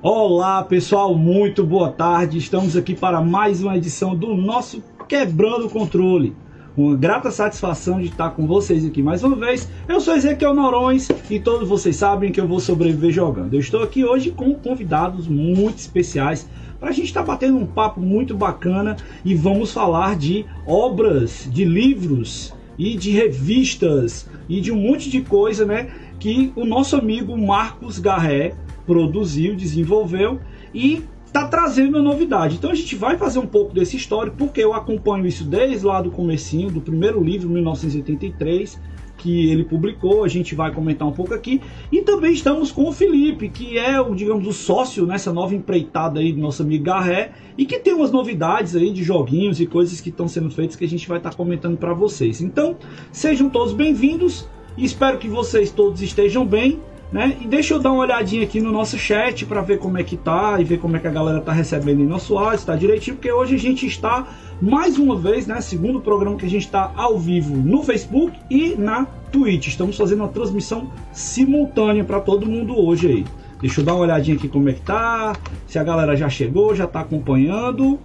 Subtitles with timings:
[0.00, 2.38] Olá pessoal, muito boa tarde.
[2.38, 6.36] Estamos aqui para mais uma edição do nosso Quebrando o Controle.
[6.76, 9.68] Uma grata satisfação de estar com vocês aqui mais uma vez.
[9.88, 13.54] Eu sou Ezequiel Norões e todos vocês sabem que eu vou sobreviver jogando.
[13.54, 17.66] Eu estou aqui hoje com convidados muito especiais para a gente estar tá batendo um
[17.66, 24.70] papo muito bacana e vamos falar de obras, de livros e de revistas e de
[24.70, 25.90] um monte de coisa, né?
[26.20, 28.54] Que o nosso amigo Marcos Garré
[28.88, 30.40] produziu, desenvolveu
[30.72, 32.56] e tá trazendo novidade.
[32.56, 36.00] Então a gente vai fazer um pouco desse histórico, porque eu acompanho isso desde lá
[36.00, 38.80] do comecinho, do primeiro livro, 1983,
[39.18, 41.60] que ele publicou, a gente vai comentar um pouco aqui.
[41.92, 46.20] E também estamos com o Felipe, que é o, digamos, o sócio nessa nova empreitada
[46.20, 50.00] aí do nosso amigo Garré, e que tem umas novidades aí de joguinhos e coisas
[50.00, 52.40] que estão sendo feitas que a gente vai estar tá comentando para vocês.
[52.40, 52.76] Então,
[53.12, 56.80] sejam todos bem-vindos, espero que vocês todos estejam bem.
[57.10, 57.38] Né?
[57.40, 60.14] E deixa eu dar uma olhadinha aqui no nosso chat para ver como é que
[60.14, 63.16] tá e ver como é que a galera tá recebendo em nosso áudio, está direitinho,
[63.16, 64.26] porque hoje a gente está
[64.60, 68.74] mais uma vez, né, segundo programa que a gente está ao vivo no Facebook e
[68.76, 69.68] na Twitch.
[69.68, 73.24] Estamos fazendo uma transmissão simultânea para todo mundo hoje aí.
[73.60, 75.34] Deixa eu dar uma olhadinha aqui como é que tá,
[75.66, 77.98] se a galera já chegou, já está acompanhando.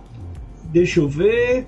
[0.72, 1.68] Deixa eu ver.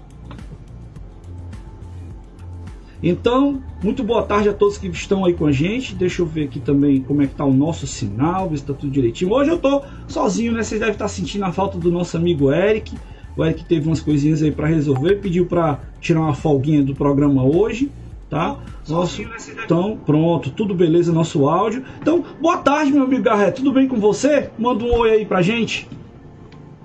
[3.04, 5.94] Então, muito boa tarde a todos que estão aí com a gente.
[5.94, 8.74] Deixa eu ver aqui também como é que tá o nosso sinal, ver se tá
[8.74, 9.32] tudo direitinho.
[9.32, 10.64] Hoje eu tô sozinho, né?
[10.64, 12.98] Vocês devem estar sentindo a falta do nosso amigo Eric.
[13.38, 17.44] O Eric teve umas coisinhas aí para resolver, pediu para tirar uma folguinha do programa
[17.44, 17.92] hoje,
[18.28, 18.58] tá?
[18.90, 19.22] Nosso,
[19.64, 21.86] então, pronto, tudo beleza, nosso áudio.
[22.02, 24.50] Então, boa tarde, meu amigo Garré, tudo bem com você?
[24.58, 25.88] Manda um oi aí pra gente.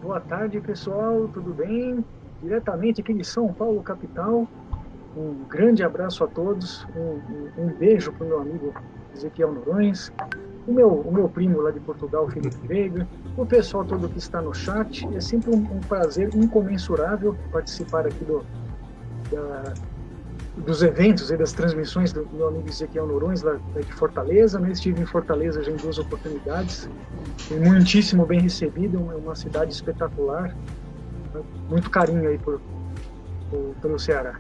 [0.03, 2.05] Boa tarde, pessoal, tudo bem?
[2.43, 4.47] Diretamente aqui de São Paulo, capital.
[5.17, 8.75] Um grande abraço a todos, um, um, um beijo para o meu amigo
[9.13, 10.13] Ezequiel Norões,
[10.67, 14.41] o meu, o meu primo lá de Portugal, Felipe Veiga, o pessoal todo que está
[14.41, 15.07] no chat.
[15.15, 18.45] É sempre um, um prazer incomensurável participar aqui do,
[19.33, 19.75] da,
[20.59, 24.61] dos eventos e das transmissões do meu amigo Ezequiel Norões, lá, de Fortaleza.
[24.61, 24.71] Né?
[24.71, 26.89] Estive em Fortaleza já em duas oportunidades.
[27.39, 30.55] Fui muitíssimo bem recebido, é uma, cidade espetacular.
[31.69, 32.61] Muito carinho aí por,
[33.51, 34.39] por, pelo Ceará.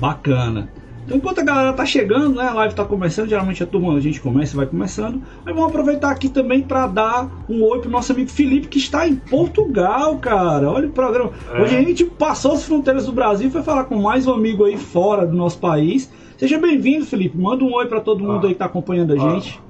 [0.00, 0.68] Bacana.
[1.04, 4.00] Então, enquanto a galera tá chegando, né, a live tá começando, geralmente a turma a
[4.00, 5.20] gente começa e vai começando.
[5.44, 9.06] Mas vamos aproveitar aqui também para dar um oi pro nosso amigo Felipe, que está
[9.06, 10.70] em Portugal, cara.
[10.70, 11.32] Olha o programa.
[11.52, 11.60] É.
[11.60, 14.64] Hoje a gente passou as fronteiras do Brasil e foi falar com mais um amigo
[14.64, 16.10] aí fora do nosso país.
[16.36, 17.36] Seja bem-vindo, Felipe.
[17.36, 19.60] Manda um oi para todo mundo aí que tá acompanhando a gente.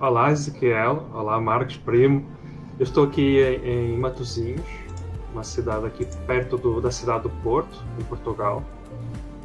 [0.00, 1.08] Olá, Ezequiel.
[1.12, 2.24] Olá, Marcos, primo.
[2.78, 4.62] Eu estou aqui em, em Matosinhos,
[5.32, 8.62] uma cidade aqui perto do, da cidade do Porto, em Portugal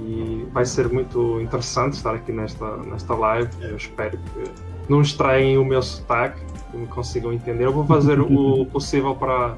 [0.03, 3.49] e vai ser muito interessante estar aqui nesta, nesta live.
[3.61, 4.51] Eu espero que
[4.89, 7.65] não extraem o meu sotaque, que me consigam entender.
[7.65, 9.57] Eu vou fazer o possível para,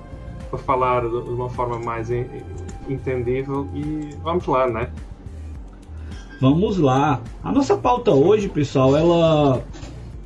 [0.49, 2.09] para falar de uma forma mais
[2.87, 4.89] entendível e vamos lá, né?
[6.39, 7.21] Vamos lá.
[7.43, 9.63] A nossa pauta hoje, pessoal, ela,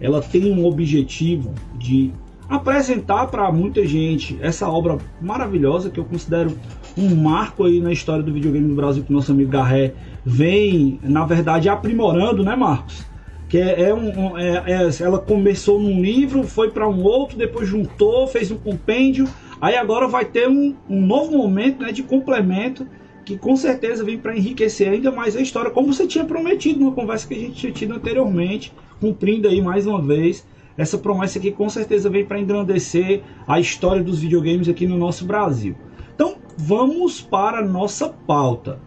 [0.01, 2.12] ela tem um objetivo de
[2.50, 6.58] apresentar para muita gente essa obra maravilhosa que eu considero
[6.98, 9.94] um marco aí na história do videogame no Brasil que nosso amigo Garré
[10.26, 13.06] vem, na verdade, aprimorando, né, Marcos?
[13.48, 17.68] Que é, é um, é, é, ela começou num livro, foi para um outro, depois
[17.68, 19.28] juntou, fez um compêndio,
[19.62, 22.86] aí agora vai ter um, um novo momento né, de complemento
[23.26, 26.92] que com certeza vem para enriquecer ainda mais a história, como você tinha prometido numa
[26.92, 30.46] conversa que a gente tinha tido anteriormente, cumprindo aí mais uma vez
[30.80, 35.26] essa promessa aqui com certeza vem para engrandecer a história dos videogames aqui no nosso
[35.26, 35.76] Brasil.
[36.16, 38.80] Então, vamos para a nossa pauta.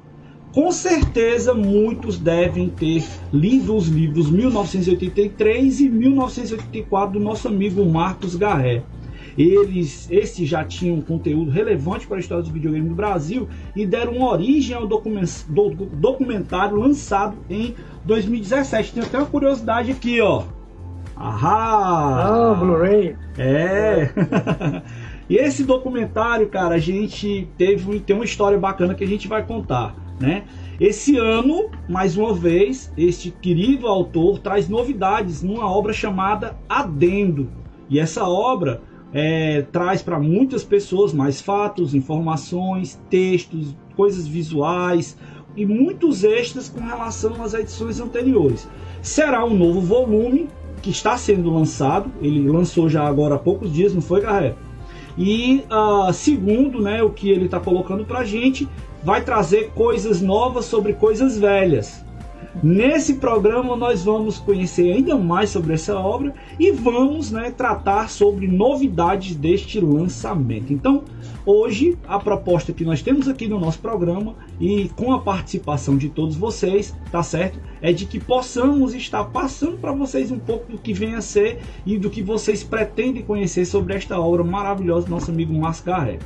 [0.54, 8.36] Com certeza muitos devem ter lido os livros 1983 e 1984 do nosso amigo Marcos
[8.36, 8.82] Garré.
[9.36, 13.46] Eles, esses já tinham conteúdo relevante para a história dos videogames no Brasil
[13.76, 17.74] e deram origem ao documentário lançado em
[18.06, 18.94] 2017.
[18.94, 20.44] Tem até uma curiosidade aqui, ó.
[21.22, 22.50] Ahá!
[22.50, 23.16] Ah, Blu-ray!
[23.38, 24.10] É!
[25.30, 29.46] e esse documentário, cara, a gente teve tem uma história bacana que a gente vai
[29.46, 30.42] contar, né?
[30.80, 37.48] Esse ano, mais uma vez, este querido autor traz novidades numa obra chamada Adendo.
[37.88, 38.82] E essa obra
[39.12, 45.16] é, traz para muitas pessoas mais fatos, informações, textos, coisas visuais
[45.54, 48.68] e muitos extras com relação às edições anteriores.
[49.00, 50.48] Será um novo volume
[50.82, 52.10] que está sendo lançado.
[52.20, 54.54] Ele lançou já agora há poucos dias, não foi, Garré?
[55.16, 58.68] E uh, segundo, né, o que ele está colocando para gente,
[59.04, 62.01] vai trazer coisas novas sobre coisas velhas.
[62.60, 68.46] Nesse programa nós vamos conhecer ainda mais sobre essa obra e vamos né, tratar sobre
[68.46, 70.70] novidades deste lançamento.
[70.70, 71.02] Então,
[71.46, 76.10] hoje a proposta que nós temos aqui no nosso programa e com a participação de
[76.10, 77.58] todos vocês, tá certo?
[77.80, 81.58] É de que possamos estar passando para vocês um pouco do que vem a ser
[81.86, 85.54] e do que vocês pretendem conhecer sobre esta obra maravilhosa do nosso amigo
[85.84, 86.18] Garré.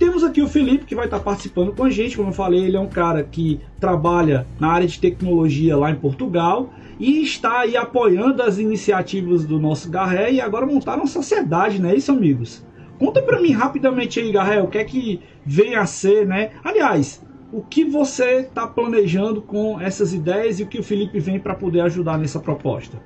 [0.00, 2.16] Temos aqui o Felipe que vai estar participando com a gente.
[2.16, 5.94] Como eu falei, ele é um cara que trabalha na área de tecnologia lá em
[5.94, 11.78] Portugal e está aí apoiando as iniciativas do nosso Garré e agora montaram uma sociedade,
[11.78, 12.64] não é isso, amigos?
[12.98, 16.52] Conta para mim rapidamente aí, Garré, o que é que vem a ser, né?
[16.64, 21.38] Aliás, o que você está planejando com essas ideias e o que o Felipe vem
[21.38, 22.96] para poder ajudar nessa proposta?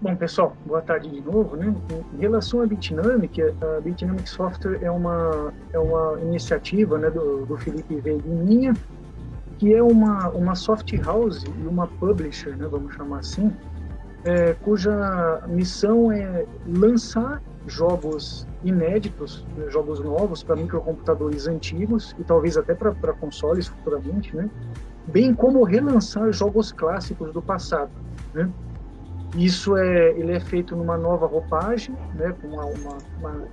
[0.00, 1.56] Bom, pessoal, boa tarde de novo.
[1.56, 1.74] Né?
[2.14, 7.56] Em relação à Bitnamic, a Bitnamic Software é uma, é uma iniciativa né, do, do
[7.56, 8.74] Felipe Veiga e minha,
[9.58, 13.52] que é uma, uma soft house e uma publisher, né, vamos chamar assim,
[14.24, 22.56] é, cuja missão é lançar jogos inéditos, né, jogos novos para microcomputadores antigos e talvez
[22.56, 24.48] até para consoles futuramente, né?
[25.08, 27.90] bem como relançar jogos clássicos do passado.
[28.32, 28.48] Né?
[29.36, 33.46] Isso é, ele é feito numa nova roupagem, né, com uma, uma, uma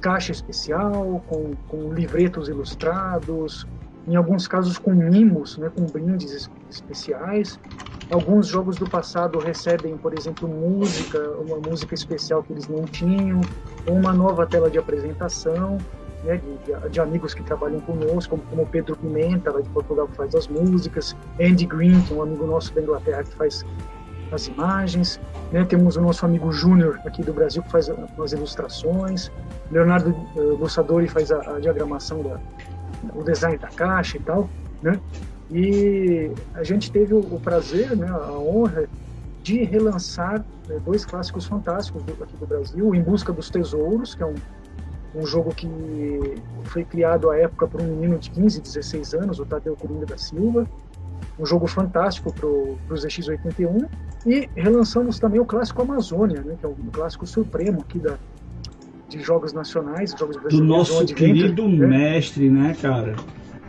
[0.00, 3.66] caixa especial, com, com, livretos ilustrados,
[4.06, 7.58] em alguns casos com mimos, né, com brindes especiais.
[8.10, 13.40] Alguns jogos do passado recebem, por exemplo, música, uma música especial que eles não tinham,
[13.86, 15.78] ou uma nova tela de apresentação.
[16.24, 20.16] Né, de, de, amigos que trabalham conosco, como, como Pedro Pimenta, lá de Portugal, que
[20.16, 23.64] faz as músicas, Andy Green, que é um amigo nosso da Inglaterra, que faz
[24.32, 25.20] as imagens.
[25.52, 25.64] Né?
[25.64, 29.30] Temos o nosso amigo Júnior aqui do Brasil que faz as ilustrações.
[29.70, 32.40] Leonardo uh, faz a, a diagramação, da,
[33.14, 34.48] o design da caixa e tal.
[34.82, 35.00] Né?
[35.50, 38.86] E a gente teve o, o prazer, né, a honra
[39.42, 44.22] de relançar né, dois clássicos fantásticos do, aqui do Brasil, Em Busca dos Tesouros, que
[44.22, 44.34] é um,
[45.14, 45.68] um jogo que
[46.64, 50.18] foi criado à época por um menino de 15, 16 anos, o Tadeu Coringa da
[50.18, 50.66] Silva,
[51.38, 53.88] um jogo fantástico para o ZX81,
[54.26, 58.18] e relançamos também o clássico Amazônia, né, que é o clássico supremo aqui da,
[59.08, 61.86] de jogos nacionais, jogos Do nosso querido né?
[61.86, 63.14] mestre, né, cara?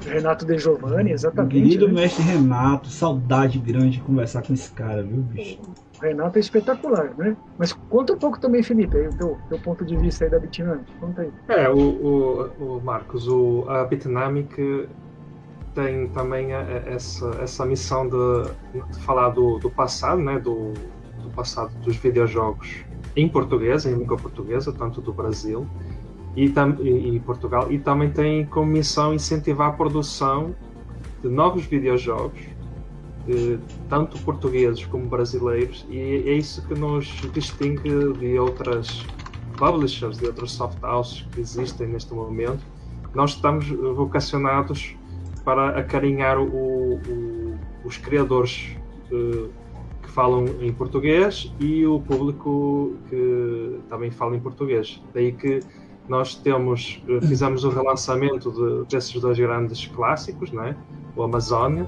[0.06, 1.54] Renato De Giovanni, exatamente.
[1.54, 2.02] Querido né?
[2.02, 5.60] mestre Renato, saudade grande de conversar com esse cara, viu, bicho?
[5.98, 7.36] O Renato é espetacular, né?
[7.58, 10.40] Mas conta um pouco também, Felipe, aí, o teu, teu ponto de vista aí da
[10.40, 10.86] Bitnamic.
[11.00, 11.32] Conta aí.
[11.50, 14.88] É, o, o, o Marcos, o, a Bitnamic
[15.74, 20.74] tem também essa, essa missão de, de falar do, do, passado, né, do,
[21.22, 22.84] do, passado dos videojogos
[23.16, 25.68] em português, em língua portuguesa, tanto do Brasil
[26.36, 30.56] e, tam, e, e Portugal, e também tem como missão incentivar a produção
[31.22, 32.40] de novos videojogos,
[33.26, 39.06] de, tanto portugueses como brasileiros, e é isso que nos distingue de outras
[39.58, 42.64] publishers, de outras soft houses que existem neste momento.
[43.14, 44.96] Nós estamos vocacionados
[45.44, 48.76] para acarinhar o, o, os criadores
[49.12, 49.50] uh,
[50.02, 55.02] que falam em português e o público que também fala em português.
[55.14, 55.60] Daí que
[56.08, 60.76] nós temos, uh, fizemos o relançamento de, desses dois grandes clássicos, né?
[61.16, 61.86] o Amazônia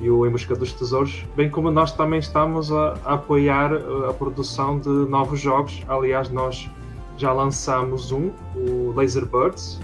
[0.00, 4.10] e o Em Busca dos Tesouros, bem como nós também estamos a, a apoiar a,
[4.10, 5.82] a produção de novos jogos.
[5.88, 6.68] Aliás, nós
[7.16, 9.80] já lançamos um, o Laser Birds,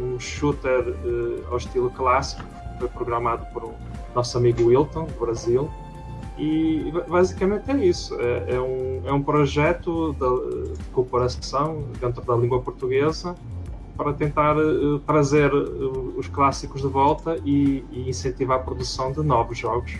[0.00, 2.44] um shooter uh, ao estilo clássico,
[2.78, 3.74] foi programado por
[4.14, 5.70] nosso amigo Wilton, do Brasil.
[6.38, 8.16] E basicamente é isso.
[8.20, 13.34] É, é um, é um projeto de, de, cooperação dentro da língua portuguesa
[13.96, 19.20] para tentar uh, trazer uh, os clássicos de volta e, e, incentivar a produção de
[19.20, 19.98] novos jogos.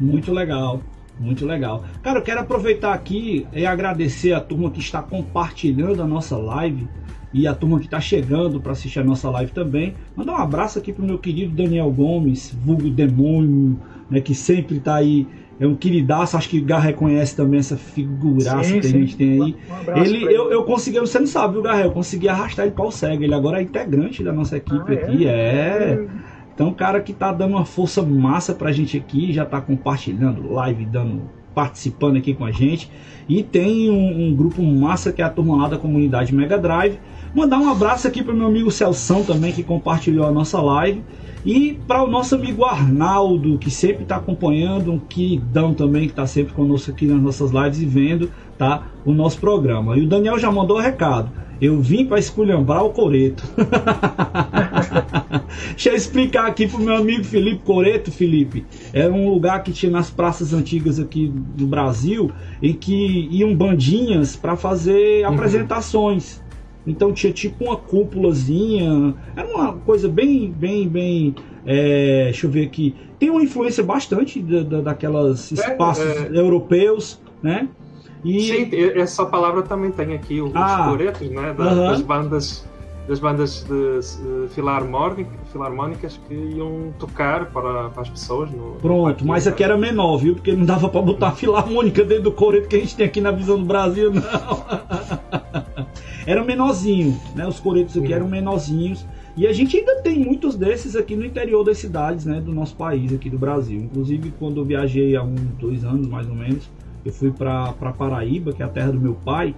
[0.00, 0.80] Muito legal,
[1.20, 1.84] muito legal.
[2.02, 6.88] Cara, eu quero aproveitar aqui e agradecer a turma que está compartilhando a nossa live
[7.32, 9.94] e a turma que está chegando para assistir a nossa live também.
[10.14, 13.78] Mandar um abraço aqui pro meu querido Daniel Gomes, vulgo demônio,
[14.10, 15.26] né, que sempre está aí.
[15.60, 19.16] É um queridaço, acho que o Gar reconhece também essa figuraça sim, que a gente
[19.16, 19.56] tem aí.
[19.88, 21.84] Um ele, eu, eu consegui, você não sabe, viu, Garré?
[21.84, 23.22] Eu consegui arrastar ele para o cego.
[23.22, 25.26] Ele agora é integrante da nossa equipe ah, aqui.
[25.26, 25.30] É?
[25.30, 26.06] é.
[26.54, 30.84] Então, cara que tá dando uma força massa pra gente aqui, já tá compartilhando live,
[30.84, 31.22] dando
[31.54, 32.90] participando aqui com a gente.
[33.28, 36.98] E tem um, um, grupo massa que é a turma lá da comunidade Mega Drive.
[37.34, 41.02] Mandar um abraço aqui para meu amigo Celção também, que compartilhou a nossa live.
[41.44, 46.26] E para o nosso amigo Arnaldo, que sempre está acompanhando, um queridão também, que está
[46.26, 49.96] sempre conosco aqui nas nossas lives e vendo tá, o nosso programa.
[49.96, 51.30] E o Daniel já mandou o recado.
[51.60, 53.44] Eu vim para esculhambar o coreto.
[55.70, 58.66] Deixa eu explicar aqui pro meu amigo Felipe Coreto, Felipe.
[58.92, 64.36] Era um lugar que tinha nas praças antigas aqui do Brasil, em que iam bandinhas
[64.36, 65.34] para fazer uhum.
[65.34, 66.41] apresentações.
[66.86, 69.14] Então tinha tipo uma cúpulazinha.
[69.36, 71.34] Era uma coisa bem, bem, bem.
[71.64, 72.94] É, deixa eu ver aqui.
[73.18, 76.38] Tem uma influência bastante da, da daquelas é, espaços é, é...
[76.38, 77.68] europeus, né?
[78.24, 78.40] E...
[78.40, 81.54] Sim, essa palavra também tem aqui os ah, coretos, né?
[81.56, 81.88] Da, uh -huh.
[81.90, 82.64] Das bandas
[83.08, 88.50] das bandas de, filarmónicas que iam tocar para, para as pessoas.
[88.50, 90.34] No, Pronto, no mas aqui era menor, viu?
[90.34, 93.30] Porque não dava para botar filarmônica dentro do coreto que a gente tem aqui na
[93.30, 94.22] visão do Brasil, não.
[96.26, 97.46] Era menorzinho, né?
[97.46, 99.04] Os coretos aqui eram menorzinhos.
[99.36, 102.40] E a gente ainda tem muitos desses aqui no interior das cidades, né?
[102.40, 103.80] Do nosso país, aqui do Brasil.
[103.80, 106.70] Inclusive, quando eu viajei há uns dois anos, mais ou menos,
[107.04, 109.54] eu fui para Paraíba, que é a terra do meu pai.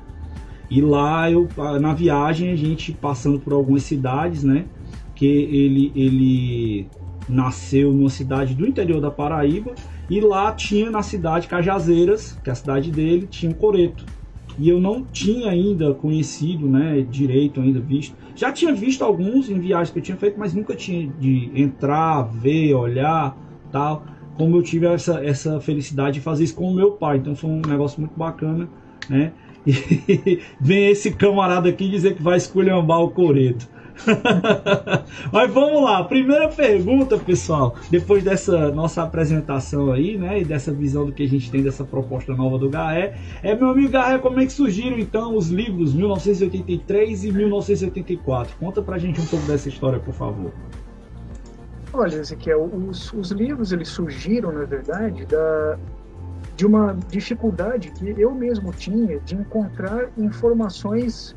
[0.71, 1.49] E lá eu
[1.81, 4.65] na viagem a gente passando por algumas cidades, né?
[5.15, 6.87] Que ele ele
[7.29, 9.75] nasceu numa cidade do interior da Paraíba
[10.09, 14.05] e lá tinha na cidade Cajazeiras, que é a cidade dele, tinha um coreto.
[14.59, 18.17] E eu não tinha ainda conhecido, né, direito ainda visto.
[18.37, 22.23] Já tinha visto alguns em viagens que eu tinha feito, mas nunca tinha de entrar,
[22.23, 23.37] ver, olhar,
[23.71, 24.05] tal.
[24.37, 27.19] Como eu tive essa, essa felicidade de fazer isso com o meu pai.
[27.19, 28.69] Então foi um negócio muito bacana,
[29.09, 29.33] né?
[29.67, 33.67] E vem esse camarada aqui dizer que vai esculhambar o Coreto.
[35.33, 37.77] Mas vamos lá, primeira pergunta, pessoal.
[37.91, 41.85] Depois dessa nossa apresentação aí, né, e dessa visão do que a gente tem dessa
[41.85, 45.95] proposta nova do Garré, é meu amigo Garré, como é que surgiram então os livros
[45.95, 48.57] 1983 e 1984?
[48.59, 50.53] Conta pra gente um pouco dessa história, por favor.
[51.93, 55.79] Olha, Ezequiel, os, os livros eles surgiram, na verdade, da,
[56.57, 61.37] de uma dificuldade que eu mesmo tinha de encontrar informações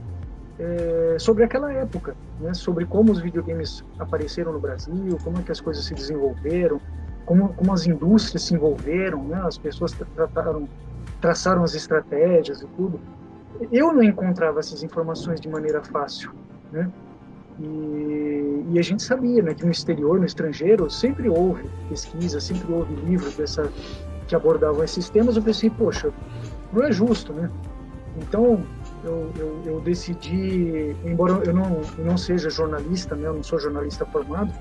[0.60, 2.54] é, sobre aquela época, né?
[2.54, 6.82] sobre como os videogames apareceram no Brasil, como é que as coisas se desenvolveram,
[7.26, 9.42] como, como as indústrias se envolveram, né?
[9.46, 10.68] as pessoas trataram,
[11.22, 13.00] traçaram as estratégias e tudo.
[13.72, 16.32] Eu não encontrava essas informações de maneira fácil,
[16.72, 16.92] né?
[17.60, 22.72] E, e, a gente sabia né, que no exterior, no estrangeiro, sempre houve pesquisa, sempre
[22.72, 23.72] houve livros dessa,
[24.28, 26.14] que abordavam esses temas, eu pensei, poxa,
[26.72, 27.50] não é justo, né?
[28.18, 28.64] Então,
[29.08, 33.60] eu, eu, eu decidi, embora eu não, eu não seja jornalista, né, eu não sou
[33.60, 34.54] jornalista formado,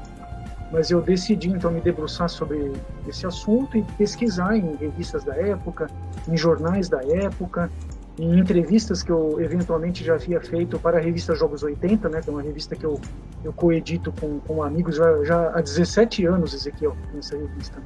[0.70, 2.72] mas eu decidi então me debruçar sobre
[3.06, 5.88] esse assunto e pesquisar em revistas da época,
[6.28, 7.70] em jornais da época,
[8.18, 12.30] em entrevistas que eu eventualmente já havia feito para a revista Jogos 80, né, que
[12.30, 13.00] é uma revista que eu,
[13.44, 17.78] eu coedito com, com amigos já, já há 17 anos, Ezequiel, nessa revista.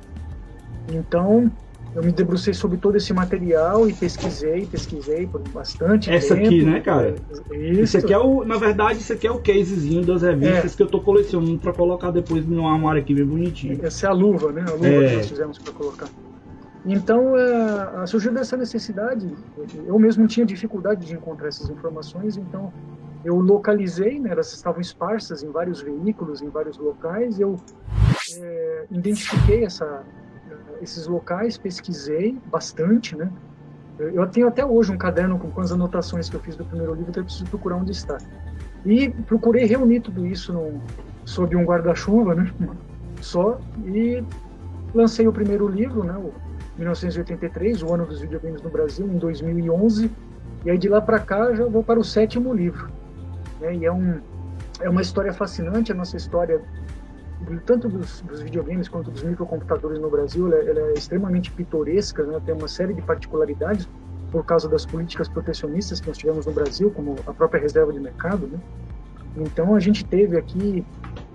[0.88, 1.50] Então,
[1.94, 6.46] eu me debrucei sobre todo esse material e pesquisei, pesquisei por bastante Essa tempo.
[6.46, 7.16] aqui, né, cara?
[7.50, 7.80] Isso.
[7.82, 10.76] Isso aqui é o, na verdade, isso aqui é o casezinho das revistas é.
[10.76, 13.78] que eu tô colecionando para colocar depois no armário aqui bem bonitinho.
[13.82, 14.64] Essa é a luva, né?
[14.68, 15.08] A luva é.
[15.08, 16.08] que nós fizemos para colocar.
[16.86, 19.28] Então, é, surgiu dessa necessidade.
[19.86, 22.72] Eu mesmo tinha dificuldade de encontrar essas informações, então
[23.24, 27.38] eu localizei, né, elas estavam esparsas em vários veículos, em vários locais.
[27.38, 27.56] Eu
[28.38, 30.02] é, identifiquei essa,
[30.80, 33.30] esses locais, pesquisei bastante, né?
[33.98, 36.94] Eu tenho até hoje um caderno com, com as anotações que eu fiz do primeiro
[36.94, 38.16] livro, então eu preciso procurar onde está.
[38.84, 40.80] E procurei reunir tudo isso no,
[41.24, 42.50] sob um guarda-chuva, né?
[43.20, 44.24] Só, e
[44.94, 46.14] lancei o primeiro livro, né?
[46.14, 46.32] O
[46.78, 50.10] 1983, o ano dos videogames no Brasil, em 2011.
[50.64, 52.88] E aí de lá para cá já vou para o sétimo livro.
[53.60, 53.76] Né?
[53.76, 54.20] E é, um,
[54.80, 56.62] é uma história fascinante, a nossa história
[57.64, 62.40] tanto dos, dos, videogames quanto dos microcomputadores no Brasil, ela, ela é extremamente pitoresca, né?
[62.44, 63.88] tem uma série de particularidades
[64.30, 67.98] por causa das políticas protecionistas que nós tivemos no Brasil, como a própria reserva de
[67.98, 68.46] mercado.
[68.46, 68.58] Né?
[69.36, 70.84] Então a gente teve aqui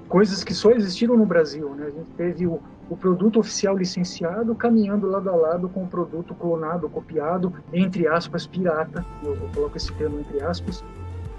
[0.08, 1.74] coisas que só existiram no Brasil.
[1.76, 1.88] Né?
[1.88, 6.34] A gente teve o, o produto oficial licenciado caminhando lado a lado com o produto
[6.36, 9.06] clonado, copiado, entre aspas, pirata.
[9.24, 10.84] Eu, eu coloco esse termo entre aspas.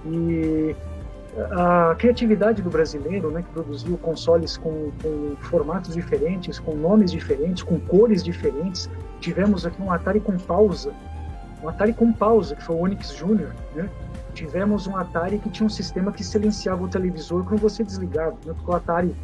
[0.05, 0.77] E
[1.51, 7.63] a criatividade do brasileiro, né, que produziu consoles com, com, formatos diferentes, com nomes diferentes,
[7.63, 8.89] com cores diferentes.
[9.21, 10.93] Tivemos aqui um Atari com pausa,
[11.63, 13.89] um Atari com pausa, que foi o Onix Junior, né?
[14.35, 18.55] Tivemos um Atari que tinha um sistema que silenciava o televisor quando você desligava, né?
[18.55, 19.17] Porque o Atari,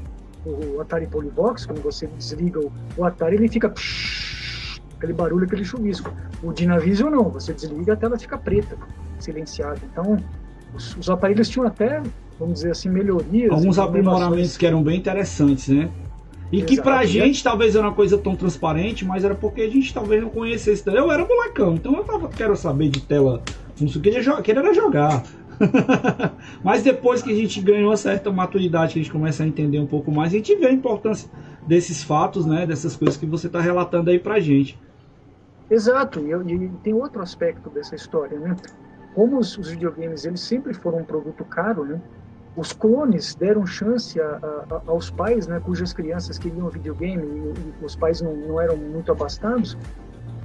[0.45, 3.73] o Atari Polybox, quando você desliga o, o Atari, ele fica
[4.97, 6.11] aquele barulho, aquele chuvisco.
[6.42, 8.76] O Dynavision não, você desliga a tela fica preta,
[9.19, 9.81] silenciada.
[9.90, 10.19] Então,
[10.75, 12.02] os, os aparelhos tinham até,
[12.38, 13.50] vamos dizer assim, melhorias.
[13.50, 15.91] Alguns aprimoramentos que eram bem interessantes, né?
[16.50, 16.73] E Exato.
[16.73, 20.23] que pra gente talvez era uma coisa tão transparente, mas era porque a gente talvez
[20.23, 20.83] não conhecesse.
[20.87, 23.43] Eu era molecão, então eu tava, quero saber de tela.
[23.81, 25.25] Não queria, queria jogar.
[26.62, 29.79] Mas depois que a gente ganhou uma certa maturidade, que a gente começa a entender
[29.79, 31.31] um pouco mais, a gente vê a importância
[31.67, 32.67] desses fatos, né?
[32.67, 34.79] Dessas coisas que você está relatando aí pra gente.
[35.71, 38.57] Exato, e, e, tem outro aspecto dessa história, né?
[39.14, 42.00] Como os, os, videogames eles sempre foram um produto caro, né?
[42.54, 44.38] Os clones deram chance a,
[44.71, 48.76] a, aos pais, né, cujas crianças queriam videogame e, e os pais não, não eram
[48.76, 49.76] muito abastados,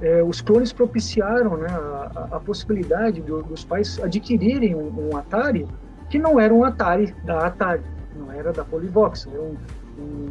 [0.00, 5.66] é, os clones propiciaram né, a, a possibilidade do, dos pais adquirirem um, um, Atari
[6.08, 7.82] que não era um Atari da Atari,
[8.16, 9.56] não era da Polyvox, era um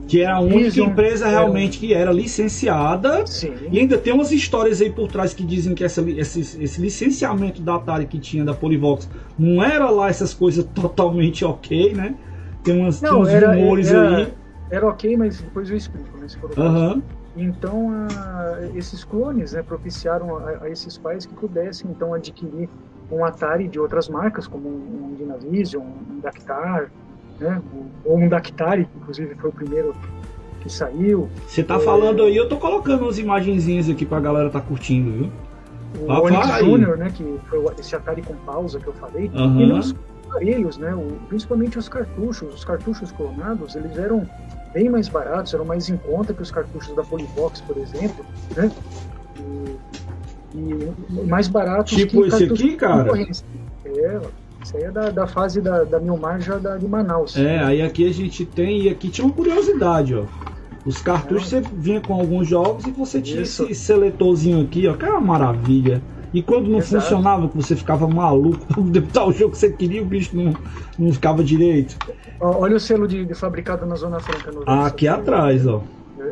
[0.08, 3.28] que era a única empresa realmente que era licenciada.
[3.28, 3.54] Sim.
[3.72, 7.62] E ainda tem umas histórias aí por trás que dizem que essa, esse, esse licenciamento
[7.62, 12.16] da Atari que tinha da Polyvox não era lá essas coisas totalmente ok, né?
[12.64, 14.34] Tem, umas, não, tem uns era, rumores era, aí.
[14.70, 16.28] Era ok, mas depois eu explico, né?
[16.28, 17.02] Se for uhum.
[17.36, 22.68] Então, a, esses clones né, propiciaram a, a, esses pais que pudessem então adquirir
[23.12, 26.90] um Atari de outras marcas, como um, um Dynavision, um Dactar,
[27.40, 27.62] né,
[28.04, 29.96] ou um Dactari, que inclusive foi o primeiro
[30.62, 31.30] que saiu.
[31.48, 31.80] Você tá é...
[31.80, 35.32] falando aí, eu tô colocando umas imagenzinhas aqui pra galera tá curtindo, viu?
[36.06, 39.62] O ah, Onyx Junior, né, que foi esse Atari com pausa que eu falei, uhum.
[39.62, 39.96] e nos
[40.30, 44.28] aparelhos, né, o, principalmente os cartuchos, os cartuchos clonados, eles eram
[44.74, 48.26] bem mais baratos, eram mais em conta que os cartuchos da Polybox, por exemplo,
[48.56, 48.72] né?
[50.54, 53.10] E, e mais baratos tipo que esse aqui, cara?
[53.86, 54.22] É,
[54.64, 57.38] isso aí é da, da fase da, da Milmar já da, de Manaus.
[57.38, 60.24] É, aí aqui a gente tem, e aqui tinha uma curiosidade, ó.
[60.86, 61.62] Os cartuchos é.
[61.62, 63.66] você vinha com alguns jogos e você tinha Isso.
[63.66, 66.02] esse seletorzinho aqui, ó, que é uma maravilha.
[66.34, 67.04] E quando não Exato.
[67.04, 70.54] funcionava, que você ficava maluco para botar o jogo que você queria, o bicho não,
[70.98, 71.98] não ficava direito.
[72.40, 74.52] Olha o selo de, de fabricado na Zona Franca.
[74.52, 75.82] No aqui atrás, ó.
[76.20, 76.32] É.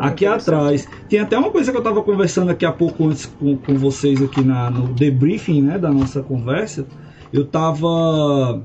[0.00, 0.88] Aqui atrás.
[1.08, 4.22] Tem até uma coisa que eu estava conversando aqui há pouco antes com, com vocês
[4.22, 6.86] aqui na, no debriefing né, da nossa conversa.
[7.32, 8.62] Eu estava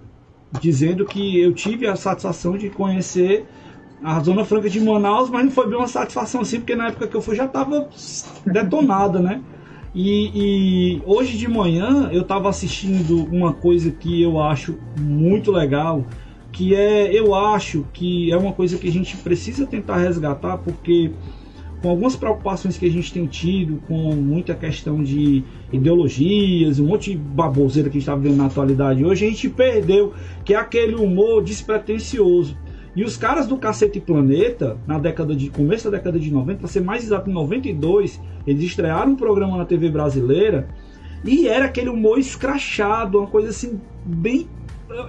[0.59, 3.45] dizendo que eu tive a satisfação de conhecer
[4.03, 7.07] a Zona Franca de Manaus, mas não foi bem uma satisfação assim, porque na época
[7.07, 7.89] que eu fui já estava
[8.45, 9.41] detonada, né?
[9.93, 16.03] E, e, hoje de manhã eu estava assistindo uma coisa que eu acho muito legal,
[16.55, 21.11] que é, eu acho que é uma coisa que a gente precisa tentar resgatar, porque
[21.81, 27.11] com algumas preocupações que a gente tem tido, com muita questão de ideologias, um monte
[27.11, 30.13] de baboseira que a gente está vendo na atualidade hoje, a gente perdeu
[30.45, 32.57] que é aquele humor despretensioso.
[32.95, 36.69] E os caras do Cacete Planeta, na década de começo da década de 90, para
[36.69, 40.69] ser mais exato, em 92, eles estrearam um programa na TV brasileira
[41.25, 44.47] e era aquele humor escrachado, uma coisa assim bem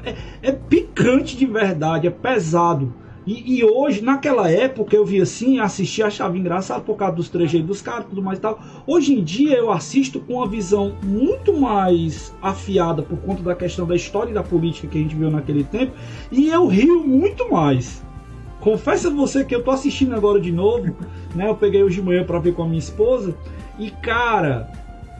[0.05, 2.93] é, é picante de verdade, é pesado.
[3.27, 7.67] E, e, hoje, naquela época, eu vi assim, assisti, achava engraçado por causa dos trejeitos
[7.67, 8.61] dos caras tudo mais e tal.
[8.87, 13.85] Hoje em dia eu assisto com uma visão muito mais afiada por conta da questão
[13.85, 15.93] da história e da política que a gente viu naquele tempo.
[16.31, 18.01] E eu rio muito mais.
[18.61, 20.95] Confesso a você que eu tô assistindo agora de novo,
[21.35, 21.49] né?
[21.49, 23.37] Eu peguei hoje de manhã para ver com a minha esposa.
[23.77, 24.71] E cara,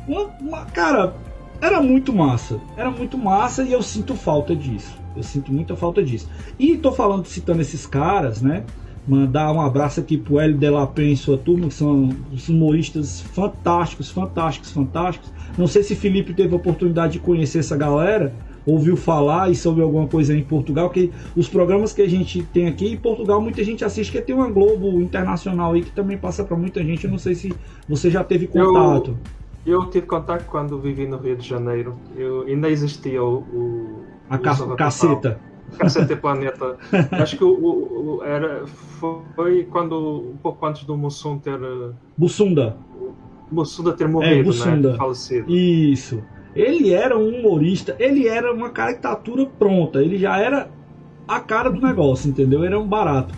[0.07, 1.14] uma, uma, cara,
[1.61, 2.61] era muito massa.
[2.77, 4.97] Era muito massa e eu sinto falta disso.
[5.16, 6.29] Eu sinto muita falta disso.
[6.59, 8.64] E tô falando, citando esses caras, né?
[9.07, 12.11] Mandar um abraço aqui pro Hélio Delapé e sua turma, que são
[12.49, 15.33] humoristas fantásticos, fantásticos, fantásticos.
[15.57, 18.35] Não sei se Felipe teve a oportunidade de conhecer essa galera,
[18.66, 22.66] ouviu falar e soube alguma coisa em Portugal, que os programas que a gente tem
[22.66, 26.42] aqui em Portugal, muita gente assiste, que tem uma Globo Internacional aí que também passa
[26.42, 27.05] para muita gente.
[27.05, 27.55] Eu não sei se
[27.88, 29.11] você já teve contato.
[29.11, 29.19] Eu,
[29.66, 31.96] eu tive contato quando vivi no Rio de Janeiro.
[32.16, 35.40] Eu, ainda existia o, o a ca caceta.
[35.79, 36.76] Caceta Planeta.
[37.11, 38.64] Acho que o, o, o, era,
[39.35, 41.59] foi quando, um pouco antes do Mussum ter.
[42.16, 42.76] Bussunda.
[43.50, 44.92] Bussunda ter morrido, é, Bussunda.
[44.92, 44.96] né?
[44.96, 45.50] Falecido.
[45.50, 46.22] Isso.
[46.55, 50.70] Ele era um humorista, ele era uma caricatura pronta, ele já era
[51.29, 52.61] a cara do negócio, entendeu?
[52.61, 53.35] Ele era um barato.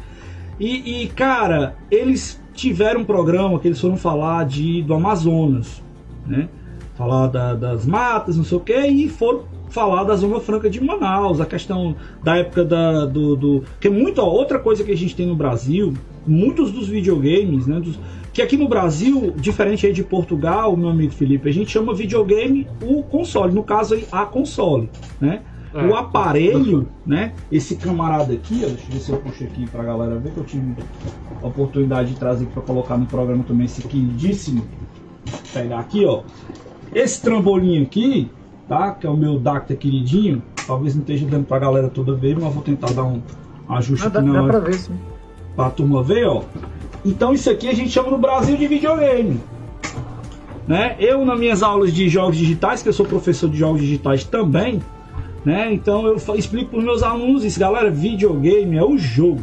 [0.61, 5.83] E, e, cara, eles tiveram um programa que eles foram falar de, do Amazonas,
[6.29, 6.49] né?
[6.95, 10.83] Falar da, das matas, não sei o que, e foram falar da Zona Franca de
[10.83, 13.65] Manaus, a questão da época da, do, do.
[13.81, 15.95] Que muita outra coisa que a gente tem no Brasil,
[16.27, 17.79] muitos dos videogames, né?
[17.81, 17.99] Dos,
[18.33, 22.67] que aqui no Brasil, diferente aí de Portugal, meu amigo Felipe, a gente chama videogame
[22.83, 25.43] o console, no caso aí a console, né?
[25.75, 25.87] É.
[25.87, 27.35] O aparelho, né?
[27.53, 30.39] Esse camarada aqui, ó, deixa eu ver se eu puxo aqui pra galera ver que
[30.39, 30.75] eu tive
[31.43, 34.65] a oportunidade de trazer para colocar no programa também esse queridíssimo.
[35.53, 36.23] Pegar aqui, ó.
[36.95, 38.31] Esse trambolim aqui,
[38.69, 38.93] tá?
[38.93, 40.43] Que é o meu Dacta queridinho.
[40.67, 43.23] Talvez não esteja dando pra galera toda ver, mas vou tentar dar um
[43.69, 44.53] ajuste ah, aqui dá, na hora.
[44.53, 44.99] Dá pra ver, sim.
[45.57, 46.43] Pra turma ver, ó.
[47.05, 49.41] Então isso aqui a gente chama no Brasil de videogame.
[50.67, 50.97] Né?
[50.99, 54.83] Eu, nas minhas aulas de jogos digitais, que eu sou professor de jogos digitais também,
[55.43, 55.73] né?
[55.73, 59.43] então eu explico para os meus alunos isso, galera, videogame é o jogo.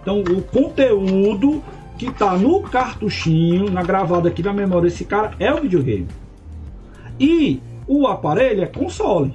[0.00, 1.62] Então, o conteúdo
[2.04, 6.06] que está no cartuchinho, na gravada aqui na memória desse cara, é o videogame.
[7.18, 9.34] E o aparelho é console.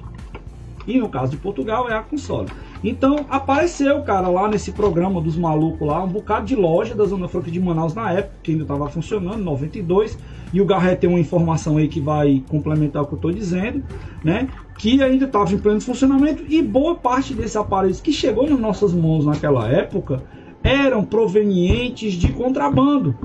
[0.86, 2.48] E no caso de Portugal é a console.
[2.82, 7.28] Então apareceu, cara, lá nesse programa dos malucos lá, um bocado de loja da Zona
[7.28, 10.16] Franca de Manaus na época, que ainda estava funcionando, 92.
[10.52, 13.82] E o Garret tem uma informação aí que vai complementar o que eu estou dizendo,
[14.24, 14.48] né?
[14.78, 18.94] Que ainda estava em pleno funcionamento e boa parte desses aparelhos que chegou nas nossas
[18.94, 20.22] mãos naquela época
[20.62, 23.16] eram provenientes de contrabando.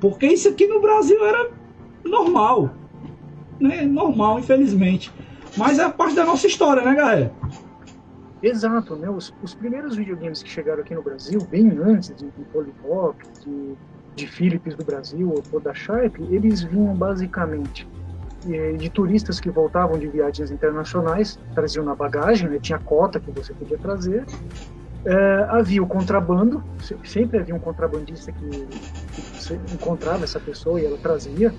[0.00, 1.50] Porque isso aqui no Brasil era
[2.04, 2.70] normal.
[3.60, 3.82] Né?
[3.82, 5.12] Normal, infelizmente.
[5.56, 7.32] Mas é parte da nossa história, né, galera?
[8.42, 9.10] Exato, né?
[9.10, 13.74] Os, os, primeiros videogames que chegaram aqui no Brasil, bem antes de, de Polypop, de,
[14.14, 17.88] de Philips do Brasil ou, da Sharp, eles vinham basicamente
[18.46, 22.58] de, de turistas que voltavam de viagens internacionais, traziam na bagagem, né?
[22.60, 24.24] tinha cota que você podia trazer.
[25.04, 26.62] É, havia o contrabando,
[27.04, 31.54] sempre havia um contrabandista que, que encontrava essa pessoa e ela trazia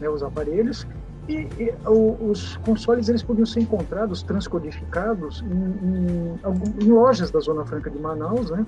[0.00, 0.86] né, os aparelhos.
[1.28, 7.40] E, e o, os consoles eles podiam ser encontrados transcodificados em, em, em, lojas da
[7.40, 8.66] Zona Franca de Manaus, né?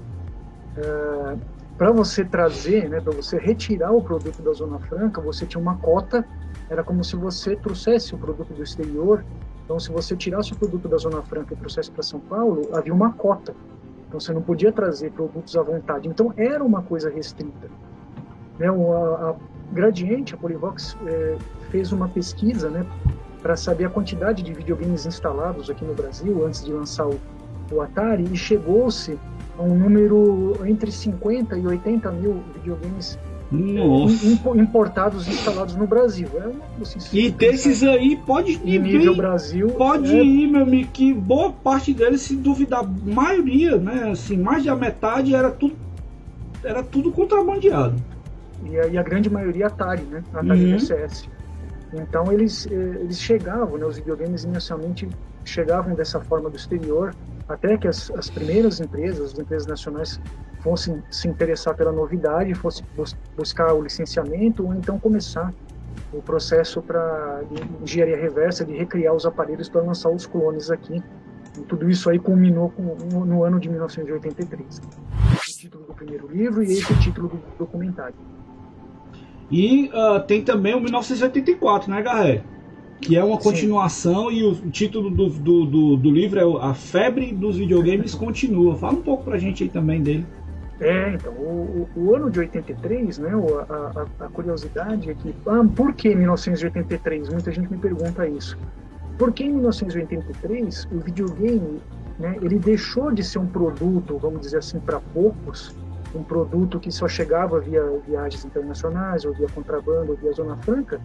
[0.78, 1.36] É,
[1.76, 5.76] para você trazer, né, para você retirar o produto da Zona Franca, você tinha uma
[5.76, 6.26] cota.
[6.70, 9.22] Era como se você trouxesse o produto do exterior.
[9.64, 12.94] Então, se você tirasse o produto da Zona Franca e trouxesse para São Paulo, havia
[12.94, 13.54] uma cota.
[14.16, 16.08] Então, você não podia trazer produtos à vontade.
[16.08, 17.68] Então, era uma coisa restrita.
[18.58, 19.34] Né, a,
[19.72, 21.36] Gradiente, a Polivox, é,
[21.70, 22.86] fez uma pesquisa né,
[23.42, 27.20] para saber a quantidade de videogames instalados aqui no Brasil antes de lançar o,
[27.70, 29.18] o Atari e chegou-se
[29.58, 33.18] a um número entre 50 e 80 mil videogames
[33.50, 34.26] Nossa.
[34.56, 36.28] importados instalados no Brasil.
[36.34, 40.22] É assim, e desses aí pode ir nível bem, Brasil pode é...
[40.22, 45.34] ir, meu amigo, que boa parte deles, se duvidar, maioria, né, assim, mais da metade
[45.34, 45.74] era tudo
[46.64, 47.94] era tudo contrabandeado.
[48.64, 50.24] E a, e a grande maioria Atari, né?
[50.34, 50.78] Atari uhum.
[50.78, 51.28] VCS.
[51.92, 55.08] Então eles, eh, eles chegavam, né, os videogames inicialmente
[55.44, 57.14] chegavam dessa forma do exterior,
[57.48, 60.20] até que as, as primeiras empresas, as empresas nacionais,
[60.60, 65.52] fossem se interessar pela novidade, fossem bus buscar o licenciamento ou então começar
[66.12, 67.42] o processo para
[67.80, 71.02] engenharia reversa de recriar os aparelhos para lançar os clones aqui.
[71.56, 74.78] E tudo isso aí culminou com, no, no ano de 1983.
[74.78, 78.14] O título do primeiro livro e esse é o título do documentário.
[79.50, 82.42] E uh, tem também o 1984, né, Garré?
[83.00, 84.36] Que é uma continuação Sim.
[84.36, 88.74] e o título do, do, do, do, livro é A Febre dos Videogames Continua.
[88.74, 90.26] Fala um pouco pra gente aí também dele.
[90.80, 93.30] É, então, o, o, ano de 83, né,
[93.68, 93.74] a,
[94.20, 97.30] a, a curiosidade é que, ah, por que 1983?
[97.30, 98.58] Muita gente me pergunta isso.
[99.18, 101.80] Porque em 1983 o videogame,
[102.18, 105.74] né, ele deixou de ser um produto, vamos dizer assim, para poucos,
[106.16, 111.00] um produto que só chegava via viagens internacionais, ou via contrabando, ou via Zona Franca,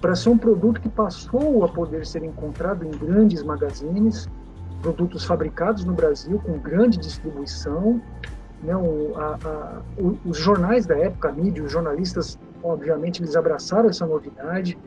[0.00, 4.28] para ser um produto que passou a poder ser encontrado em grandes magazines,
[4.82, 8.00] produtos fabricados no Brasil com grande distribuição.
[8.62, 9.82] Né, o, a, a,
[10.24, 14.78] os jornais da época, a mídia, os jornalistas, obviamente, eles abraçaram essa novidade.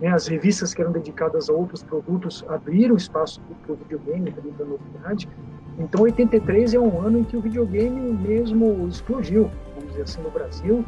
[0.00, 4.64] Né, as revistas que eram dedicadas a outros produtos abriram espaço para o videogame, para
[4.64, 5.28] a novidade.
[5.78, 10.30] Então, 83 é um ano em que o videogame mesmo explodiu, vamos dizer assim, no
[10.30, 10.84] Brasil,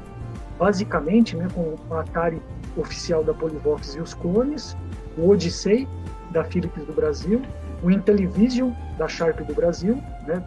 [0.59, 2.41] basicamente, né, com o Atari
[2.77, 4.77] oficial da Polivox e os clones,
[5.17, 5.89] o Odyssey
[6.31, 7.43] da Philips do Brasil,
[7.83, 10.43] o Intellivision da Sharp do Brasil, né,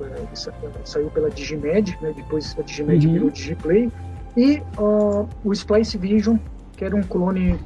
[0.83, 3.13] saiu pela Digimed, né, depois a Digimed uhum.
[3.13, 3.91] virou Digiplay,
[4.37, 6.37] e uh, o Splice Vision,
[6.77, 7.59] que era um clone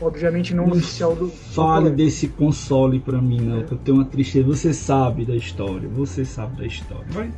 [0.00, 1.28] obviamente não, não oficial do.
[1.28, 3.62] Fale do desse console para mim, não, é.
[3.64, 4.46] que eu tenho uma tristeza.
[4.46, 7.06] Você sabe da história, você sabe da história.
[7.14, 7.32] Mas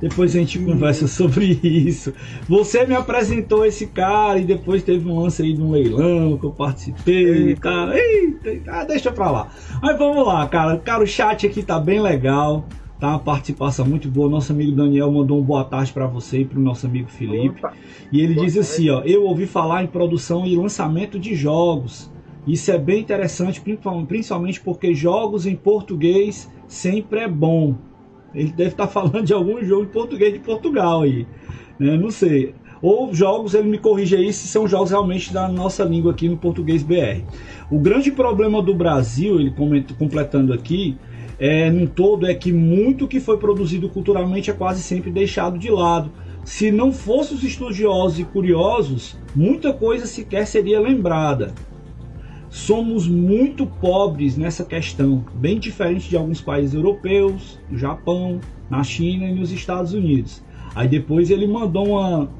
[0.00, 2.12] depois a gente conversa sobre isso.
[2.48, 6.44] Você me apresentou esse cara e depois teve um lance aí de um leilão que
[6.44, 7.92] eu participei e tal.
[7.92, 9.48] Eita, ah, deixa pra lá.
[9.80, 10.78] Mas vamos lá, cara.
[10.78, 12.66] Cara, o chat aqui tá bem legal.
[12.98, 14.28] Tá uma participação muito boa.
[14.28, 17.58] Nosso amigo Daniel mandou um boa tarde para você e para o nosso amigo Felipe.
[17.58, 17.74] Opa.
[18.10, 18.70] E ele boa diz tarde.
[18.70, 22.10] assim, ó, eu ouvi falar em produção e lançamento de jogos.
[22.46, 23.60] Isso é bem interessante,
[24.06, 27.76] principalmente porque jogos em português sempre é bom.
[28.32, 31.26] Ele deve estar falando de algum jogo em português de Portugal aí,
[31.78, 31.96] né?
[31.96, 32.54] Não sei.
[32.82, 36.36] Ou jogos, ele me corrige aí se são jogos realmente da nossa língua aqui no
[36.36, 37.22] português BR.
[37.70, 40.96] O grande problema do Brasil, ele comenta, completando aqui,
[41.38, 45.70] é, no todo é que muito que foi produzido culturalmente é quase sempre deixado de
[45.70, 46.10] lado
[46.46, 51.52] se não fossem os estudiosos e curiosos, muita coisa sequer seria lembrada.
[52.48, 59.26] Somos muito pobres nessa questão, bem diferente de alguns países europeus, no Japão, na China
[59.26, 60.40] e nos Estados Unidos.
[60.72, 62.30] Aí depois ele mandou uma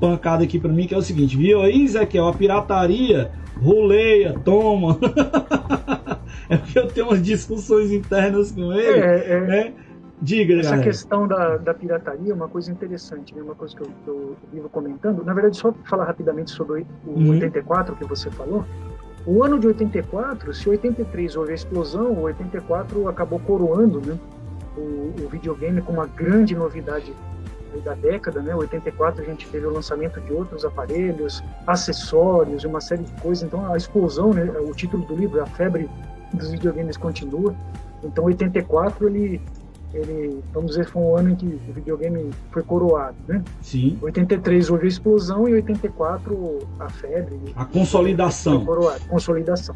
[0.00, 4.98] pancada aqui para mim que é o seguinte: viu aí, Ezequiel, a pirataria roleia, toma.
[6.48, 9.00] é porque eu tenho umas discussões internas com ele.
[9.00, 9.40] É, é.
[9.40, 9.74] Né?
[10.22, 10.82] Diga, Essa galera.
[10.82, 13.42] questão da, da pirataria é uma coisa interessante, né?
[13.42, 15.24] uma coisa que eu, que eu vivo comentando.
[15.24, 17.30] Na verdade, só falar rapidamente sobre o uhum.
[17.30, 18.64] 84 que você falou.
[19.26, 24.18] O ano de 84, se 83 houve a explosão, o 84 acabou coroando né,
[24.76, 27.14] o, o videogame com uma grande novidade
[27.78, 28.54] da década, né?
[28.54, 33.44] 84 a gente teve o lançamento de outros aparelhos, acessórios, uma série de coisas.
[33.44, 34.44] Então a explosão, né?
[34.60, 35.88] O título do livro, a febre
[36.32, 37.54] dos videogames continua.
[38.02, 39.40] Então 84 ele
[39.92, 43.42] ele, vamos dizer, foi um ano em que o videogame foi coroado, né?
[43.60, 43.98] Sim.
[44.00, 47.40] 83 houve a explosão e 84 a febre.
[47.56, 48.64] A consolidação.
[48.64, 49.74] Coroado, consolidação.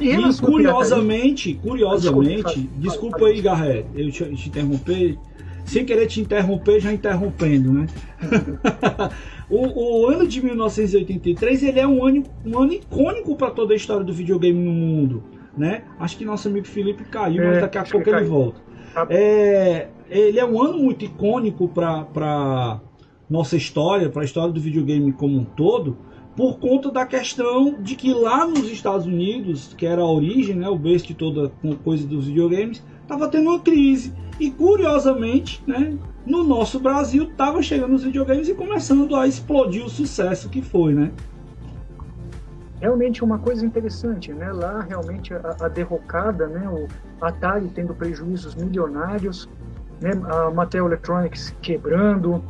[0.00, 5.16] E, e curiosamente, curiosamente, desculpa, desculpa aí, Garré, eu te, te interromper,
[5.64, 7.86] sem querer te interromper, já interrompendo, né?
[9.48, 13.76] o, o, ano de 1983 ele é um ano, um ano icônico para toda a
[13.76, 15.24] história do videogame no mundo,
[15.56, 15.84] né?
[15.98, 18.28] Acho que nosso amigo Felipe caiu, é, mas daqui a pouco ele caiu.
[18.28, 18.60] volta.
[18.92, 22.80] Tá é, ele é um ano muito icônico para
[23.28, 25.96] nossa história, para a história do videogame como um todo,
[26.36, 30.68] por conta da questão de que lá nos Estados Unidos, que era a origem, né,
[30.68, 31.50] o berço de toda
[31.82, 34.12] coisa dos videogames, estava tendo uma crise.
[34.40, 39.88] E curiosamente, né, no nosso Brasil estava chegando os videogames e começando a explodir o
[39.88, 41.12] sucesso que foi, né?
[42.84, 44.52] realmente uma coisa interessante, né?
[44.52, 46.68] Lá realmente a, a derrocada, né?
[46.68, 46.86] O
[47.18, 49.48] Atari tendo prejuízos milionários,
[50.02, 50.10] né?
[50.28, 52.44] A Mattel Electronics quebrando,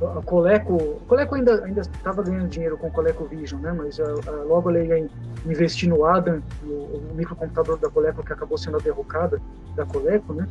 [0.00, 3.72] a Coleco, a Coleco ainda ainda estava ganhando dinheiro com o Coleco Vision, né?
[3.72, 5.08] Mas a, a, logo ela ia
[5.44, 9.40] investir no Adam, o, o, microcomputador da Coleco que acabou sendo a derrocada
[9.74, 10.46] da Coleco, né?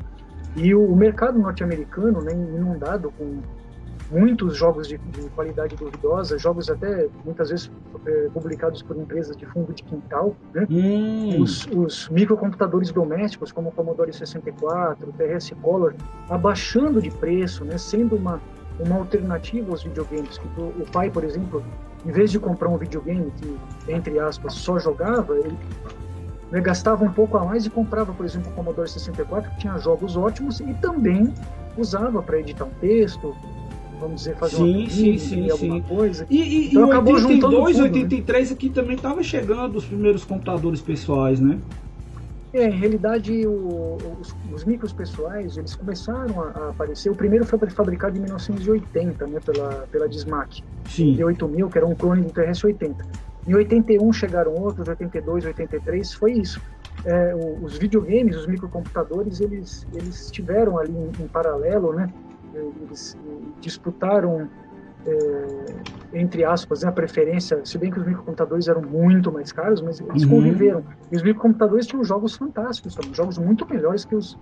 [0.55, 2.33] E o, o mercado norte-americano, né?
[2.33, 3.41] Inundado com
[4.11, 7.71] muitos jogos de, de, qualidade duvidosa, jogos até muitas vezes
[8.05, 10.65] é, publicados por empresas de fundo de quintal, né?
[10.69, 11.41] hum.
[11.41, 15.93] os, os, microcomputadores domésticos como o Commodore 64, o TRS Color,
[16.29, 17.77] abaixando de preço, né?
[17.77, 18.41] sendo uma,
[18.79, 20.37] uma alternativa aos videogames.
[20.37, 21.63] Que o, pai, por exemplo,
[22.05, 23.57] em vez de comprar um videogame que,
[23.91, 25.57] entre aspas, só jogava, ele
[26.51, 29.77] né, gastava um pouco a mais e comprava, por exemplo, o Commodore 64, que tinha
[29.77, 31.33] jogos ótimos e também
[31.77, 33.35] usava para editar um texto,
[33.99, 35.81] vamos dizer, fazer sim, uma sim, sim, alguma sim.
[35.81, 36.25] coisa.
[36.29, 38.55] E, e, então, e acabou 82, 83 né?
[38.55, 41.59] aqui também estava chegando os primeiros computadores pessoais, né?
[42.57, 47.11] É, em realidade, o, os, os, micros pessoais, eles começaram a, a, aparecer.
[47.11, 50.63] O primeiro foi fabricado em 1980, né, pela, pela Dismac.
[50.85, 51.13] Sim.
[51.13, 52.95] De 8000, que era um clone do TRS-80.
[53.47, 56.59] Em 81 chegaram outros, 82, 83, foi isso.
[57.05, 62.11] É, os videogames, os microcomputadores, eles, eles tiveram ali em, em paralelo, né?
[62.81, 63.15] eles
[63.61, 64.49] disputaram,
[65.07, 69.81] é, entre aspas, né, a preferência, se bem que os microcomputadores eram muito mais caros,
[69.81, 70.29] mas eles uhum.
[70.29, 70.83] conviveram.
[71.11, 74.37] E os microcomputadores tinham jogos fantásticos também, jogos muito melhores que os,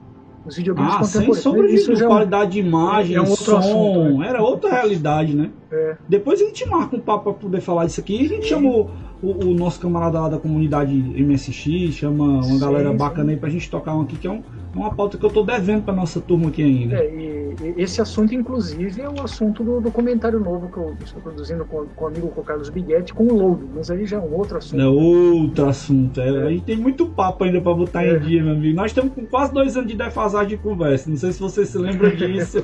[0.45, 1.38] os videogames ah, contemporâneos.
[1.38, 4.28] Sem sombra de é qualidade de imagem, é um som, assunto, né?
[4.28, 5.51] era outra realidade, né?
[5.71, 5.97] É.
[6.08, 8.25] Depois a gente marca um papo para poder falar isso aqui.
[8.25, 8.89] A gente chamou
[9.21, 13.32] o, o, nosso camarada lá da comunidade MSX, chama uma sim, galera bacana sim.
[13.32, 14.41] aí pra gente tocar um aqui, que é um,
[14.73, 16.95] uma pauta que eu tô devendo pra nossa turma aqui ainda.
[16.95, 17.35] É, e
[17.77, 22.05] esse assunto, inclusive, é o assunto do documentário novo que eu estou produzindo com, com
[22.05, 24.57] o amigo com o Carlos Biguetti, com o Load, mas aí já é um outro
[24.57, 24.81] assunto.
[24.81, 26.19] É outro assunto.
[26.21, 26.43] É, é.
[26.43, 28.15] A gente tem muito papo ainda para botar é.
[28.15, 28.75] em dia, meu amigo.
[28.75, 31.09] Nós estamos com quase dois anos de defasagem de conversa.
[31.09, 32.63] Não sei se você se lembra disso.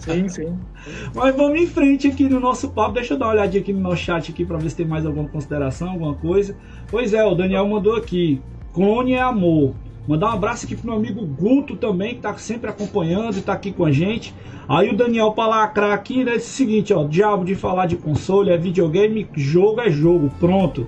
[0.00, 0.58] sim, sim.
[1.14, 2.94] Mas vamos em frente aqui no nosso papo.
[2.94, 5.04] Deixa eu dar uma olhadinha aqui no nosso chat aqui para ver se tem mais
[5.04, 6.56] alguma consideração, alguma coisa.
[6.90, 8.40] Pois é, o Daniel mandou aqui.
[8.72, 9.74] Clone é amor.
[10.10, 13.52] Mandar um abraço aqui pro meu amigo Guto também, que tá sempre acompanhando e tá
[13.52, 14.34] aqui com a gente.
[14.68, 17.96] Aí o Daniel para lacrar aqui, né, disse o seguinte, ó, diabo de falar de
[17.96, 20.84] console, é videogame, jogo é jogo, pronto.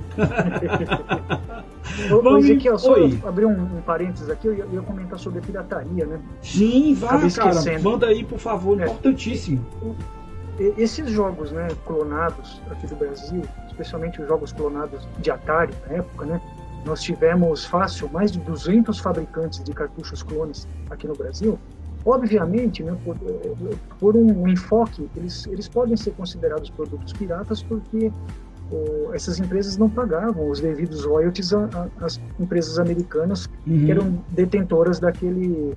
[2.11, 5.39] Vamos aqui, ó, só abrir um, um, parênteses aqui, eu ia, eu ia, comentar sobre
[5.39, 6.21] a pirataria, né?
[6.41, 9.65] Sim, vai, cara, manda aí, por favor, é, importantíssimo.
[10.77, 16.27] Esses jogos, né, clonados aqui do Brasil, especialmente os jogos clonados de Atari na época,
[16.27, 16.41] né?
[16.85, 21.59] Nós tivemos fácil mais de 200 fabricantes de cartuchos clones aqui no Brasil.
[22.05, 23.17] Obviamente, né, por,
[24.01, 28.11] por um enfoque, eles, eles podem ser considerados produtos piratas porque
[29.13, 31.53] essas empresas não pagavam os devidos royalties
[32.01, 33.85] às empresas americanas uhum.
[33.85, 35.77] que eram detentoras daquele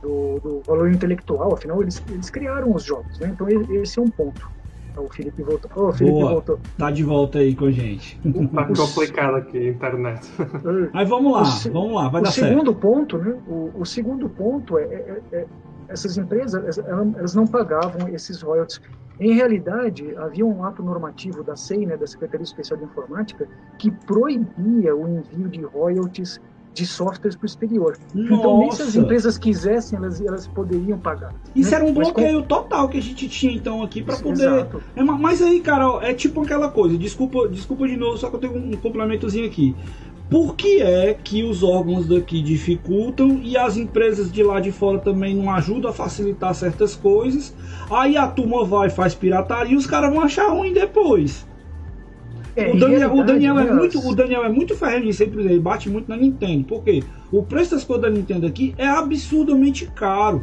[0.00, 3.28] do, do valor intelectual, afinal eles, eles criaram os jogos, né?
[3.32, 4.50] Então esse é um ponto.
[4.92, 5.70] Então, o Felipe voltou.
[5.74, 6.32] Oh, o Felipe Boa.
[6.32, 6.60] voltou.
[6.78, 8.20] Tá de volta aí com a gente.
[8.54, 10.30] Tá complicado aqui a internet.
[10.92, 12.48] Mas vamos lá, O vamos lá, vai o dar certo.
[12.48, 13.34] segundo ponto, né?
[13.48, 15.46] O, o segundo ponto é, é- é-
[15.88, 18.80] essas empresas elas não pagavam esses royalties.
[19.20, 23.46] Em realidade, havia um ato normativo da SEI, né, da Secretaria Especial de Informática,
[23.78, 26.40] que proibia o envio de royalties
[26.74, 27.98] de softwares para o exterior.
[28.14, 31.34] Então, nem se as Nossa, empresas quisessem, elas, elas poderiam pagar.
[31.54, 31.76] isso né?
[31.76, 34.82] era um Mas com- bloqueio total que a gente tinha então aqui pra poder Exato.
[34.96, 38.36] É, ma- mas aí, Carol, é tipo aquela coisa, desculpa, desculpa de novo, só que
[38.36, 39.74] eu tenho um complementozinho aqui.
[40.30, 44.98] Por que é que os órgãos daqui dificultam e as empresas de lá de fora
[44.98, 47.54] também não ajudam a facilitar certas coisas?
[47.90, 51.46] Aí a turma vai faz pirataria e os caras vão achar ruim depois.
[52.54, 55.18] É, o, em Daniel, o, Daniel é né, muito, o Daniel é muito ferrenho nisso,
[55.18, 56.64] sempre ele bate muito na Nintendo.
[56.64, 57.02] Por quê?
[57.30, 60.42] O preço das coisas da Nintendo aqui é absurdamente caro.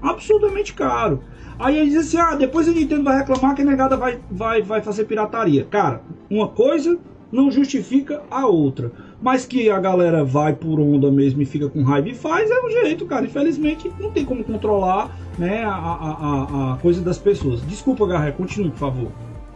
[0.00, 1.20] Absurdamente caro.
[1.58, 4.62] Aí ele diz assim: ah, depois a Nintendo vai reclamar que a negada vai, vai,
[4.62, 5.64] vai fazer pirataria.
[5.64, 6.98] Cara, uma coisa
[7.30, 8.92] não justifica a outra.
[9.20, 12.60] Mas que a galera vai por onda mesmo e fica com raiva e faz, é
[12.60, 13.24] um jeito, cara.
[13.24, 17.64] Infelizmente não tem como controlar né, a, a, a, a coisa das pessoas.
[17.66, 19.12] Desculpa, Garré, continue, por favor.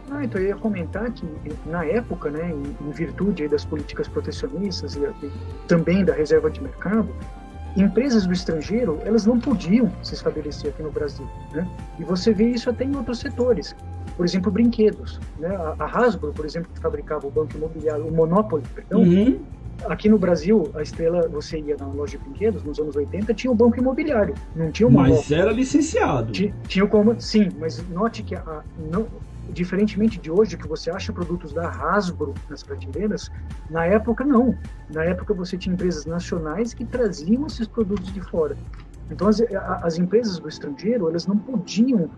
[0.09, 1.25] Ah, então eu ia comentar que
[1.65, 5.31] na época, né, em, virtude das políticas protecionistas e, e
[5.67, 7.09] também da reserva de mercado,
[7.75, 11.67] empresas do estrangeiro elas não podiam se estabelecer aqui no Brasil, né?
[11.99, 13.75] E você vê isso até em outros setores.
[14.15, 15.19] Por exemplo, brinquedos.
[15.37, 15.49] Né?
[15.77, 19.45] A, Hasbro, por exemplo, que fabricava o banco imobiliário, o Monopoly, perdão, Uhum.
[19.85, 23.51] aqui no Brasil, a Estrela, você ia na loja de brinquedos, nos anos 80, tinha
[23.51, 25.17] o banco imobiliário, não tinha o Monopoly.
[25.19, 26.31] Mas era licenciado.
[26.31, 29.05] Ti- Tinha o comando, sim, mas note que a- não,
[29.51, 33.29] diferentemente de hoje, que você acha produtos da Hasbro nas prateleiras,
[33.69, 34.57] na época não.
[34.89, 38.55] Na época você tinha empresas nacionais que traziam esses produtos de fora.
[39.09, 39.41] Então as,
[39.83, 42.09] as empresas do estrangeiro, elas não podiam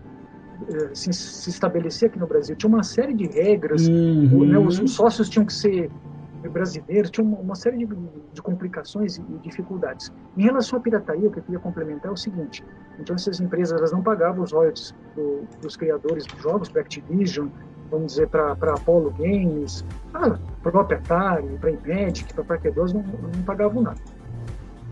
[0.68, 2.56] eh, se, se estabelecer aqui no Brasil.
[2.56, 4.66] Tinha uma série de regras, o- né, Uhum.
[4.66, 5.90] os, os sócios tinham que ser
[6.48, 7.96] brasileiros, tinha uma, uma série de,
[8.32, 10.12] de complicações e dificuldades.
[10.36, 12.64] Em relação à pirataria, o que eu queria complementar é o seguinte:
[12.98, 17.48] então essas empresas elas não pagavam os royalties do, dos criadores dos jogos, para Activision,
[17.90, 23.02] vamos dizer, para Apollo Games, para a própria Atari, para Imagic, para Parque 2, não,
[23.02, 24.00] não pagavam nada.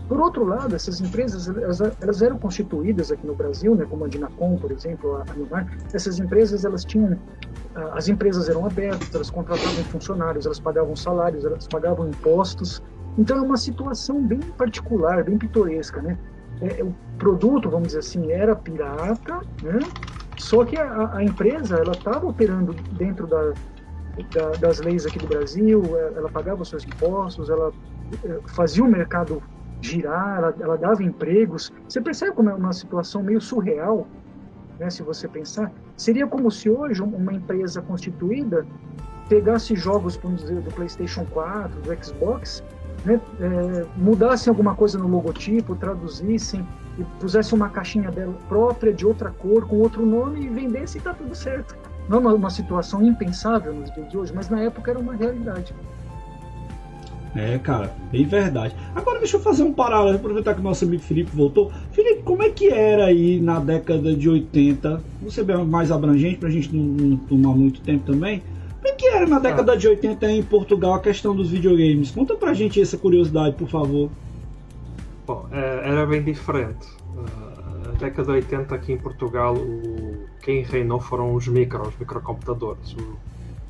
[0.08, 4.08] Por outro lado, essas empresas elas, elas eram constituídas aqui no Brasil, né, como a
[4.08, 5.68] Dinacom, por exemplo, a Nilmar.
[5.92, 7.18] Essas empresas elas tinham
[7.67, 12.82] ah, as empresas eram abertas, elas contratavam funcionários, elas pagavam salários, elas pagavam impostos.
[13.16, 16.16] Então é uma situação bem particular, bem pitoresca, né?
[16.60, 19.78] É, o produto, vamos dizer assim, era pirata, né?
[20.38, 23.52] Só que a, a empresa ela estava operando dentro da,
[24.32, 27.72] da, das leis aqui do Brasil, ela, ela pagava os seus impostos, ela
[28.24, 29.42] eh, fazia o mercado
[29.80, 31.72] girar, ela, ela dava empregos.
[31.88, 34.06] Você percebe como é uma situação meio surreal,
[34.78, 34.90] né?
[34.90, 38.66] Se você pensar, seria como se hoje uma empresa constituída
[39.28, 42.64] pegasse jogos, dizer, do PlayStation 4, do Xbox,
[43.04, 46.66] né, é, mudassem alguma coisa no logotipo, traduzissem
[46.98, 51.00] e pusessem uma caixinha dela própria, de outra cor, com outro nome e vendesse e
[51.00, 51.76] tá tudo certo.
[52.08, 55.14] Não é uma, uma situação impensável nos dias de hoje, mas na época era uma
[55.14, 55.74] realidade.
[57.36, 58.74] É, cara, bem verdade.
[58.94, 61.70] Agora deixa eu fazer um paralelo, aproveitar que o nosso amigo Felipe voltou.
[61.92, 65.02] Felipe, como é que era aí na década de 80?
[65.22, 68.42] Você é mais abrangente pra gente não, não tomar muito tempo também.
[68.76, 72.10] Como é que era na década de 80 aí em Portugal a questão dos videogames?
[72.10, 74.10] Conta pra gente essa curiosidade, por favor.
[75.26, 76.86] Bom, eh, era bem diferente.
[77.16, 77.48] Eh,
[77.88, 79.56] A década de 80 aqui em Portugal,
[80.42, 82.94] quem reinou foram os micro, os microcomputadores.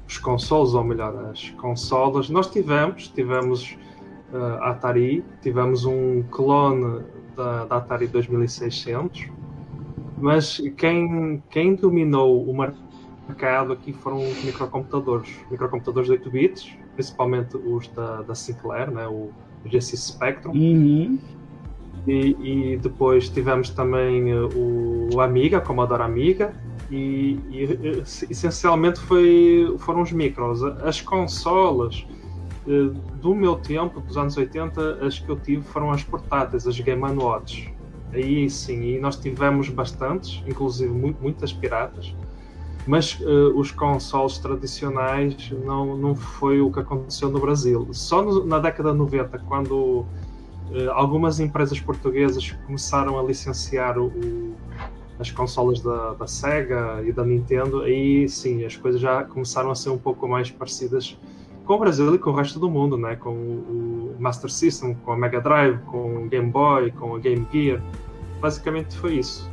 [0.09, 2.31] Os consoles, ou melhor, as consolas.
[2.31, 3.77] Nós tivemos, tivemos
[4.33, 7.03] a Atari, tivemos um clone
[7.37, 9.29] da, da Atari 2600,
[10.17, 12.57] mas quem, quem dominou o
[13.29, 15.31] mercado aqui foram os microcomputadores.
[15.51, 19.31] Microcomputadores de 8 bits, principalmente os da, da Sinclair, né, o
[19.67, 20.53] GC Spectrum.
[20.53, 21.19] Uhum.
[22.07, 24.49] E, e depois tivemos também eh,
[25.15, 26.55] o, Amiga, Commodore Amiga,
[26.91, 30.63] e, e, essencialmente foi, foram os micros.
[30.83, 32.07] As consolas
[32.67, 36.79] eh, do meu tempo, dos anos 80, as que eu tive foram as portáteis, as
[36.81, 37.73] Game Watch.
[38.13, 42.15] Aí sim, e nós tivemos bastantes, inclusive mu- muitas piratas,
[42.87, 47.87] mas eh, os consoles tradicionais não, não foi o que aconteceu no Brasil.
[47.93, 50.07] Só no- na década de 90, quando
[50.73, 54.55] eh, algumas empresas portuguesas começaram a licenciar o-
[55.19, 59.75] as consolas da, da Sega e da Nintendo, aí sim, as coisas já começaram a
[59.75, 61.19] ser um pouco mais parecidas
[61.65, 63.17] com o Brasil e com o resto do mundo, né?
[63.17, 67.19] com o, o Master System, com a Mega Drive, com o Game Boy, com a
[67.19, 67.83] Game Gear.
[68.41, 69.51] basicamente foi isso.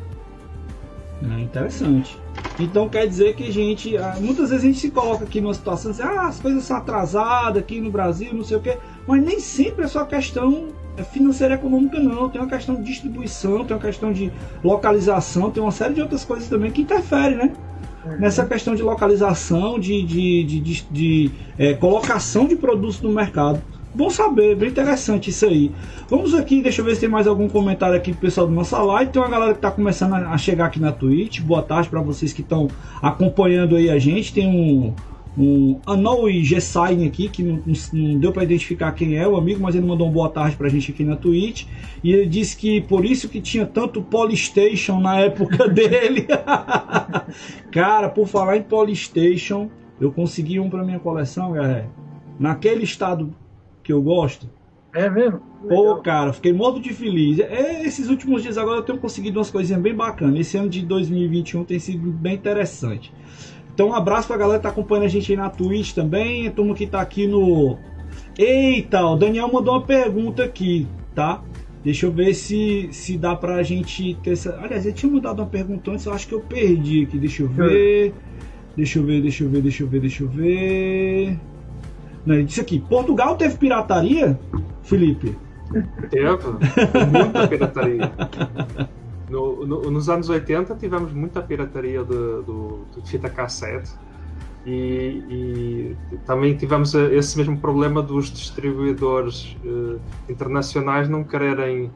[1.21, 2.19] É interessante.
[2.59, 5.53] Então quer dizer que a gente, ah, muitas vezes a gente se coloca aqui numa
[5.53, 9.23] situação de ah, as coisas são atrasadas aqui no Brasil, não sei o que, mas
[9.23, 10.67] nem sempre é só questão
[11.03, 14.31] financeira econômica não, tem uma questão de distribuição, tem uma questão de
[14.63, 17.51] localização, tem uma série de outras coisas também que interferem, né?
[18.05, 18.17] Uhum.
[18.19, 23.61] Nessa questão de localização, de, de, de, de, de é, colocação de produtos no mercado.
[23.95, 25.71] Bom saber, bem interessante isso aí.
[26.09, 28.77] Vamos aqui, deixa eu ver se tem mais algum comentário aqui pro pessoal do nossa
[28.77, 29.09] live.
[29.09, 31.39] Tem uma galera que está começando a chegar aqui na Twitch.
[31.39, 32.67] Boa tarde para vocês que estão
[33.01, 34.33] acompanhando aí a gente.
[34.33, 34.93] Tem um,
[35.37, 37.61] um Anoui Gessain aqui, que não,
[37.93, 40.69] não deu para identificar quem é o amigo, mas ele mandou uma boa tarde pra
[40.69, 41.65] gente aqui na Twitch.
[42.03, 46.27] E ele disse que por isso que tinha tanto Polystation na época dele.
[47.71, 49.69] Cara, por falar em Polystation,
[49.99, 51.89] eu consegui um pra minha coleção, galera.
[52.39, 53.33] Naquele estado
[53.83, 54.49] que eu gosto.
[54.93, 55.41] É mesmo?
[55.67, 57.39] Pô, cara, fiquei morto de feliz.
[57.39, 60.39] É, esses últimos dias agora eu tenho conseguido umas coisinhas bem bacanas.
[60.39, 63.11] Esse ano de 2021 tem sido bem interessante.
[63.75, 66.47] Então, um abraço pra galera que tá acompanhando a gente aí na Twitch também.
[66.47, 67.77] A turma que tá aqui no.
[68.37, 71.43] Eita, o Daniel mandou uma pergunta aqui, tá?
[71.83, 74.57] Deixa eu ver se, se dá pra gente ter essa.
[74.61, 77.17] Aliás, ele tinha mandado uma pergunta antes, eu acho que eu perdi aqui.
[77.17, 78.13] Deixa eu ver.
[78.77, 81.37] Deixa eu ver, deixa eu ver, deixa eu ver, deixa eu ver.
[82.25, 84.39] Não, ele disse aqui: Portugal teve pirataria,
[84.83, 85.37] Felipe?
[86.09, 86.27] Teve,
[87.11, 88.09] muita pirataria.
[89.29, 93.91] No, no, nos anos 80 tivemos muita pirataria de, de, de fita cassete
[94.65, 101.91] e, e, também tivemos esse mesmo problema dos distribuidores uh, internacionais não quererem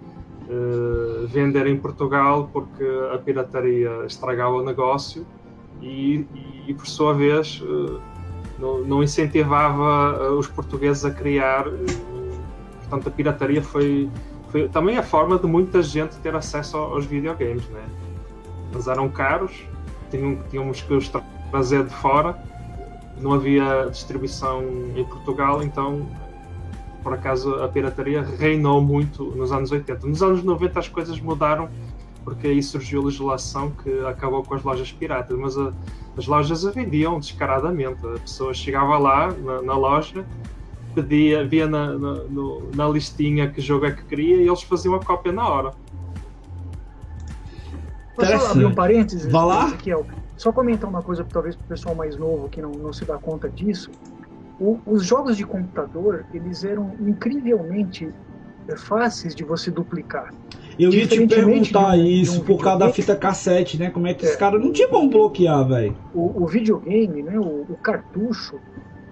[0.48, 5.26] uh, vender em Portugal porque a pirataria estragava o negócio
[5.82, 6.26] e,
[6.68, 8.00] e por sua vez uh,
[8.60, 11.66] não, não, incentivava os portugueses a criar
[12.82, 14.10] portanto a pirataria foi
[14.50, 17.84] foi também a forma de muita gente ter acesso aos videogames, né?
[18.72, 19.64] Eles eram caros,
[20.10, 21.12] tinham, tínhamos que os
[21.52, 22.38] trazer de fora,
[23.18, 24.64] não havia distribuição
[24.96, 26.08] em Portugal, então
[27.04, 30.06] por acaso a pirataria reinou muito nos anos 80.
[30.06, 31.70] Nos anos 90 as coisas mudaram
[32.24, 35.74] porque aí surgiu a legislação que acabou com as lojas piratas, mas a,
[36.18, 38.06] as lojas a vendiam descaradamente.
[38.06, 40.26] A pessoa chegava lá na, na loja
[40.94, 44.96] pedia, via na, na, no, na listinha que jogo é que queria e eles faziam
[44.96, 45.72] a cópia na hora.
[48.16, 49.32] Posso só abrir um parênteses?
[49.32, 49.68] Vá lá.
[49.68, 50.06] Ezequiel?
[50.36, 53.18] Só comentar uma coisa, talvez para o pessoal mais novo que não, não se dá
[53.18, 53.92] conta disso.
[54.60, 58.10] O, os jogos de computador, eles eram incrivelmente
[58.68, 60.34] é, fáceis de você duplicar.
[60.78, 63.90] Eu ia te perguntar um, isso um por causa da fita cassete, né?
[63.90, 65.96] Como é que é, os caras não tinham como bloquear, velho?
[66.14, 67.38] O, o, videogame, né?
[67.38, 68.60] O, o, cartucho,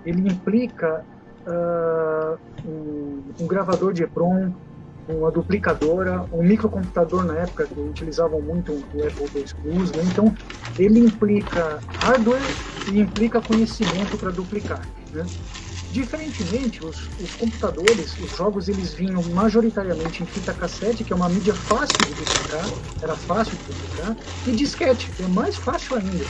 [0.05, 1.03] ele implica
[1.47, 2.37] uh,
[2.67, 4.53] um, um, gravador de EPROM,
[5.07, 10.03] uma duplicadora, um microcomputador na época que utilizavam muito o Apple II Plus, né?
[10.03, 10.35] então
[10.77, 12.41] ele implica hardware
[12.91, 14.85] e implica conhecimento para duplicar.
[15.13, 15.25] Né?
[15.91, 21.29] Diferentemente, os, os, computadores, os jogos, eles vinham majoritariamente em fita cassete, que é uma
[21.29, 22.69] mídia fácil de duplicar,
[23.01, 26.25] era fácil de duplicar, e disquete, que é mais fácil ainda.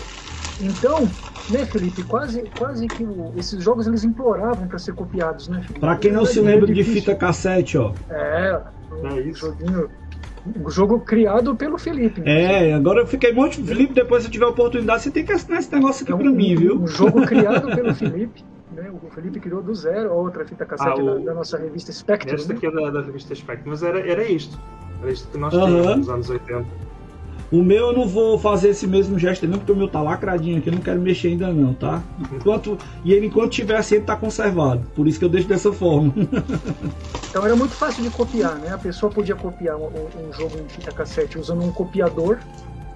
[0.59, 1.01] Então,
[1.49, 5.79] né, Felipe, quase, quase que o, esses jogos eles imploravam para ser copiados, né, Felipe?
[5.79, 7.93] Pra quem não se lembra de fita cassete, ó.
[8.09, 8.59] É,
[8.91, 9.39] um é isso.
[9.39, 9.89] joguinho
[10.55, 12.21] um jogo criado pelo Felipe.
[12.21, 12.69] Né?
[12.69, 13.63] É, agora eu fiquei muito.
[13.63, 16.31] Felipe, depois se tiver oportunidade, você tem que assinar esse negócio aqui é um, pra
[16.31, 16.81] mim, viu?
[16.81, 18.45] Um jogo criado pelo Felipe.
[18.71, 18.89] Né?
[18.91, 21.19] O Felipe criou do zero a outra fita cassete ah, o...
[21.19, 22.35] da, da, nossa revista Spectre.
[22.35, 22.57] Esta né?
[22.57, 24.57] aqui é da, da, revista Spectre, mas era, era isto.
[25.01, 26.65] Era isto que nós tínhamos nos anos 80.
[27.51, 30.57] O meu eu não vou fazer esse mesmo gesto não, porque o meu tá lacradinho
[30.57, 32.03] aqui, eu não quero mexer ainda não, tá?
[32.33, 34.85] Enquanto, e ele enquanto tiver assim, ele tá conservado.
[34.93, 36.13] Por isso que eu deixo dessa forma.
[37.29, 38.73] então era muito fácil de copiar, né?
[38.73, 42.39] A pessoa podia copiar um, um jogo em fita cassete usando um copiador,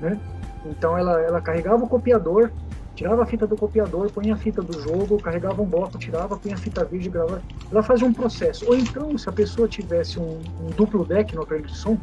[0.02, 0.20] né?
[0.66, 2.52] Então ela, ela carregava o copiador,
[2.94, 6.56] tirava a fita do copiador, punha a fita do jogo, carregava um bloco, tirava, punha
[6.56, 7.42] a fita vídeo, gravava.
[7.72, 8.66] Ela fazia um processo.
[8.68, 11.98] Ou então, se a pessoa tivesse um, um duplo deck no aparelho de som,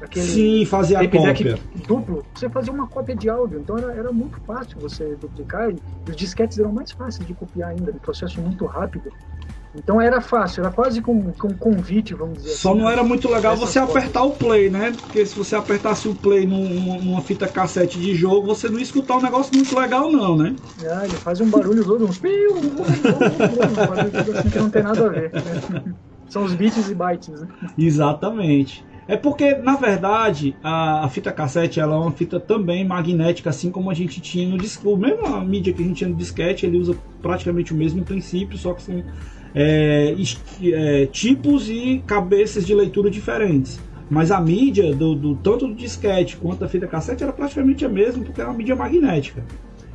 [0.00, 1.58] aquele Sim, fazer a cópia.
[1.86, 3.58] duplo, você fazia uma cópia de áudio.
[3.60, 5.76] Então era, era muito fácil você duplicar e
[6.08, 9.10] os disquetes eram mais fáceis de copiar ainda, um processo muito rápido.
[9.74, 13.04] Então era fácil, era quase com, com um convite, vamos dizer Só assim, não era
[13.04, 14.92] muito legal você apertar o play, né?
[14.98, 18.82] Porque se você apertasse o play num, numa fita cassete de jogo, você não ia
[18.82, 20.56] escutar um negócio muito legal, não, né?
[20.80, 22.70] Ah, ele faz um barulho todo, uns piu, um
[23.74, 25.30] barulho assim que não tem nada a ver.
[25.32, 25.94] Né?
[26.28, 27.46] São os bits e bytes, né?
[27.76, 28.82] Exatamente.
[29.08, 33.70] É porque, na verdade, a, a, fita cassete ela é uma fita também magnética, assim
[33.70, 34.96] como a gente tinha no disco.
[34.96, 38.58] Mesmo a mídia que a gente tinha no disquete, ele usa praticamente o mesmo princípio,
[38.58, 39.04] só que são
[39.54, 40.14] é,
[40.72, 43.80] é, tipos e cabeças de leitura diferentes.
[44.10, 47.88] Mas a mídia, do, do, tanto do disquete quanto da fita cassete, era praticamente a
[47.88, 49.44] mesma, porque era uma mídia magnética.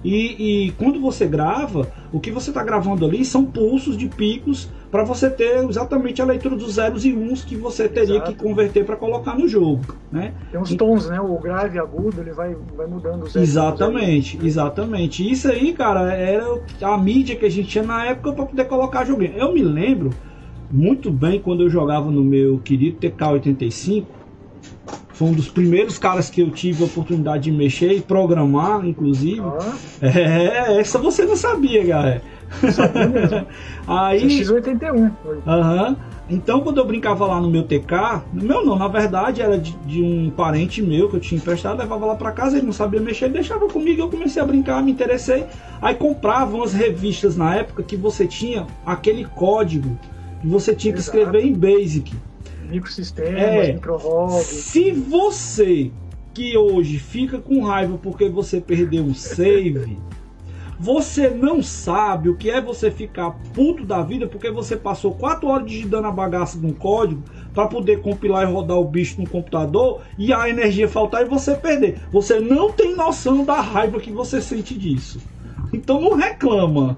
[0.04, 4.70] E, e quando você grava, o que você está gravando ali são pulsos de picos
[4.90, 8.34] para você ter exatamente a leitura dos zeros e uns que você teria Exato.
[8.34, 10.34] que converter para colocar no jogo, né?
[10.52, 11.20] Tem uns tons, né?
[11.22, 13.48] O grave agudo, ele vai, vai mudando os zeros.
[13.48, 15.32] Exatamente, exatamente.
[15.32, 16.46] Isso aí, cara, era
[16.82, 19.34] a mídia que a gente tinha na época para poder colocar joguinho.
[19.38, 20.10] Eu me lembro
[20.70, 24.06] muito bem quando eu jogava no meu querido TK85
[25.22, 29.40] foi um dos primeiros caras que eu tive a oportunidade de mexer e programar, inclusive.
[29.40, 29.76] Ah.
[30.02, 32.24] É, essa você não sabia, galera.
[32.72, 33.46] Sabia mesmo.
[33.86, 35.12] Aí, X81.
[35.46, 35.96] Aham.
[36.28, 39.78] Então, quando eu brincava lá no meu TK, no meu não, na verdade era de,
[39.86, 43.00] de, um parente meu que eu tinha emprestado, levava lá para casa, ele não sabia
[43.00, 45.46] mexer, deixava comigo, eu comecei a brincar, me interessei.
[45.80, 50.00] Aí comprava umas revistas na época que você tinha aquele código
[50.42, 52.12] que você tinha que escrever em Basic
[52.72, 54.00] microsistemas, é, micro
[54.42, 55.92] Se você
[56.34, 59.98] que hoje fica com raiva porque você perdeu um save,
[60.80, 65.48] você não sabe o que é você ficar puto da vida porque você passou 4
[65.48, 67.22] horas digitando a bagaça de um código
[67.54, 71.54] para poder compilar e rodar o bicho no computador e a energia faltar e você
[71.54, 72.00] perder.
[72.12, 75.20] Você não tem noção da raiva que você sente disso.
[75.74, 76.98] Então não reclama.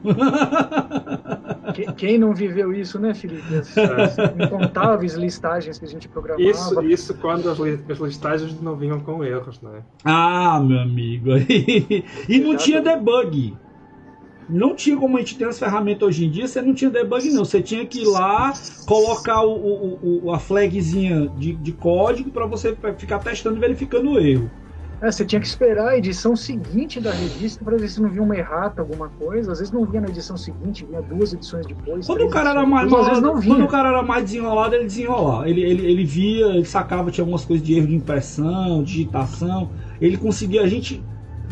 [1.97, 3.55] Quem não viveu isso, né, Felipe?
[3.55, 6.49] As, as incontáveis listagens que a gente programava.
[6.49, 9.83] Isso, isso quando as, as listagens não vinham com erros, né?
[10.03, 11.31] Ah, meu amigo.
[12.29, 13.55] e não tinha debug.
[14.49, 17.29] Não tinha como a gente tem as ferramentas hoje em dia, você não tinha debug
[17.29, 17.45] não.
[17.45, 18.53] Você tinha que ir lá,
[18.85, 24.11] colocar o, o, o a flagzinha de, de código para você ficar testando e verificando
[24.11, 24.51] o erro.
[25.03, 28.23] É, você tinha que esperar a edição seguinte da revista para ver se não vinha
[28.23, 29.51] uma errata, alguma coisa.
[29.51, 32.07] Às vezes não vinha na edição seguinte, vinha duas edições depois.
[32.07, 33.53] Quando o cara era mais depois, vezes não vinha.
[33.53, 35.49] Quando o cara era mais desenrolado, ele desenrolava.
[35.49, 39.69] Ele, ele, ele via, ele sacava, tinha algumas coisas de erro de impressão, digitação.
[39.99, 41.03] Ele conseguia, a gente,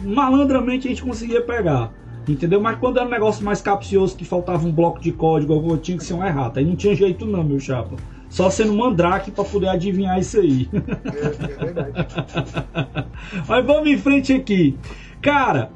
[0.02, 1.92] malandramente, a gente conseguia pegar.
[2.26, 2.62] Entendeu?
[2.62, 6.06] Mas quando era um negócio mais capcioso, que faltava um bloco de código, tinha que
[6.06, 6.62] ser uma errata.
[6.62, 7.98] Aí não tinha jeito não, meu chapa.
[8.32, 10.70] Só sendo mandrake para poder adivinhar isso aí.
[10.74, 12.08] É, é verdade.
[13.46, 14.78] Mas vamos em frente aqui.
[15.22, 15.70] Cara,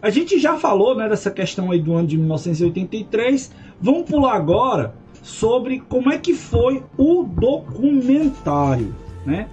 [0.00, 3.52] a gente já falou né, dessa questão aí do ano de 1983.
[3.82, 8.94] Vamos pular agora sobre como é que foi o documentário,
[9.26, 9.48] né?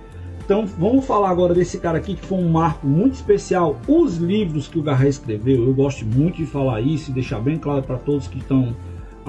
[0.46, 3.80] Então vamos falar agora desse cara aqui que foi um marco muito especial.
[3.88, 7.58] Os livros que o Garret escreveu, eu gosto muito de falar isso e deixar bem
[7.58, 8.76] claro para todos que estão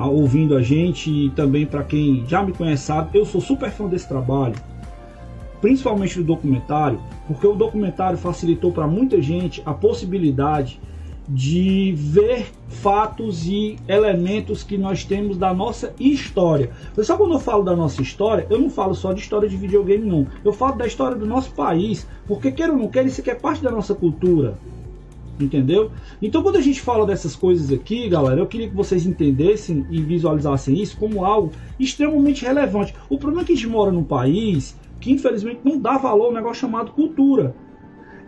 [0.04, 3.86] ouvindo a gente e também para quem já me conhece sabe, eu sou super fã
[3.86, 4.54] desse trabalho,
[5.60, 10.78] principalmente do documentário, porque o documentário facilitou para muita gente a possibilidade
[11.28, 16.70] de ver fatos e elementos que nós temos da nossa história.
[17.02, 20.06] Só quando eu falo da nossa história, eu não falo só de história de videogame
[20.06, 20.26] não.
[20.44, 23.34] Eu falo da história do nosso país, porque queira ou não queira, isso aqui é
[23.34, 24.56] parte da nossa cultura.
[25.38, 25.90] Entendeu?
[26.20, 30.00] Então, quando a gente fala dessas coisas aqui, galera, eu queria que vocês entendessem e
[30.00, 32.94] visualizassem isso como algo extremamente relevante.
[33.10, 36.32] O problema é que a gente mora num país que, infelizmente, não dá valor ao
[36.32, 37.54] negócio chamado cultura.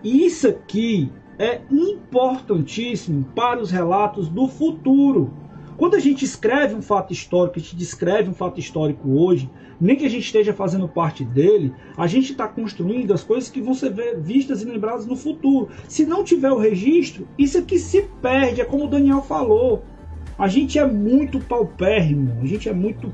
[0.05, 5.33] E isso aqui é importantíssimo para os relatos do futuro.
[5.79, 9.49] Quando a gente escreve um fato histórico, a gente descreve um fato histórico hoje,
[9.81, 13.61] nem que a gente esteja fazendo parte dele, a gente está construindo as coisas que
[13.61, 15.69] vão ser vistas e lembradas no futuro.
[15.89, 19.85] Se não tiver o registro, isso aqui se perde, é como o Daniel falou.
[20.39, 23.13] A gente é muito paupérrimo, a gente é muito,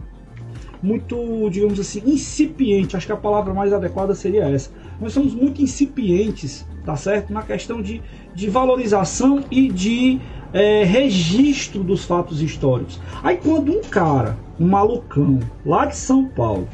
[0.82, 2.96] muito, digamos assim, incipiente.
[2.96, 4.70] Acho que a palavra mais adequada seria essa.
[5.00, 7.32] Nós somos muito incipientes, tá certo?
[7.32, 8.02] Na questão de,
[8.34, 10.20] de valorização e de
[10.55, 13.00] é, registro dos fatos históricos.
[13.24, 16.68] Aí quando um cara, um malucão, lá de São Paulo,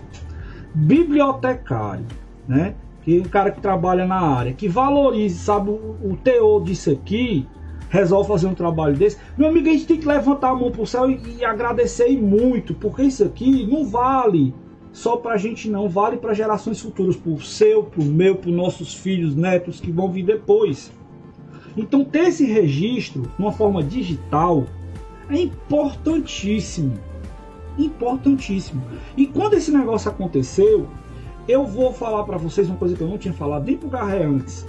[0.75, 2.05] bibliotecário,
[2.47, 2.75] né?
[3.03, 7.49] Que um cara que trabalha na área, que valorize, sabe, o, o teor disso aqui,
[7.89, 10.87] resolve fazer um trabalho desse, meu amigo, a gente tem que levantar a mão pro
[10.87, 14.55] céu e, e agradecer muito, porque isso aqui não vale
[14.93, 19.35] só pra gente não, vale para gerações futuras, pro seu, pro meu, pro nossos filhos,
[19.35, 20.93] netos que vão vir depois.
[21.77, 24.67] Então, ter esse registro de uma forma digital
[25.29, 26.95] é importantíssimo.
[27.79, 28.83] Importantíssimo.
[29.17, 30.89] E quando esse negócio aconteceu,
[31.49, 34.25] eu vou falar para vocês uma coisa que eu não tinha falado nem pro Garré
[34.25, 34.67] antes.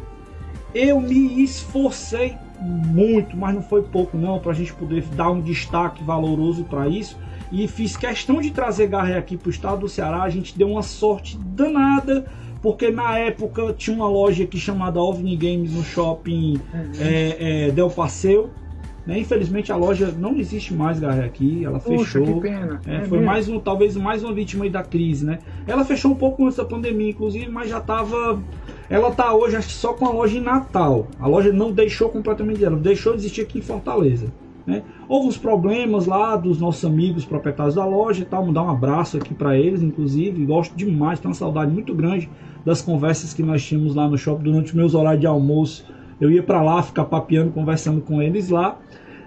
[0.73, 5.41] Eu me esforcei muito, mas não foi pouco não, para a gente poder dar um
[5.41, 7.17] destaque valoroso para isso.
[7.51, 10.23] E fiz questão de trazer Garré aqui para o estado do Ceará.
[10.23, 12.25] A gente deu uma sorte danada
[12.61, 16.91] porque na época tinha uma loja aqui chamada OVNI Games no shopping uhum.
[16.99, 18.49] é, é, Del Passeio,
[19.05, 19.19] Né?
[19.19, 21.65] Infelizmente a loja não existe mais, Garré, aqui.
[21.65, 22.35] Ela Puxa, fechou.
[22.35, 22.79] que pena.
[22.85, 23.25] É, É foi mesmo?
[23.25, 25.39] mais um, talvez mais uma vítima da crise, né?
[25.65, 28.39] Ela fechou um pouco antes da pandemia, inclusive, mas já estava.
[28.87, 31.07] Ela tá hoje acho que só com a loja em Natal.
[31.19, 34.27] A loja não deixou completamente ela, deixou de existir aqui em Fortaleza.
[34.67, 34.83] Né?
[35.09, 38.43] Houve uns problemas lá dos nossos amigos proprietários da loja e tal.
[38.43, 40.45] Vou dar um abraço aqui para eles, inclusive.
[40.45, 42.29] Gosto demais, tenho uma saudade muito grande
[42.65, 45.85] das conversas que nós tínhamos lá no shopping durante meus horários de almoço.
[46.19, 48.77] Eu ia para lá ficar papeando, conversando com eles lá,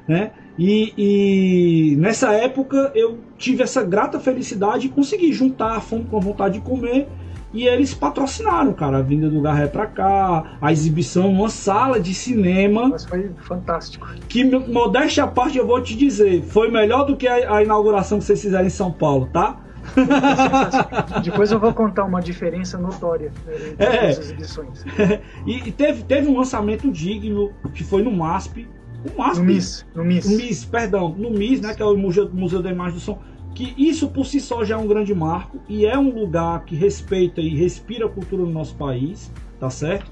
[0.06, 0.30] né?
[0.56, 6.16] E, e nessa época eu tive essa grata felicidade de conseguir juntar a fome com
[6.16, 7.08] a vontade de comer.
[7.52, 12.12] E eles patrocinaram, cara, a vinda do Garré pra cá, a exibição numa sala de
[12.12, 14.08] cinema Mas foi fantástico.
[14.28, 18.18] que modéstia à parte eu vou te dizer, foi melhor do que a, a inauguração
[18.18, 19.63] que vocês fizeram em São Paulo, tá?
[21.22, 24.08] Depois eu vou contar uma diferença notória né, entre É.
[24.08, 24.84] as exibições.
[25.46, 28.68] e teve, teve um lançamento digno, que foi no MASP.
[29.04, 29.38] O MASP.
[29.38, 29.86] No MIS.
[29.94, 30.26] No MIS.
[30.26, 33.18] MIS, perdão, no MIS, né, que é o Museu, Museu da Imagem do Som,
[33.54, 36.74] que isso por si só já é um grande marco e é um lugar que
[36.74, 40.10] respeita e respira a cultura do nosso país, tá certo?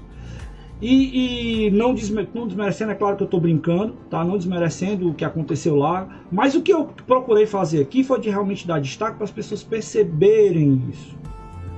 [0.85, 4.21] E, e não, desme- não desmerecendo, é claro que eu estou brincando, tá?
[4.21, 8.29] Não desmerecendo o que aconteceu lá, mas o que eu procurei fazer aqui foi de
[8.29, 11.15] realmente dar destaque para as pessoas perceberem isso,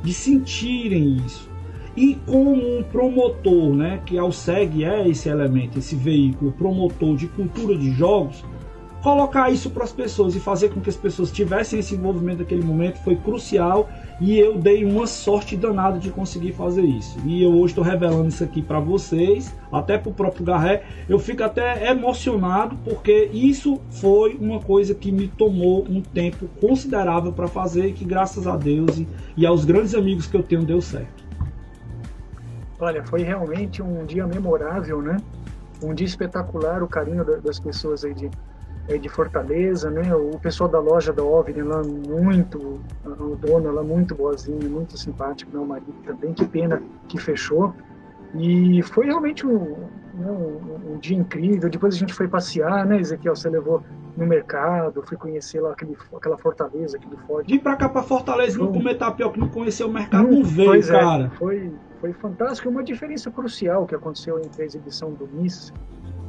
[0.01, 1.47] de sentirem isso.
[1.95, 7.27] E como um promotor, né, que ao SEG é esse elemento, esse veículo promotor de
[7.27, 8.43] cultura de jogos,
[9.05, 12.63] colocar isso para as pessoas e fazer com que as pessoas tivessem esse envolvimento naquele
[12.63, 13.87] momento foi crucial
[14.19, 17.15] e eu dei uma sorte danada de conseguir fazer isso.
[17.23, 20.81] E eu hoje estou revelando isso aqui para vocês, até para o próprio Garré.
[21.07, 27.31] Eu fico até emocionado porque isso foi uma coisa que me tomou um tempo considerável
[27.31, 30.65] para fazer e que graças a Deus e, e aos grandes amigos que eu tenho
[30.65, 31.23] deu certo.
[32.79, 35.17] Olha, foi realmente um dia memorável, né?
[35.83, 38.31] Um dia espetacular, o carinho da- das pessoas aí de,
[38.87, 40.13] aí de Fortaleza, né?
[40.15, 44.97] O pessoal da loja da OVNI lá, muito, a a dona lá, muito boazinha, muito
[44.97, 47.73] simpático, meu marido também, que pena que fechou.
[48.37, 49.75] E foi realmente um,
[50.13, 51.69] né, um, um dia incrível.
[51.69, 53.35] Depois a gente foi passear, né, Ezequiel?
[53.35, 53.81] Você levou
[54.17, 57.51] no mercado, fui conhecer lá aquele, aquela fortaleza, aquele forte.
[57.51, 58.73] Vim pra cá pra Fortaleza, não Hum.
[58.73, 61.31] comer tapioca, não conhecer o mercado, Hum, não veio, pois é, cara.
[61.37, 61.71] foi,
[62.01, 62.69] foi fantástico.
[62.69, 65.73] Uma diferença crucial que aconteceu entre a exibição do Miss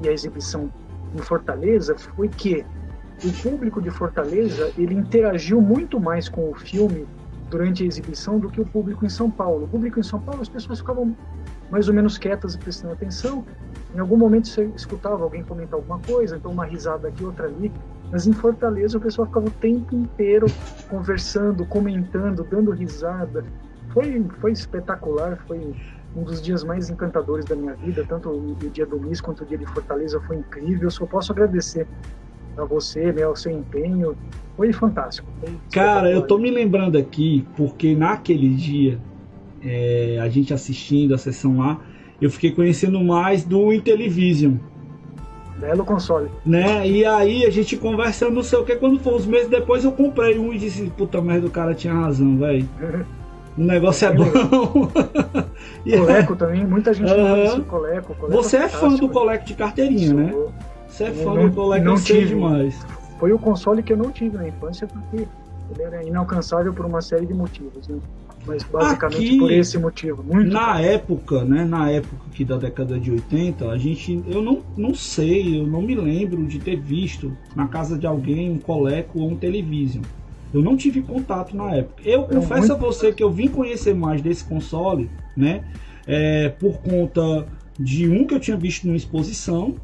[0.02, 0.70] e a exibição
[1.16, 2.64] em Fortaleza foi que
[3.24, 7.06] o público de Fortaleza ele interagiu muito mais com o filme
[7.50, 9.64] durante a exibição do que o público em São Paulo.
[9.64, 11.16] O público em São Paulo, as pessoas ficavam
[11.70, 13.44] mais ou menos quietas e prestando atenção.
[13.94, 17.72] Em algum momento você escutava alguém comentar alguma coisa, então uma risada aqui, outra ali.
[18.10, 20.46] Mas em Fortaleza o pessoal ficava o tempo inteiro
[20.88, 23.44] conversando, comentando, dando risada.
[23.90, 25.74] Foi, foi espetacular, foi
[26.16, 29.44] um dos dias mais encantadores da minha vida, tanto o, o dia do Miss quanto
[29.44, 30.90] o dia de Fortaleza foi incrível.
[30.90, 31.86] Só posso agradecer
[32.56, 34.16] a você, né, ao seu empenho.
[34.56, 35.28] Foi fantástico.
[35.40, 38.98] foi Cara, eu tô me lembrando aqui porque naquele dia,
[39.62, 41.78] é, a gente assistindo a sessão lá,
[42.20, 44.54] eu fiquei conhecendo mais do Intellivision,
[45.58, 46.28] Belo console.
[46.44, 46.86] né?
[46.86, 49.92] E aí a gente conversando, não sei o que, quando foi uns meses depois eu
[49.92, 52.68] comprei um e disse, puta merda, o cara tinha razão, velho.
[53.56, 54.24] O negócio é bom.
[55.84, 57.30] E Coleco também, muita gente Aham.
[57.30, 58.14] conhece o Coleco.
[58.14, 59.08] Coleco você é fã do.
[59.08, 60.30] Coleco de carteirinha, né?
[60.32, 60.52] Sou-
[60.88, 62.34] Você é fã não- do Coleco, não eu sei tive.
[62.34, 62.86] demais.
[63.18, 65.26] Foi o console que eu não tive na infância porque
[65.70, 67.96] ele era inalcançável por uma série de motivos, né?
[68.46, 70.22] Mas basicamente Aqui, por esse motivo.
[70.22, 74.62] Muito Na época, né, na época aqui da década de 80, a gente, eu não,
[74.76, 79.18] não sei, eu não me lembro de ter visto na casa de alguém um Coleco
[79.18, 80.02] ou um Television.
[80.52, 82.02] Eu não tive contato na época.
[82.04, 85.62] Eu Era confesso a muito você que eu vim conhecer mais desse console, né,
[86.06, 87.46] é, por conta
[87.78, 89.74] de um que eu tinha visto numa exposição,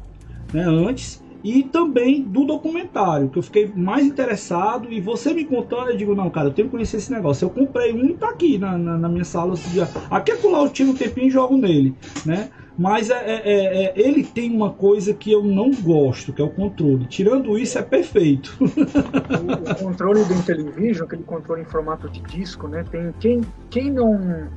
[0.51, 4.91] né, antes, e também do documentário, que eu fiquei mais interessado.
[4.91, 7.43] E você me contando, eu digo: não, cara, eu tenho que conhecer esse negócio.
[7.43, 9.53] Eu comprei um e tá aqui na, na, na minha sala.
[9.55, 9.89] dia.
[10.09, 11.93] Aqui é lá eu tiro um tempinho e jogo nele,
[12.25, 12.49] né?
[12.77, 16.45] Mas é, é- é- é- ele tem uma coisa que eu não gosto, que é
[16.45, 17.05] o controle.
[17.05, 18.55] Tirando isso, é perfeito.
[18.59, 22.83] o, o controle do Intellivision, aquele controle em formato de disco, né?
[22.89, 24.47] Tem quem, quem não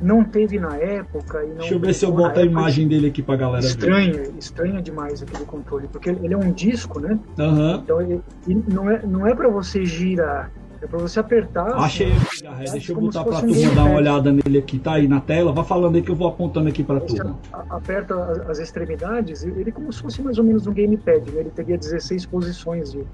[0.00, 3.06] não teve na época e não Deixa eu ver se eu boto a imagem dele
[3.06, 3.68] aqui pra galera ver.
[3.68, 7.16] estranha, estranha demais aquele controle, porque ele é um disco, né?
[7.38, 7.80] Aham.
[7.84, 10.50] Então ele, ele não é não é para você girar,
[10.82, 11.72] é para você apertar.
[11.74, 12.64] Achei aqui, Garré.
[12.70, 14.78] Deixa eu botar pra um turma dar uma olhada nele aqui.
[14.78, 15.52] Tá aí na tela.
[15.52, 17.38] Vá falando aí que eu vou apontando aqui pra Você turma.
[17.70, 18.14] aperta
[18.48, 21.40] as- extremidades, ele é como se fosse mais ou menos um gamepad, né?
[21.40, 23.04] Ele teria 16 posições de,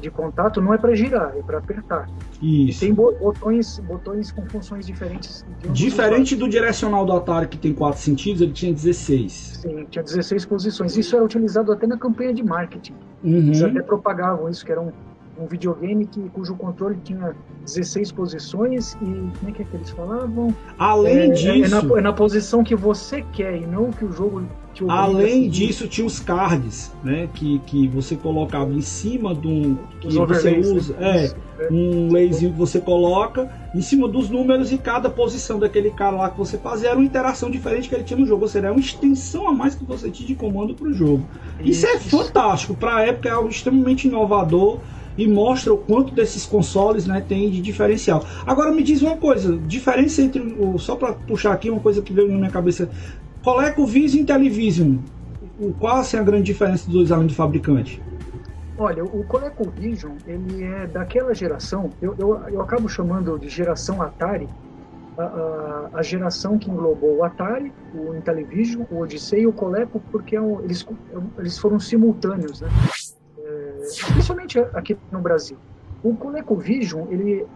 [0.00, 2.08] de contato não é para girar, é para apertar.
[2.42, 2.80] Isso.
[2.80, 5.44] Tem botões, botões com funções diferentes.
[5.72, 9.60] Diferente do direcional do Atari que tem quatro sentidos, ele tinha 16.
[9.62, 10.96] Sim, tinha 16 posições.
[10.96, 12.94] Isso era utilizado até na campanha de marketing.
[13.24, 13.38] Uhum.
[13.48, 14.92] Eles até propagavam isso, que era um,
[15.38, 19.04] um videogame que, cujo controle tinha 16 posições e
[19.38, 20.54] como é que, é que eles falavam?
[20.78, 21.48] Além é, disso.
[21.48, 24.42] É na, é na, posição que você quer e não que o jogo
[24.74, 27.28] te Além disso, tinha os cards, né?
[27.34, 29.76] Que, que você colocava em cima de um.
[30.00, 30.58] Que você né?
[30.58, 30.94] usa.
[30.98, 31.34] É,
[31.70, 36.30] um laserzinho que você coloca em cima dos números e cada posição daquele cara lá
[36.30, 38.42] que você fazia era uma interação diferente que ele tinha no jogo.
[38.42, 41.24] Ou seja, é uma extensão a mais que você tinha de comando para o jogo.
[41.60, 42.74] Isso, é isso é fantástico.
[42.74, 44.78] Para a época é algo extremamente inovador
[45.18, 48.24] e mostra o quanto desses consoles né, tem de diferencial.
[48.46, 52.12] Agora me diz uma coisa, diferença entre o só para puxar aqui uma coisa que
[52.12, 52.88] veio na minha cabeça,
[53.42, 54.96] ColecoVision e Intellivision,
[55.80, 58.00] qual assim, a grande diferença dos dois além do fabricante?
[58.78, 64.48] Olha, o ColecoVision ele é daquela geração, eu, eu, eu acabo chamando de geração Atari,
[65.18, 70.00] a, a, a, geração que englobou o Atari, o Intellivision, o Odyssey e o Coleco,
[70.12, 70.86] porque é um, eles,
[71.36, 72.68] eles foram simultâneos, né?
[74.12, 75.56] Principalmente aqui no Brasil.
[76.02, 77.46] O ColecoVision, ele,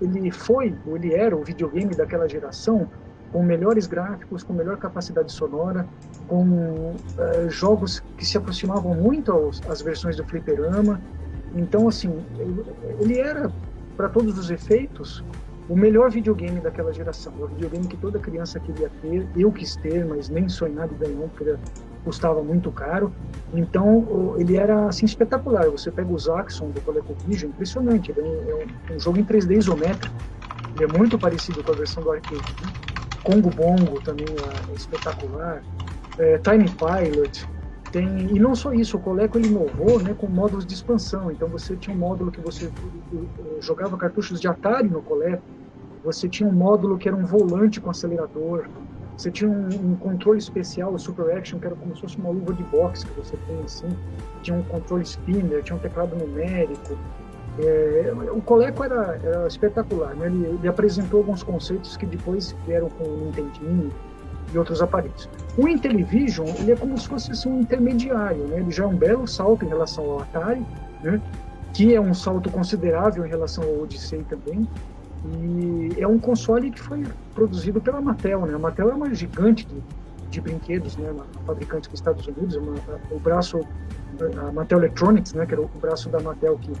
[0.00, 2.88] ele foi, ou ele era o videogame daquela geração
[3.32, 5.86] com melhores gráficos, com melhor capacidade sonora,
[6.26, 6.94] com uh,
[7.50, 11.00] jogos que se aproximavam muito aos, às versões do fliperama.
[11.54, 12.24] Então, assim,
[13.00, 13.50] ele, era,
[13.96, 15.24] para todos os efeitos,
[15.68, 17.32] o melhor videogame daquela geração.
[17.38, 19.26] O videogame que toda criança queria ter.
[19.36, 21.56] Eu quis ter, mas nem sonhado em ganhar, porque
[22.08, 23.12] custava muito caro.
[23.52, 25.68] Então, ele era assim espetacular.
[25.68, 28.10] Você pega o Zaxxon do ColecoVision, impressionante.
[28.10, 30.14] Ele é um, é um, jogo em 3D isométrico.
[30.74, 32.36] Ele é muito parecido com a versão do arcade.
[32.36, 32.72] Né?
[33.22, 35.62] Congo Bongo também é, é espetacular.
[36.18, 37.46] É, Tiny Pilot.
[37.92, 41.30] Tem, e não só isso, o Coleco ele inovou né, com módulos de expansão.
[41.30, 42.70] Então você tinha um módulo que você
[43.60, 45.42] jogava cartuchos de Atari no Coleco,
[46.04, 48.66] você tinha um módulo que era um volante com acelerador,
[49.18, 52.30] você tinha um, um, controle especial, o Super Action, que era como se fosse uma
[52.30, 53.88] luva de boxe que você tem assim.
[54.42, 56.96] Tinha um controle spinner, tinha um teclado numérico.
[57.58, 60.26] É, o Coleco era, era espetacular, né?
[60.26, 63.90] ele, ele, apresentou alguns conceitos que depois vieram com o Nintendinho
[64.54, 65.28] e outros aparelhos.
[65.56, 68.60] O Intellivision ele é como se fosse assim, um intermediário, né?
[68.60, 70.64] ele já é um belo salto em relação ao Atari,
[71.02, 71.20] né?
[71.74, 74.68] que é um salto considerável em relação ao Odyssey também,
[75.24, 77.04] e é um console que foi
[77.34, 78.54] produzido pela Mattel, né?
[78.54, 79.82] A Mattel é uma gigante de,
[80.30, 81.10] de brinquedos, né?
[81.10, 82.74] Uma fabricante dos Estados Unidos, uma,
[83.10, 83.60] o braço,
[84.48, 85.44] a Mattel Electronics, né?
[85.44, 86.72] Que era o braço da Mattel que,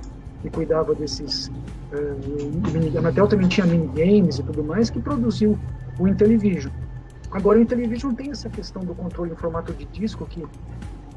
[0.42, 1.48] que cuidava desses...
[1.92, 5.58] Uh, a Mattel também tinha minigames e tudo mais, que produziu
[5.98, 6.72] o Intellivision.
[7.30, 10.46] Agora, o Intellivision tem essa questão do controle em formato de disco que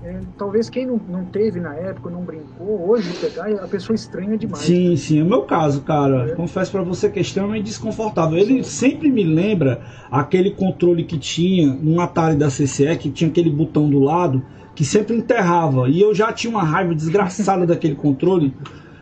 [0.04, 4.36] é, talvez quem não, não teve na época, não brincou, hoje pegar, a pessoa estranha
[4.36, 4.64] demais.
[4.64, 5.20] Sim, sim.
[5.20, 6.36] É o meu caso, cara, é.
[6.36, 8.38] confesso para você que é extremamente desconfortável.
[8.38, 13.52] Ele sempre me lembra aquele controle que tinha no Atari da CCE, que tinha aquele
[13.52, 14.43] botão do lado,
[14.74, 15.88] que sempre enterrava.
[15.88, 18.54] E eu já tinha uma raiva desgraçada daquele controle.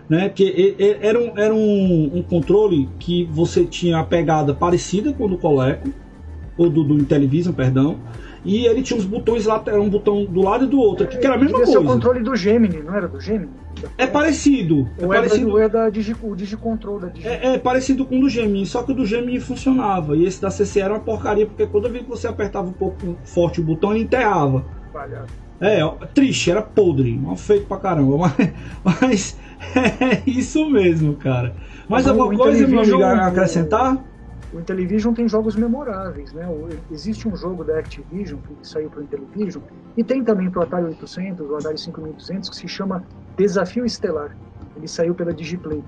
[0.10, 5.26] Né, que era, um, era um, um, controle que você tinha a pegada parecida com
[5.26, 5.88] o do Coleco,
[6.60, 7.97] ou do, do Intellivision, perdão,
[8.43, 11.18] e ele tinha uns botões lá, era um botão do lado e do outro, que,
[11.18, 11.72] que era a mesma coisa.
[11.72, 13.51] Esse é o controle do Gemini, não era do Gemini?
[13.97, 14.89] É parecido.
[14.97, 15.57] É, parecido.
[15.57, 17.28] É da, Digi, o Digicontrol da Digi.
[17.28, 20.18] É, é, parecido com o do Gemini, só que o do Gemini funcionava.
[20.18, 23.18] E esse da CC era uma porcaria, porque toda vez que você apertava um pouco
[23.24, 24.66] forte o botão, ele enterrava.
[24.91, 25.34] Palhaço.
[25.62, 28.18] É, triste, era podre, mal feito pra caramba.
[28.18, 28.53] Mas,
[28.84, 29.38] mas
[29.76, 31.55] é isso mesmo, cara.
[31.88, 33.97] Mais alguma coisa, meu amigo, acrescentar?
[34.52, 36.47] O Intellivision tem jogos memoráveis, né?
[36.91, 39.64] Existe um jogo da Activision que saiu para o Intellivision
[39.95, 43.04] e tem também para o Atari 800, o Atari 5200 que se chama
[43.38, 44.36] Desafio Estelar.
[44.76, 45.84] Ele saiu pela Digiplay.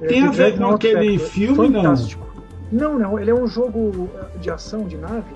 [0.00, 1.32] É, tem é, a ver com aquele Factor.
[1.32, 2.26] filme, Fantástico.
[2.72, 2.92] não?
[2.92, 3.18] Não, não.
[3.18, 5.34] Ele é um jogo eh, de ação de nave,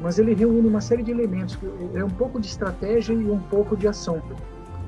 [0.00, 1.58] mas ele reúne uma série de elementos.
[1.94, 4.22] É um pouco de estratégia e um pouco de ação.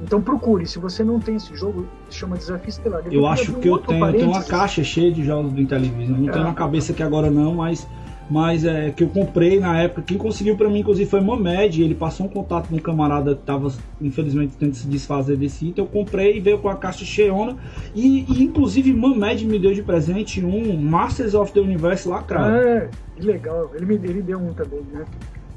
[0.02, 3.02] Então procure, se você não tem esse jogo, chama Desafio Estelar.
[3.10, 6.18] Eu acho que eu tenho, eu tenho uma caixa cheia de jogos do Intellivision.
[6.18, 6.32] Não é.
[6.32, 7.86] tenho na cabeça aqui agora não, mas
[8.30, 10.02] mas é que eu comprei na época.
[10.02, 11.82] Quem conseguiu para mim, inclusive, foi Mamed.
[11.82, 15.84] Ele passou um contato com um camarada que estava, infelizmente, tentando se desfazer desse item.
[15.84, 17.56] Eu comprei e veio com a caixa cheiona.
[17.94, 22.54] E, e inclusive, Mamed me deu de presente um Masters of the Universe lacrado.
[22.54, 23.70] É, que legal.
[23.74, 25.04] Ele me ele deu um também, né?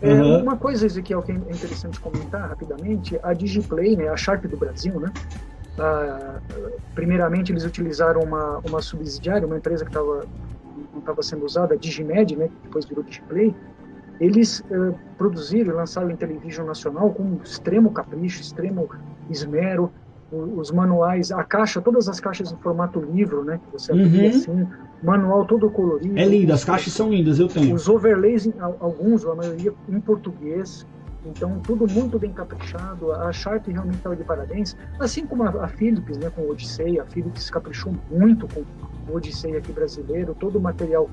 [0.01, 0.41] É, uhum.
[0.41, 4.99] Uma coisa, Ezequiel, que é interessante comentar rapidamente, a Digiplay, né, a Sharp do Brasil,
[4.99, 5.11] né,
[6.95, 10.25] primeiramente eles utilizaram uma, uma subsidiária, uma empresa que tava,
[10.91, 13.55] não estava sendo usada, a Digimed, né, que depois virou Digiplay,
[14.19, 18.87] eles eh, produziram e lançaram em televisão nacional com extremo capricho, extremo
[19.31, 19.91] esmero,
[20.31, 23.59] os manuais, a caixa, todas as caixas em formato livro, né?
[23.65, 24.29] Que você Uhum.
[24.29, 24.67] assim,
[25.03, 26.17] manual todo colorido.
[26.17, 27.75] É lindo, as caixas são lindas, eu tenho.
[27.75, 30.85] Os overlays, alguns, a maioria em português.
[31.25, 33.11] Então, tudo muito bem caprichado.
[33.11, 34.75] A Sharp realmente estava de parabéns.
[34.99, 36.99] Assim como a, Philips, né, com o Odyssey.
[36.99, 38.63] A Philips caprichou muito com
[39.11, 40.35] o Odyssey aqui brasileiro.
[40.39, 41.07] Todo o material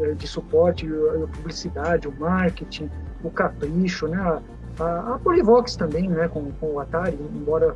[0.00, 2.90] eh, de suporte, a, publicidade, o marketing,
[3.24, 4.42] o capricho, né?
[4.78, 7.74] A, a, Polivox também, né, com, com o Atari, embora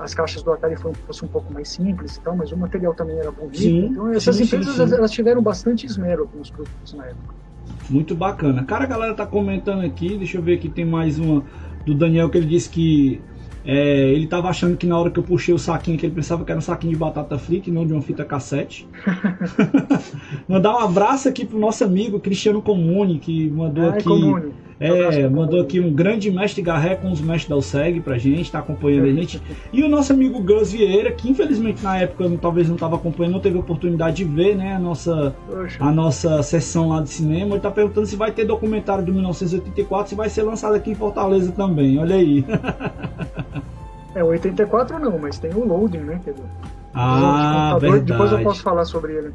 [0.00, 2.94] as caixas do Atari foram- fossem um pouco mais simples e tal, mas o material
[2.94, 3.58] também era bonito.
[3.58, 4.94] Sim, então, essas sim, empresas sim.
[4.94, 7.34] elas tiveram bastante esmero aqui nos produtos na época.
[7.88, 8.64] Muito bacana.
[8.64, 11.44] Cara, a galera tá comentando aqui, deixa eu ver aqui, tem mais uma
[11.86, 13.20] do Daniel que ele disse que
[13.64, 16.44] é, ele tava achando que na hora que eu puxei o saquinho, que ele pensava
[16.44, 18.88] que era um saquinho de batata frita e não de uma fita cassete.
[20.48, 24.04] Mandar um abraço aqui pro nosso amigo Cristiano Comune, que mandou Ai, aqui.
[24.04, 24.52] Comune.
[24.80, 28.60] É, mandou aqui um grande mestre Garré com os mestres da USEG pra gente, tá
[28.60, 29.42] acompanhando a gente.
[29.72, 33.40] E o nosso amigo Gus Vieira, que infelizmente na época talvez não estava acompanhando, não
[33.40, 35.34] teve oportunidade de ver, né, a nossa
[35.80, 37.54] a nossa sessão lá de cinema.
[37.54, 40.94] Ele tá perguntando se vai ter documentário de 1984, se vai ser lançado aqui em
[40.94, 41.98] Fortaleza também.
[41.98, 42.44] Olha aí.
[44.14, 46.20] É, o 84 não, mas tem o Loading, né?
[46.94, 48.00] Ah, computador.
[48.00, 48.44] Depois eu verdade.
[48.44, 49.32] posso falar sobre ele.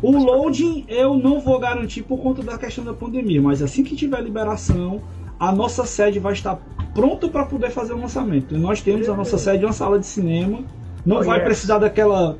[0.00, 3.96] O loading eu não vou garantir por conta da questão da pandemia, mas assim que
[3.96, 5.00] tiver liberação,
[5.38, 6.58] a nossa sede vai estar
[6.94, 8.54] pronta para poder fazer o lançamento.
[8.54, 10.60] E nós temos a nossa sede uma sala de cinema.
[11.04, 11.44] Não Oh, vai yes.
[11.44, 12.36] precisar daquela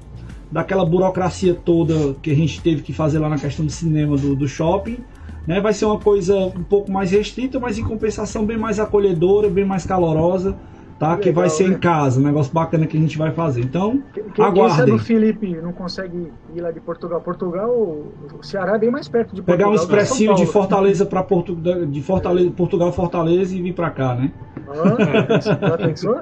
[0.51, 4.37] daquela burocracia toda que a gente teve que fazer lá na questão do cinema do,
[4.37, 4.99] do shopping.
[5.47, 5.61] Né?
[5.61, 9.65] Vai ser uma coisa um pouco mais restrita, mas em compensação bem mais acolhedora, bem
[9.65, 10.57] mais calorosa.
[11.03, 11.17] Tá?
[11.17, 11.75] que vai Legal, ser né?
[11.75, 13.61] em casa, um negócio bacana que a gente vai fazer.
[13.63, 14.77] Então, Quem, quem Aguardem.
[14.77, 17.21] sabe o Felipe não consegue ir lá de Portugal.
[17.21, 19.57] Portugal, o Ceará é bem mais perto de Portugal.
[19.57, 20.47] Pegar um que expressinho de.
[20.47, 21.57] Fortaleza para Portu...
[21.57, 24.31] de Fortaleza, Portugal, Fortaleza e vir para cá, né?
[24.69, 26.21] Ah, já pensou?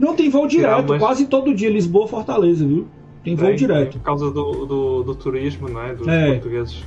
[0.00, 2.86] Não tem voo direto, Tirar, mas- quase todo dia Lisboa, Fortaleza, viu?
[3.22, 3.98] Tem voo Tem- direto.
[3.98, 5.94] Por causa do, do, do turismo, né?
[5.94, 6.32] Dos É.
[6.32, 6.82] portugueses.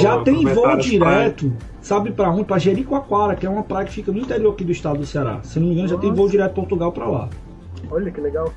[0.00, 2.44] Já Vou tem voo direto, sabe para onde?
[2.44, 5.40] Para Jericoacoara, que é uma praia que fica no interior aqui do estado do Ceará.
[5.42, 6.20] Se não me engano, já tem Nossa.
[6.20, 7.28] voo direto Portugal para lá.
[7.90, 8.52] Olha que legal.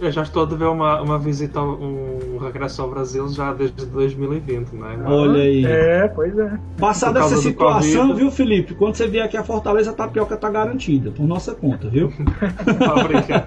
[0.00, 4.72] Eu já estou a ver uma, uma visita, um regresso ao Brasil já desde 2020,
[4.72, 4.98] né?
[5.06, 5.64] Olha aí.
[5.64, 6.58] É, pois é.
[6.78, 8.18] Passada essa situação, Covid.
[8.20, 8.74] viu, Felipe?
[8.74, 12.10] Quando você vier aqui a Fortaleza, a tapioca tá garantida, por nossa conta, viu?
[12.84, 13.46] Fábrica.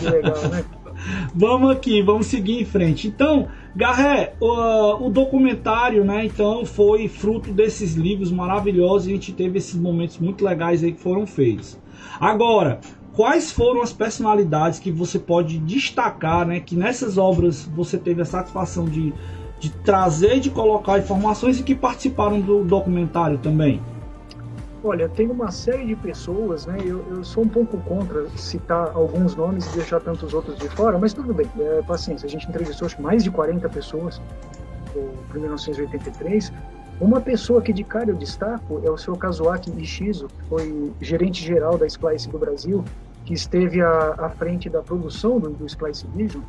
[0.00, 0.64] Que legal, né?
[1.34, 3.08] Vamos aqui, vamos seguir em frente.
[3.08, 9.32] Então, Garré, o, o documentário, né, então, foi fruto desses livros maravilhosos e a gente
[9.32, 11.78] teve esses momentos muito legais aí que foram feitos.
[12.20, 12.80] Agora,
[13.12, 18.24] quais foram as personalidades que você pode destacar, né, que nessas obras você teve a
[18.24, 19.12] satisfação de,
[19.58, 23.80] de trazer, de colocar informações e que participaram do documentário também?
[24.86, 26.76] Olha, tem uma série de pessoas, né?
[26.84, 30.98] Eu, eu sou um pouco contra citar alguns nomes e deixar tantos outros de fora,
[30.98, 32.26] mas tudo bem, é, paciência.
[32.26, 34.20] A gente entrevistou acho, mais de 40 pessoas
[34.92, 36.52] por 1983.
[37.00, 41.42] Uma pessoa que de cara eu destaco é o seu Kazuaki Ishizo, que foi gerente
[41.42, 42.84] geral da Splice do Brasil,
[43.24, 46.42] que esteve à, à frente da produção do, do Splice Vision.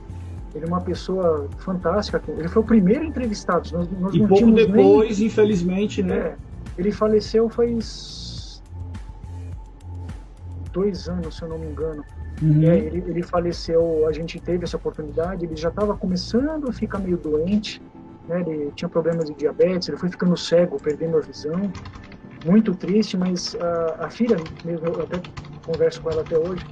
[0.54, 2.22] Ele é uma pessoa fantástica.
[2.28, 3.70] Ele foi o primeiro entrevistado.
[3.72, 6.16] Nós, nós E pouco tínhamos nem- depois, infelizmente, né?
[6.18, 6.36] é,
[6.78, 8.25] ele faleceu faz
[10.76, 12.04] dois anos, se eu não me engano.
[12.42, 12.64] Uhum.
[12.64, 17.00] É, ele, ele faleceu, a gente teve essa oportunidade, ele já estava começando a ficar
[17.00, 17.82] meio doente,
[18.28, 18.42] né?
[18.46, 21.62] ele tinha problemas de diabetes, ele foi ficando cego, perdendo a visão.
[22.46, 25.20] Muito triste, mas a, a filha, mesmo, eu até
[25.66, 26.64] converso com ela até hoje,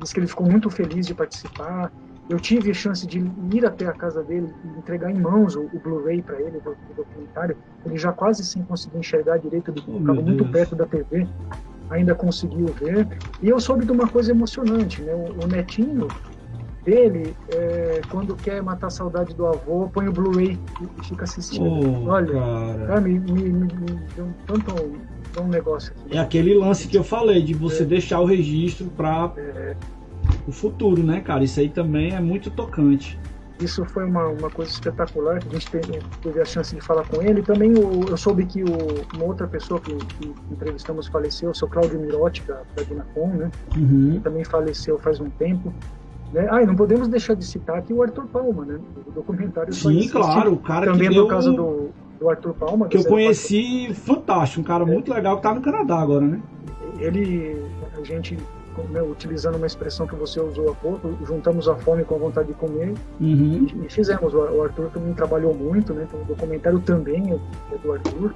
[0.00, 1.90] disse que ele ficou muito feliz de participar.
[2.28, 3.18] Eu tive a chance de
[3.52, 6.70] ir até a casa dele e entregar em mãos o, o Blu-ray para ele, do,
[6.70, 7.56] do documentário.
[7.86, 10.50] Ele já quase sem conseguir enxergar direito, ele Oh, ficava meu muito Deus.
[10.56, 11.26] perto da TV,
[11.92, 13.06] ainda conseguiu ver.
[13.40, 15.14] E eu soube de uma coisa emocionante, né?
[15.14, 16.08] O, o netinho
[16.84, 20.58] dele, é, quando quer matar a saudade do avô, põe o Blu-ray
[20.98, 21.64] e, fica assistindo.
[21.64, 23.00] Oh, Olha, cara.
[23.00, 23.68] me, me, me,
[24.16, 24.72] deu um tanto
[25.40, 26.16] um negócio aqui.
[26.16, 29.76] É aquele lance que eu falei, de você deixar o registro para É,
[30.46, 31.44] o futuro, né, cara?
[31.44, 33.18] Isso aí também é muito tocante.
[33.62, 37.06] Isso foi uma, uma coisa espetacular que a gente teve, teve a chance de falar
[37.06, 37.42] com ele.
[37.42, 38.66] Também o, eu soube que o,
[39.14, 43.50] uma outra pessoa que, que entrevistamos faleceu, o seu Claudio Mirotti, da, da Dinacom, né?
[43.76, 44.20] Uhum.
[44.22, 45.72] também faleceu faz um tempo.
[46.32, 46.48] Né?
[46.50, 48.80] Ah, e não podemos deixar de citar aqui o Arthur Palma, né?
[49.06, 52.88] O documentário Sim, claro, o cara também que por deu, causa do, do Arthur Palma.
[52.88, 56.40] que eu conheci, fantástico, um cara muito legal que tá no Canadá agora, né?
[56.98, 57.62] Ele,
[57.98, 58.38] a gente,
[58.90, 62.48] né, utilizando uma expressão que você usou há pouco, juntamos a fome com a vontade
[62.48, 63.66] de comer Uhum.
[63.82, 64.32] e, e fizemos.
[64.34, 66.06] O, Arthur também trabalhou muito, né?
[66.08, 68.34] Então, o documentário também é, do Arthur.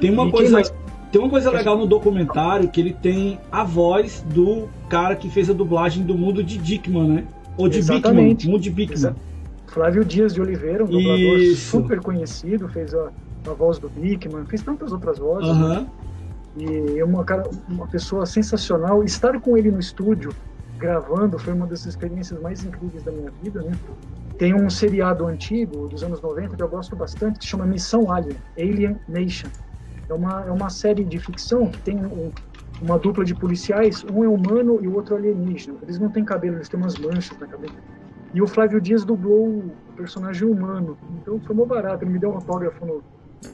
[0.00, 0.74] Tem uma E coisa, mais?
[1.10, 5.48] Tem uma coisa legal no documentário que ele tem a voz do cara que fez
[5.48, 7.24] a dublagem do mundo de Dickman, né?
[7.56, 8.46] Ou de Exatamente.
[8.46, 8.96] Bickman, mundo de Bickman.
[8.96, 9.16] Exa
[9.68, 11.70] Flávio Dias de Oliveira, um dublador Isso.
[11.70, 13.10] super conhecido, fez a,
[13.46, 15.48] a, voz do Bickman, fez tantas outras vozes.
[15.48, 15.68] Uhum.
[15.68, 15.86] Né?
[16.56, 19.04] E é uma, cara, uma pessoa sensacional.
[19.04, 20.34] Estar com ele no estúdio,
[20.78, 23.72] gravando, foi uma das experiências mais incríveis da minha vida, né?
[24.38, 28.38] Tem um seriado antigo, dos anos 90, que eu gosto bastante, que chama Missão Alien,
[28.56, 29.48] Alien Nation.
[30.08, 32.30] É uma, é uma série de ficção que tem um,
[32.80, 35.76] uma dupla de policiais, um é humano e o outro alienígena.
[35.82, 37.74] Eles não têm cabelo, eles têm umas manchas na cabeça.
[38.32, 40.96] E o Flávio Dias dublou o personagem humano.
[41.10, 42.04] Então foi muito barato.
[42.04, 43.02] Ele me deu um autógrafo no.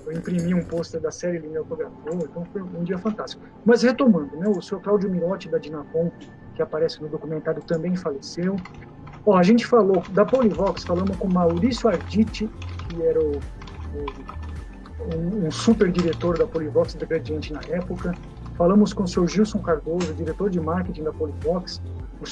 [0.07, 2.15] Eu imprimi um pôster da série, ele me autografou.
[2.15, 3.43] Então foi um dia fantástico.
[3.65, 6.11] Mas retomando, né, o senhor Cláudio Mirotti da Dinapom,
[6.55, 8.57] que aparece no documentário, também faleceu.
[9.27, 12.49] Ó, a gente falou da Polivox, falamos com Maurício Arditi,
[12.89, 18.15] que era o, o um, um, super diretor da Polivox da Gradiente na época.
[18.57, 21.83] Falamos com o senhor Gilson Cardoso, diretor de marketing da Polivox.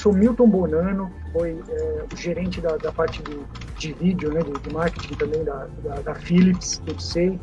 [0.05, 3.39] O Milton Bonano foi é, o gerente da, da parte de,
[3.77, 7.39] de, vídeo, né, de, de marketing também da, da, da Philips, eu sei.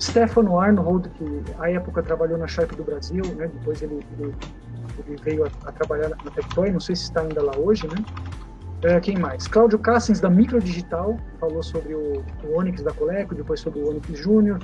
[0.00, 4.34] Stefano Arnold, que à época trabalhou na Sharp do Brasil, né, depois ele, ele,
[5.06, 8.02] ele veio a, a, trabalhar na Tectoy, não sei se está ainda lá hoje, né?
[8.82, 9.46] É, quem mais?
[9.46, 14.18] Cláudio Cassens, da Microdigital, falou sobre o, o Onix da Coleco, depois sobre o Onix
[14.18, 14.58] Júnior.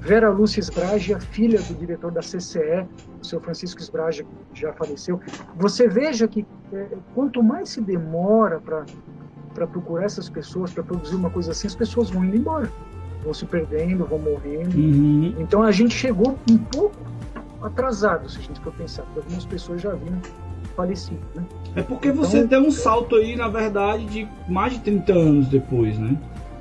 [0.00, 2.86] Vera Lúcia Esbragia, filha do diretor da CCE,
[3.20, 5.20] o seu Francisco Esbragia, que já faleceu.
[5.56, 11.30] Você veja que é, quanto mais se demora para procurar essas pessoas, para produzir uma
[11.30, 12.70] coisa assim, as pessoas vão indo embora,
[13.22, 14.74] vão se perdendo, vão morrendo.
[14.76, 15.34] Uhum.
[15.38, 16.96] Então a gente chegou um pouco
[17.62, 20.18] atrasado, se a gente for pensar, porque algumas pessoas já viram
[20.74, 21.20] falecido.
[21.34, 21.44] Né?
[21.76, 25.48] É porque você então, deu um salto aí, na verdade, de mais de 30 anos
[25.48, 26.16] depois, né?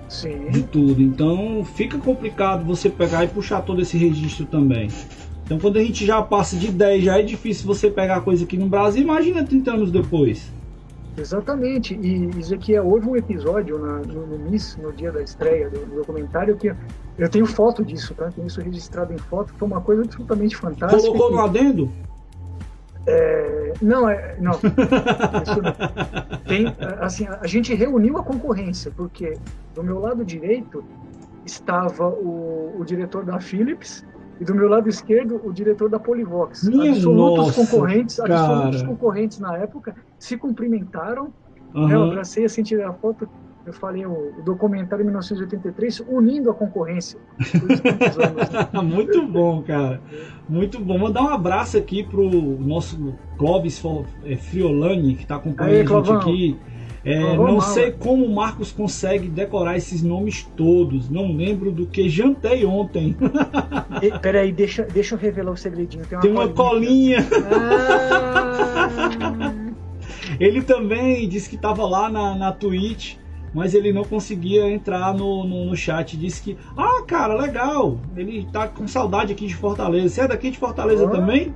[0.09, 0.49] Sim.
[0.49, 1.01] de tudo.
[1.01, 4.89] Então fica complicado você pegar e puxar todo esse registro também.
[5.45, 8.57] Então quando a gente já passa de 10, já é difícil você pegar coisa aqui
[8.57, 10.51] no Brasil, imagina 30 anos depois.
[11.17, 15.85] Exatamente, e Ezequiel, houve um episódio na, no, no MIS, no dia da estreia do,
[15.85, 16.73] do, documentário, que
[17.17, 18.31] eu tenho foto disso, tá?
[18.31, 21.01] Tenho isso registrado em foto, foi uma coisa absolutamente fantástica.
[21.01, 21.91] Colocou no adendo?
[23.09, 24.51] É, não, é, não.
[24.53, 26.39] não.
[26.47, 26.65] Tem,
[26.99, 29.37] assim, a gente reuniu a concorrência, porque
[29.73, 30.83] do meu lado direito
[31.45, 34.05] estava o, o diretor da Philips
[34.39, 36.63] e do meu lado esquerdo o diretor da Polivox.
[36.63, 41.33] Minha absolutos nossa, concorrentes, absolutos concorrentes na época se cumprimentaram.
[41.73, 41.87] Uhum.
[41.87, 43.29] Né, eu abracei assim, tirei a foto
[43.69, 47.19] eu falei o, o documentário 1983 unindo a concorrência.
[47.37, 48.83] Anos?
[48.83, 50.01] Muito bom, cara.
[50.47, 50.97] Muito bom.
[50.97, 53.81] Vou dar um abraço aqui pro nosso Clóvis
[54.25, 56.19] é, Friolani, que está acompanhando Aí, a gente Clovão.
[56.19, 56.57] aqui.
[57.05, 61.09] É, não sei como o Marcos consegue decorar esses nomes todos.
[61.09, 63.15] Não lembro do que jantei ontem.
[64.01, 66.05] E, peraí, deixa, deixa eu revelar o segredinho.
[66.05, 67.23] Tem uma, Tem uma colinha.
[67.23, 67.47] colinha.
[68.75, 69.53] Ah.
[70.39, 73.17] Ele também disse que estava lá na, na Twitch
[73.53, 76.17] mas ele não conseguia entrar no, no, no, chat.
[76.17, 80.09] Disse que, ah, cara, legal, ele tá com saudade aqui de Fortaleza.
[80.09, 81.09] Você é daqui de Fortaleza ah.
[81.09, 81.53] também?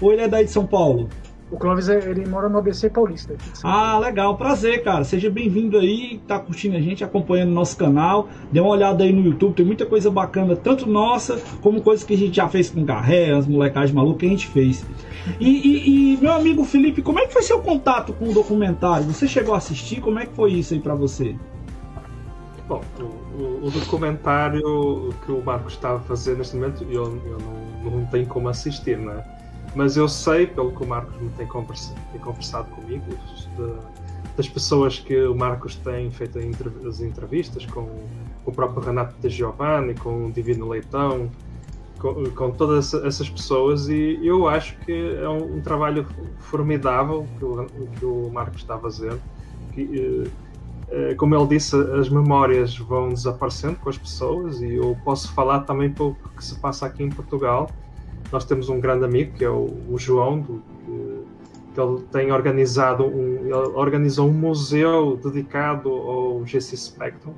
[0.00, 1.08] Ou ele é daí de São Paulo?
[1.52, 3.36] O Clóvis, é, ele mora no ABC Paulista.
[3.62, 5.04] Ah, legal, prazer, cara.
[5.04, 8.26] Seja bem-vindo aí, tá curtindo a gente, acompanhando o nosso canal.
[8.50, 12.14] Dê uma olhada aí no YouTube, tem muita coisa bacana, tanto nossa, como coisa que
[12.14, 14.82] a gente já fez com Garré, as molecagens malucas que a gente fez.
[15.38, 19.06] E, e, e, meu amigo Felipe, como é que foi seu contato com o documentário?
[19.06, 20.00] Você chegou a assistir?
[20.00, 21.36] Como é que foi isso aí para você?
[22.68, 27.98] Bom, o, o, documentário que o Marcos estava a fazer neste momento, eu, eu não,
[27.98, 29.24] não tenho como assistir, né?
[29.74, 33.72] Mas eu sei, pelo que o Marcos me tem conversado, tem conversado comigo, de,
[34.36, 36.38] das pessoas que o Marcos tem feito
[36.86, 37.88] as entrevistas com
[38.44, 41.30] o próprio Renato de Giovanni, com o Divino Leitão,
[42.02, 46.06] com, com, todas essas pessoas e eu acho que é um, um trabalho
[46.40, 47.66] formidável que o,
[47.98, 49.16] que o Marcos está a fazer.
[49.72, 54.96] Que, eh, eh, como ele disse, as memórias vão desaparecendo com as pessoas e eu
[55.04, 57.70] posso falar também pelo que se passa aqui em Portugal
[58.32, 62.32] nós temos um grande amigo que é o, o João, do, que, que, ele tem
[62.32, 67.34] organizado um, ele organizou um museu dedicado ao GC Spectrum.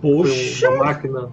[0.00, 0.70] Poxa!
[0.70, 1.32] Uma máquina.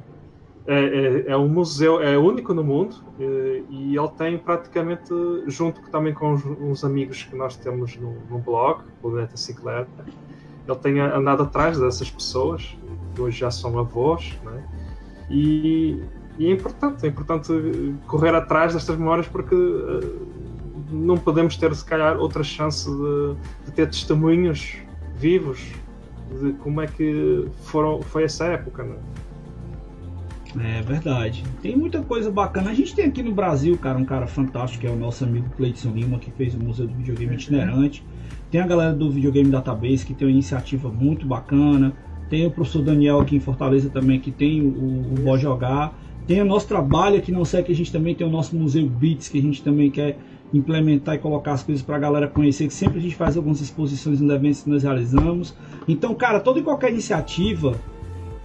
[0.68, 5.14] É, é, é, um museu, é único no mundo e, ele tem praticamente,
[5.46, 9.86] junto também com uns, uns amigos que nós temos no, no blog, Planeta Sinclair,
[10.68, 12.76] ele tem andado atrás dessas pessoas,
[13.14, 14.64] que hoje já são avós, né?
[15.30, 16.04] e
[16.38, 20.28] e é importante, é importante correr atrás destas memórias porque uh,
[20.92, 23.36] não podemos ter, se calhar, outra chance de,
[23.66, 24.78] de, ter testemunhos
[25.16, 25.72] vivos
[26.42, 28.84] de como é que foram, foi essa época.
[28.84, 28.98] Não?
[30.60, 30.82] É?
[30.82, 31.44] Verdade.
[31.62, 32.72] Tem muita coisa bacana.
[32.72, 35.50] A gente tem aqui no Brasil, cara, um cara fantástico que é o nosso amigo
[35.56, 37.38] Cleiton Lima, que fez o Museu do Videogame uhum.
[37.38, 38.04] Itinerante.
[38.50, 41.94] Tem a galera do Videogame Database, que tem uma iniciativa muito bacana.
[42.30, 45.94] Tem o professor Daniel aqui em Fortaleza também, que tem o, o Bo Jogar.
[46.26, 48.88] Tem o nosso trabalho aqui não sei que a gente também tem o nosso Museu
[48.88, 50.18] Beats, que a gente também quer
[50.54, 53.62] implementar e colocar as coisas para a galera conhecer, que sempre a gente faz algumas
[53.62, 55.56] exposições nos eventos que nós realizamos.
[55.88, 57.76] Então, cara, toda e qualquer iniciativa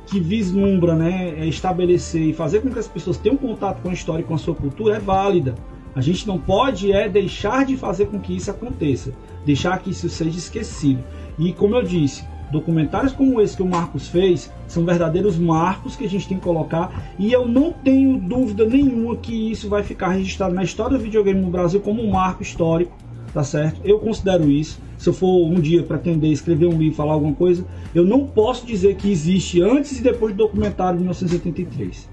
[0.07, 3.93] que vislumbra né, é estabelecer e fazer com que as pessoas tenham contato com a
[3.93, 5.55] história e com a sua cultura é válida.
[5.95, 9.13] A gente não pode é deixar de fazer com que isso aconteça,
[9.45, 11.03] deixar que isso seja esquecido.
[11.39, 16.05] E como eu disse, documentários como esse que o Marcos fez são verdadeiros marcos que
[16.05, 20.09] a gente tem que colocar e eu não tenho dúvida nenhuma que isso vai ficar
[20.09, 22.97] registrado na história do videogame no Brasil como um marco histórico,
[23.33, 23.81] tá certo?
[23.85, 24.81] Eu considero isso.
[25.01, 28.67] Se eu for um dia pretender escrever um livro, falar alguma coisa, eu não posso
[28.67, 32.07] dizer que existe antes e depois do documentário de 1983.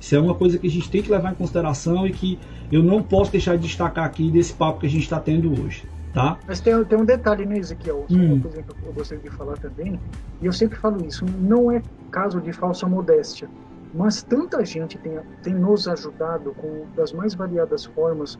[0.00, 2.40] Isso é uma coisa que a gente tem que levar em consideração e que
[2.72, 5.84] eu não posso deixar de destacar aqui desse papo que a gente está tendo hoje.
[6.12, 6.36] Tá?
[6.44, 8.06] Mas tem, tem um detalhe, né, Ezequiel?
[8.10, 8.32] Hum.
[8.32, 10.00] Uma coisa que eu gostaria de falar também,
[10.40, 11.80] e eu sempre falo isso, não é
[12.10, 13.48] caso de falsa modéstia,
[13.94, 18.36] mas tanta gente tem, tem nos ajudado com das mais variadas formas,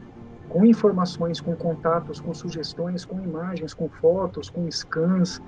[0.53, 5.41] com informações, com contatos, com sugestões, com imagens, com fotos, com scans,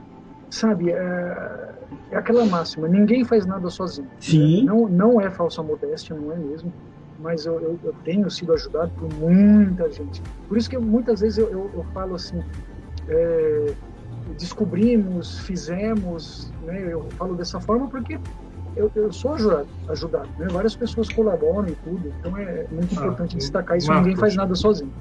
[0.49, 0.91] sabe?
[0.91, 1.75] É,
[2.11, 4.09] é aquela máxima, ninguém faz nada sozinho.
[4.19, 4.65] Sim.
[4.65, 4.73] Né?
[4.73, 6.73] Não, não é falsa modéstia, não é mesmo
[7.21, 10.21] mas eu, eu, eu, tenho sido ajudado por muita gente.
[10.47, 12.43] Por isso que eu, muitas vezes eu, eu falo assim,
[13.09, 13.75] é,
[14.37, 18.19] descobrimos, fizemos, né, eu falo dessa forma porque
[18.77, 20.49] eu, eu sou ajudado, ajudado né?
[20.51, 24.37] várias pessoas colaboram e tudo, então é muito ah, importante destacar isso, Marcos, ninguém faz
[24.37, 24.93] nada sozinho.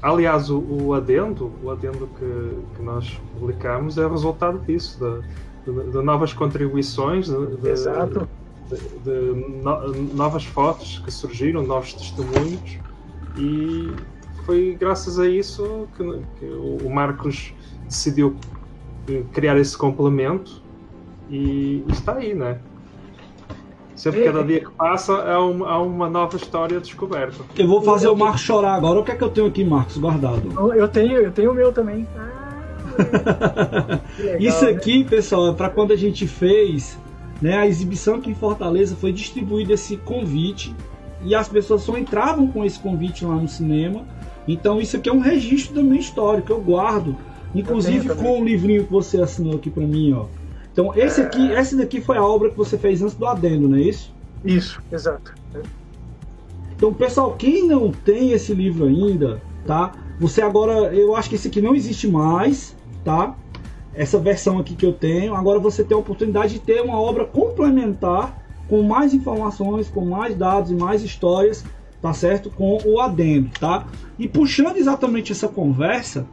[0.00, 4.98] Aliás, o, o adendo, o adendo que, que nós publicamos é resultado disso,
[5.64, 7.74] de, de, de novas contribuições, de, de,
[9.04, 12.78] de no, novas fotos que surgiram, novos testemunhos,
[13.36, 13.92] e
[14.46, 16.04] foi graças a isso que,
[16.38, 17.52] que o Marcos
[17.84, 18.36] decidiu
[19.32, 20.62] criar esse complemento
[21.30, 22.60] e está aí, né?
[23.98, 27.36] Sempre, cada dia que passa, há uma, há uma nova história descoberta.
[27.56, 29.00] Eu vou fazer o Marcos chorar agora.
[29.00, 30.42] O que é que eu tenho aqui, Marcos, guardado?
[30.72, 32.06] Eu tenho, eu tenho o meu também.
[32.16, 32.38] Ah,
[34.16, 34.70] legal, Isso né?
[34.70, 35.10] aqui, né?
[35.10, 36.96] pessoal, é para quando a gente fez
[37.42, 40.74] né, a exibição aqui em Fortaleza foi distribuído esse convite
[41.24, 44.04] e as pessoas só entravam com esse convite lá no cinema.
[44.46, 47.16] Então isso aqui é um registro também histórico, eu guardo,
[47.52, 50.26] inclusive com o livrinho que você assinou aqui para mim, ó.
[50.78, 53.76] Então esse aqui, essa daqui foi a obra que você fez antes do adendo, não
[53.76, 54.14] é isso?
[54.44, 55.34] Isso, exato.
[56.76, 59.90] Então, pessoal, quem não tem esse livro ainda, tá?
[60.20, 63.34] Você agora, eu acho que esse aqui não existe mais, tá?
[63.98, 65.34] essa versão aqui que eu tenho.
[65.34, 70.36] Agora você tem a oportunidade de ter uma obra complementar com mais informações, com mais
[70.36, 71.64] dados e mais histórias,
[72.00, 72.48] tá certo?
[72.48, 73.88] Com o adendo, tá?
[74.16, 76.24] E puxando exatamente essa conversa,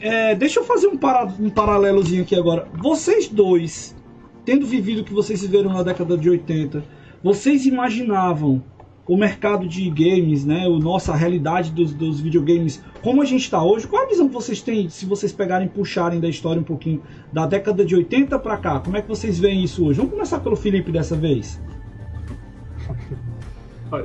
[0.00, 2.68] é, deixa eu fazer um, para, um paralelozinho aqui agora.
[2.74, 3.96] Vocês dois,
[4.44, 6.84] tendo vivido o que vocês viveram na década de 80,
[7.22, 8.62] vocês imaginavam
[9.06, 13.60] o mercado de games, né, o nossa realidade dos, dos videogames, como a gente está
[13.62, 16.64] hoje, qual a visão que vocês têm, se vocês pegarem e puxarem da história um
[16.64, 17.02] pouquinho,
[17.32, 19.96] da década de 80 para cá, como é que vocês veem isso hoje?
[19.96, 21.60] Vamos começar pelo Felipe dessa vez.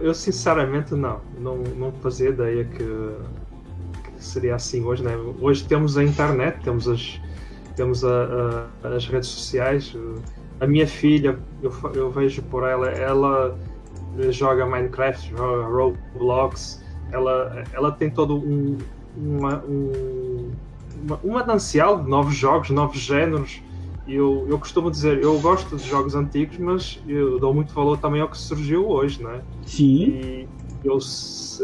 [0.01, 2.83] Eu sinceramente não, não, não fazia ideia que,
[4.25, 5.15] seria assim hoje, né?
[5.39, 7.19] Hoje temos a internet, temos as,
[7.75, 9.95] temos a, a, as redes sociais.
[10.59, 13.57] A minha filha, eu, eu vejo por ela, ela
[14.31, 18.77] joga Minecraft, joga Roblox, ela, ela tem todo um,
[19.17, 20.51] uma, um,
[21.03, 23.61] uma, um manancial de novos jogos, novos géneros.
[24.07, 28.21] Eu, eu costumo dizer, eu gosto de jogos antigos, mas eu dou muito valor também
[28.21, 29.41] ao que surgiu hoje, né?
[29.65, 30.03] Sim.
[30.03, 30.47] E
[30.87, 30.99] eu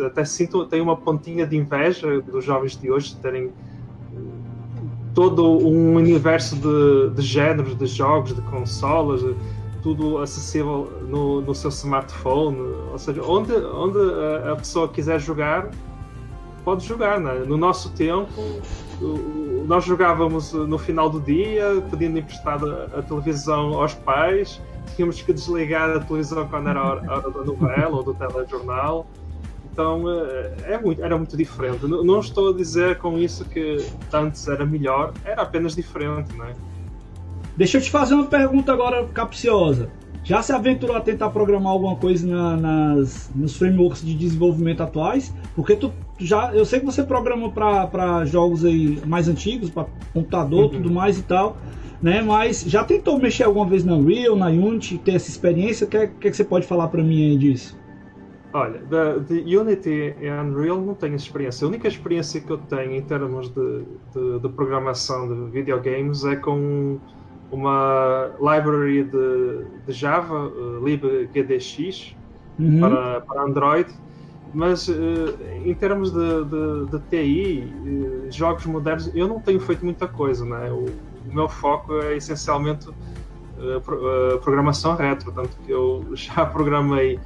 [0.05, 3.51] até sinto, tenho uma pontinha de inveja dos jovens de hoje terem
[5.13, 9.21] todo um universo de, de géneros, de jogos, de consolas,
[9.81, 12.59] tudo acessível no, no seu smartphone,
[12.91, 13.97] ou seja, onde, onde
[14.49, 15.69] a, pessoa quiser jogar,
[16.63, 17.19] pode jogar.
[17.19, 17.43] Né?
[17.47, 18.29] No nosso tempo,
[19.65, 24.61] nós jogávamos no final do dia, pedindo emprestada a televisão aos pais,
[24.95, 28.13] tínhamos que desligar a televisão quando era a hora, a hora da novela ou do
[28.13, 29.07] telejornal.
[29.71, 31.85] Então eh, é muito, era muito diferente.
[31.85, 33.77] Não estou a dizer com isso que
[34.11, 36.53] antes era melhor, era apenas diferente, não é?
[37.55, 39.89] Deixa eu te fazer uma pergunta agora capciosa.
[40.23, 45.33] Já se aventurou a tentar programar alguma coisa na, nas, nos frameworks de desenvolvimento atuais?
[45.55, 49.87] Porque tu, tu já, eu sei que você programa para jogos aí mais antigos, para
[50.13, 50.69] computador, uhum.
[50.69, 51.57] tudo mais e tal.
[52.01, 52.21] né?
[52.21, 55.87] Mas já tentou mexer alguma vez na Unreal, na Unity, ter essa experiência?
[55.87, 57.80] O que, é, que, é que você pode falar para mim aí disso?
[58.53, 58.81] Olha,
[59.27, 61.65] de Unity e Unreal não tenho experiência.
[61.65, 66.35] A única experiência que eu tenho em termos de, de, de programação de videogames é
[66.35, 66.99] com
[67.51, 72.15] uma library de, de Java, uh, libgdx,
[72.59, 72.79] uhum.
[72.79, 73.89] para, para Android.
[74.53, 74.93] Mas uh,
[75.63, 80.07] em termos de, de, de TI, uh, eh, jogos modernos, eu não tenho feito muita
[80.07, 80.45] coisa.
[80.45, 80.69] Né?
[80.71, 80.85] O,
[81.29, 82.89] o meu foco é essencialmente
[83.85, 87.17] pro, programação retro, tanto que eu já programei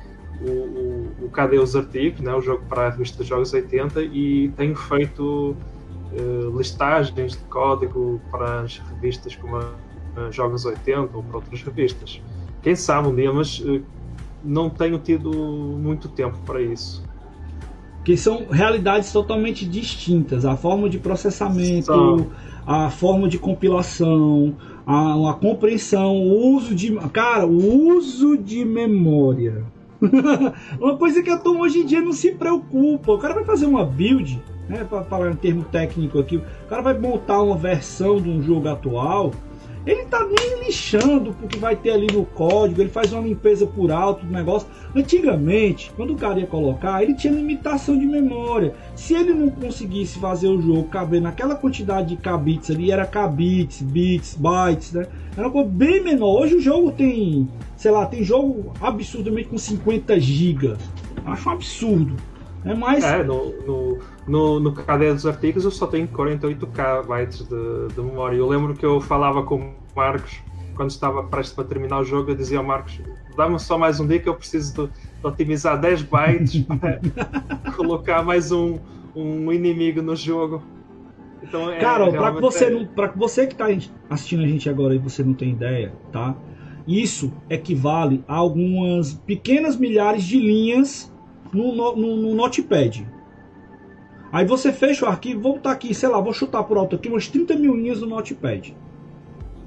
[0.41, 2.33] o, o, o Cadê os Artigos, né?
[2.33, 5.55] o jogo para a revista de Jogos 80, e tenho feito
[6.55, 12.21] listagens de código para as revistas como a Jogos 80 ou para outras revistas.
[12.61, 13.81] Quem sabe um dia, mas uh,
[14.43, 17.03] não tenho tido muito tempo para isso.
[18.03, 20.45] Que são realidades totalmente distintas.
[20.45, 22.27] A forma de processamento, são.
[22.65, 24.55] a forma de compilação,
[24.85, 26.95] a, a compreensão, o uso de.
[27.09, 29.63] Cara, o uso de memória.
[30.79, 33.11] uma coisa que a turma hoje em dia não se preocupa.
[33.11, 36.81] O cara vai fazer uma build, né, para falar em termo técnico aqui, o cara
[36.81, 39.31] vai montar uma versão de um jogo atual
[39.85, 43.91] ele tá nem lixando porque vai ter ali no código, ele faz uma limpeza por
[43.91, 44.67] alto do negócio.
[44.95, 48.73] Antigamente, quando o cara ia colocar, ele tinha limitação de memória.
[48.95, 53.81] Se ele não conseguisse fazer o jogo caber naquela quantidade de kbits ali, era kbits,
[53.81, 55.07] bits, bytes, né?
[55.37, 56.41] Era uma coisa bem menor.
[56.41, 60.75] Hoje o jogo tem, sei lá, tem jogo absurdamente com 50 GB.
[61.25, 62.15] Acho um absurdo.
[62.65, 63.03] É mais.
[63.03, 68.01] É, no, no, no, no caderno dos artigos eu só tenho 48k bytes de, de
[68.01, 68.35] memória.
[68.35, 70.41] Eu lembro que eu falava com o Marcos
[70.75, 72.31] quando estava prestes para terminar o jogo.
[72.31, 72.99] Eu dizia ao Marcos:
[73.37, 76.65] dá-me só mais um dia que eu preciso de, de otimizar 10 bytes
[77.61, 78.79] para colocar mais um,
[79.15, 80.63] um inimigo no jogo.
[81.43, 82.85] Então, é, Cara, para que você, é...
[82.85, 83.67] para você que está
[84.09, 86.35] assistindo a gente agora e você não tem ideia, tá?
[86.87, 91.13] Isso equivale a algumas pequenas milhares de linhas
[91.55, 93.05] no, no, no Notepad.
[94.31, 97.07] Aí você fecha o arquivo, vou botar aqui, sei lá, vou chutar por alto aqui
[97.07, 98.75] umas 30 mil linhas no Notepad.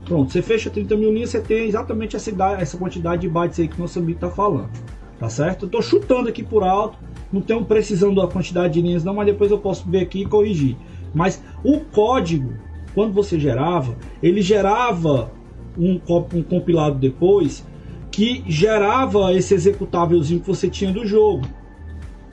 [0.05, 3.69] Pronto, você fecha 30 mil linhas, você tem exatamente essa, essa quantidade de bytes aí
[3.69, 4.71] que nosso amigo está falando.
[5.19, 5.67] Tá certo?
[5.67, 6.99] Eu tô chutando aqui por alto,
[7.33, 10.27] não tenho precisão da quantidade de linhas não, mas depois eu posso ver aqui e
[10.27, 10.77] corrigir.
[11.15, 12.53] Mas o código,
[12.95, 15.31] quando você gerava, ele gerava
[15.77, 16.01] um,
[16.35, 17.67] um compilado depois
[18.11, 21.47] que gerava esse executávelzinho que você tinha do jogo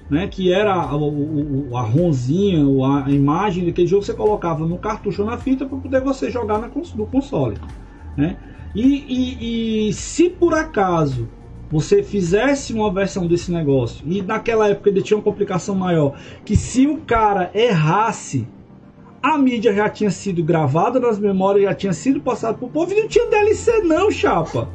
[0.10, 2.64] né, que era a, a, a ronzinha,
[3.06, 6.30] a imagem daquele jogo que você colocava no cartucho ou na fita para poder você
[6.30, 7.57] jogar na, no console.
[8.15, 8.38] Né?
[8.76, 11.27] E, e, e, se por acaso
[11.72, 16.56] você fizesse uma versão desse negócio, e naquela época ele tinha uma complicação maior, que
[16.56, 18.48] se o cara errasse,
[19.22, 23.02] a mídia já tinha sido gravada nas memórias, já tinha sido passado pro povo e
[23.02, 24.69] não tinha DLC não, chapa.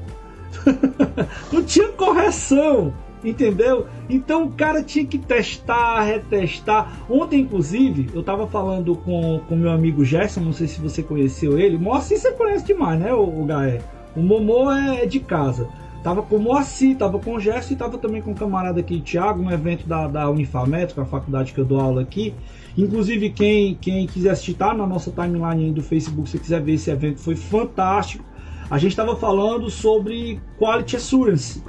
[1.53, 2.93] não tinha correção.
[3.23, 3.87] Entendeu?
[4.09, 7.05] Então o cara tinha que testar, retestar.
[7.09, 11.59] Ontem, inclusive, eu tava falando com o meu amigo Gerson, não sei se você conheceu
[11.59, 11.77] ele.
[11.77, 13.81] Moacir você conhece demais, né, o, o Gaé?
[14.17, 15.69] O Momô é, é de casa.
[16.03, 19.01] Tava com o Moacir, tava com o Gerson e tava também com o camarada aqui,
[19.01, 22.35] Thiago, no evento da, da Unifametro, a faculdade que eu dou aula aqui.
[22.77, 26.91] Inclusive, quem, quem quiser assistir, tá na nossa timeline do Facebook, se quiser ver esse
[26.91, 28.25] evento, foi fantástico.
[28.71, 31.63] A gente estava falando sobre Quality Assurance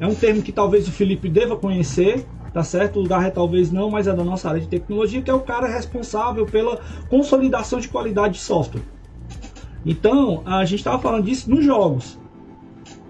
[0.00, 3.00] é um termo que talvez o Felipe deva conhecer, tá certo?
[3.00, 5.66] O Garret talvez não, mas é da nossa área de tecnologia, que é o cara
[5.66, 8.82] responsável pela consolidação de qualidade de software.
[9.84, 12.18] Então, a gente estava falando disso nos jogos.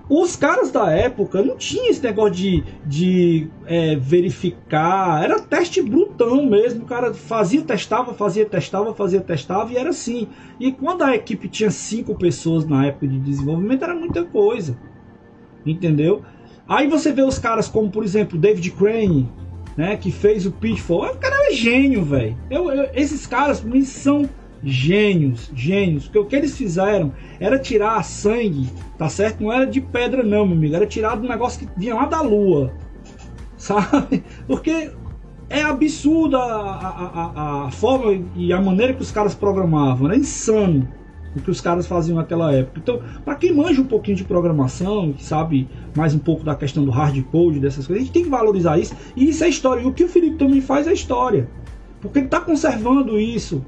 [0.08, 6.44] Os caras da época não tinham esse negócio de, de é, verificar, era teste brutão
[6.44, 6.82] mesmo.
[6.82, 10.28] O cara fazia, testava, fazia, testava, fazia, testava e era assim.
[10.60, 14.78] E quando a equipe tinha cinco pessoas na época de desenvolvimento, era muita coisa.
[15.64, 16.22] Entendeu?
[16.68, 19.28] Aí você vê os caras como, por exemplo, David Crane,
[19.76, 21.12] né, que fez o Pitfall.
[21.12, 22.36] O cara é gênio, velho.
[22.94, 24.28] Esses caras, pra mim, são
[24.62, 26.04] gênios, gênios.
[26.04, 29.42] Porque o que eles fizeram era tirar sangue, tá certo?
[29.42, 30.74] Não era de pedra, não, meu amigo.
[30.74, 32.72] Era tirado um negócio que vinha lá da lua,
[33.56, 34.24] sabe?
[34.46, 34.90] Porque
[35.50, 37.32] é absurda a, a,
[37.64, 40.06] a, a forma e a maneira que os caras programavam.
[40.06, 40.88] Era insano
[41.36, 42.80] o que os caras faziam naquela época.
[42.82, 46.84] Então, para quem manja um pouquinho de programação, que sabe mais um pouco da questão
[46.84, 48.94] do hard code, dessas coisas, a gente tem que valorizar isso.
[49.16, 49.82] E isso é história.
[49.82, 51.48] E o que o Felipe também faz é história.
[52.00, 53.62] Porque ele está conservando isso.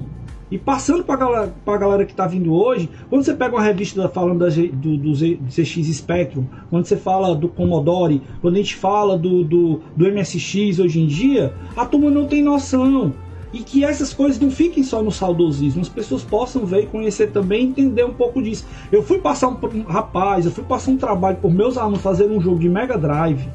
[0.49, 4.07] E passando para galera, a galera que está vindo hoje, quando você pega uma revista
[4.07, 9.17] falando da, do, do, CX Spectrum, quando você fala do Commodore, quando a gente fala
[9.17, 13.13] do, do, do MSX hoje em dia, a turma não tem noção.
[13.53, 17.31] E que essas coisas não fiquem só no saudosismo, as pessoas possam ver e conhecer
[17.31, 18.65] também e entender um pouco disso.
[18.91, 22.41] Eu fui passar um, rapaz, eu fui passar um trabalho por meus alunos fazer um
[22.41, 23.47] jogo de Mega Drive.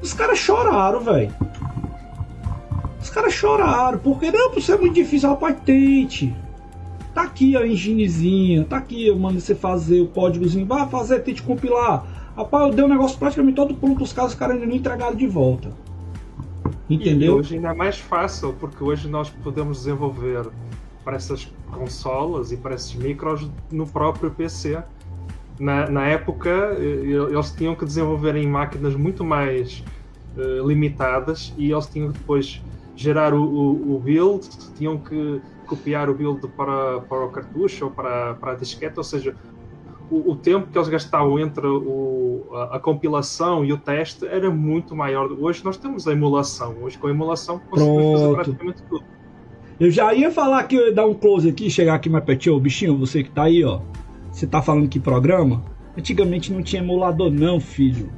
[0.00, 1.34] Os caras choraram, velho.
[3.02, 6.34] Os caras choraram, porque não, isso é muito difícil, rapaz, tente.
[7.12, 11.42] Tá aqui a enginezinha, tá aqui, eu mando você fazer o códigozinho, vai fazer, tente
[11.42, 12.04] compilar.
[12.36, 15.14] Rapaz, eu dei um negócio praticamente todo pronto, os caras, os caras ainda não entregaram
[15.14, 15.70] de volta.
[16.88, 17.36] Entendeu?
[17.36, 20.46] E hoje ainda é mais fácil, porque hoje nós podemos desenvolver
[21.02, 24.82] para essas consolas e para esses micros no próprio PC.
[25.58, 29.84] Na, na época, eles tinham que desenvolver em máquinas muito mais
[30.36, 32.60] uh, limitadas e eles tinham que depois
[32.96, 37.90] gerar o, o, o, build, tinham que copiar o build para, para o cartucho ou
[37.90, 39.34] para, para a disquete, ou seja,
[40.10, 44.50] o, o, tempo que eles gastavam entre o, a, a, compilação e o teste era
[44.50, 45.30] muito maior.
[45.32, 46.76] Hoje nós temos a emulação.
[46.82, 49.04] Hoje com a emulação conseguimos fazer praticamente tudo.
[49.78, 52.58] Eu já ia falar que eu ia dar um close aqui, chegar aqui mais pertinho,
[52.60, 53.80] bichinho, você que tá aí, ó.
[54.30, 55.64] Você tá falando que programa?
[55.96, 58.10] Antigamente não tinha emulador não, filho.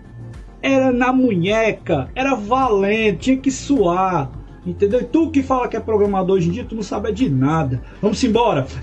[0.61, 4.31] Era na munheca, era valente, tinha que suar.
[4.67, 5.01] Entendeu?
[5.01, 7.81] E tu que fala que é programador hoje em dia, tu não sabe de nada.
[8.03, 8.67] Vamos embora.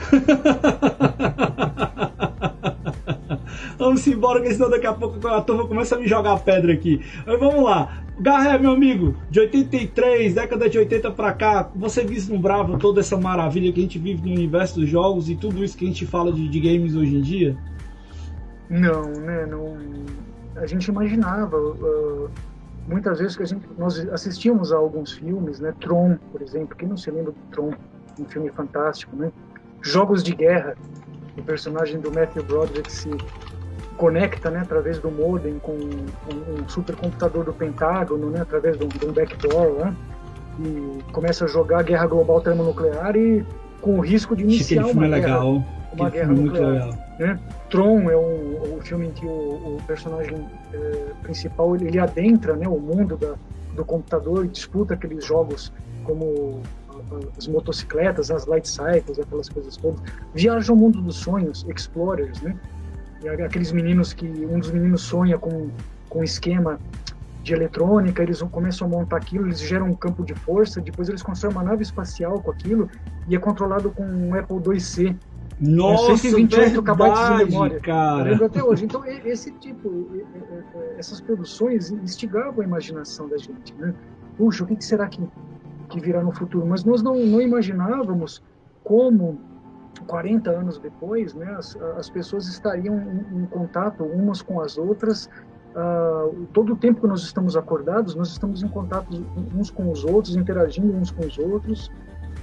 [3.78, 7.02] Vamos embora, que senão daqui a pouco a turma começa a me jogar pedra aqui.
[7.26, 8.04] Mas vamos lá.
[8.20, 13.72] Garré, meu amigo, de 83, década de 80 pra cá, você vislumbrava toda essa maravilha
[13.72, 16.32] que a gente vive no universo dos jogos e tudo isso que a gente fala
[16.32, 17.58] de, de games hoje em dia?
[18.70, 19.45] Não, né?
[19.48, 19.78] Não,
[20.56, 21.58] a gente imaginava.
[21.58, 22.30] Uh,
[22.88, 25.74] muitas vezes que a gente, nós assistimos a alguns filmes, né?
[25.80, 26.76] Tron, por exemplo.
[26.76, 27.74] Quem não se lembra do Tron?
[28.20, 29.32] Um filme fantástico, né?
[29.82, 30.76] Jogos de Guerra.
[31.38, 33.10] O personagem do Matthew Broderick se
[33.98, 38.88] conecta né, através do modem com um, um supercomputador do Pentágono, né, através de um,
[38.88, 39.95] de um backdoor, né,
[40.60, 43.45] e começa a jogar guerra global termonuclear e
[43.82, 45.64] com o risco de iniciar uma é guerra, legal.
[45.94, 46.90] uma guerra nuclear.
[47.20, 47.40] Né?
[47.70, 52.56] Tron é um, o filme em que o, o personagem é, principal ele, ele, adentra
[52.56, 53.36] né, o mundo da,
[53.76, 55.72] do computador e disputa aqueles jogos
[56.03, 56.61] como
[57.38, 60.02] as motocicletas, as light cycles, aquelas coisas todas.
[60.34, 62.56] Viaja ao mundo dos sonhos, explorers, né?
[63.28, 65.70] Aqueles meninos que um dos meninos sonha com
[66.14, 66.80] com esquema
[67.41, 71.24] de eletrônica, eles começam a montar aquilo, eles geram um campo de força, depois eles
[71.24, 72.90] constroem uma nave espacial com aquilo
[73.28, 75.18] e é controlado com um Apple IIc.
[75.60, 77.04] Nossa, 128 KB
[77.38, 77.80] de memória.
[77.80, 78.38] Cara.
[78.38, 78.86] Tá até hoje.
[78.86, 80.08] Então, esse tipo,
[80.98, 83.94] essas produções instigavam a imaginação da gente, né?
[84.38, 85.22] Puxa, o que será que,
[85.90, 86.66] que virá no futuro?
[86.66, 88.41] Mas nós não, não imaginávamos
[88.84, 89.40] como
[90.04, 95.30] 40 anos depois, né, as, as pessoas estariam em, em, contato umas com as outras.
[95.76, 99.08] Uh, todo o tempo que nós estamos acordados, nós estamos em contato
[99.56, 101.90] uns com os outros, interagindo uns com os outros.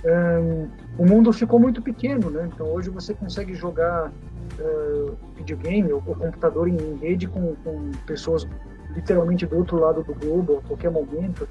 [0.05, 0.69] Um,
[0.99, 2.49] o mundo ficou muito pequeno, né?
[2.53, 4.11] Então hoje você consegue jogar
[4.59, 8.49] uh, videogame ou, ou, computador em, em rede com, com pessoas
[8.95, 11.49] literalmente do outro lado do globo a qualquer momento.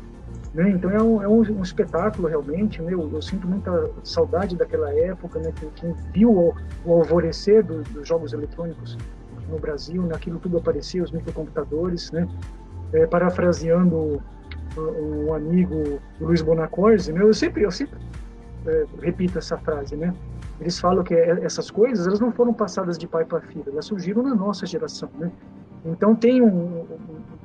[0.53, 0.71] Né?
[0.71, 2.93] Então é um, é um, um espetáculo realmente, né?
[2.93, 5.53] eu, eu, sinto muita saudade daquela época, né?
[5.59, 6.55] quem, quem viu o,
[6.85, 8.97] o alvorecer do, dos jogos eletrônicos
[9.47, 10.41] no Brasil, naquilo né?
[10.41, 12.27] tudo aparecia, os microcomputadores, né?
[12.91, 14.19] É, parafraseando
[14.75, 17.21] um, um amigo, Luiz Bonacorsi, né?
[17.21, 17.99] eu sempre, eu sempre
[18.65, 20.11] é, repito essa frase, né?
[20.59, 23.85] eles falam que é, essas coisas elas não foram passadas de pai para filho, elas
[23.85, 25.31] surgiram na nossa geração, né?
[25.85, 26.85] Então tem um,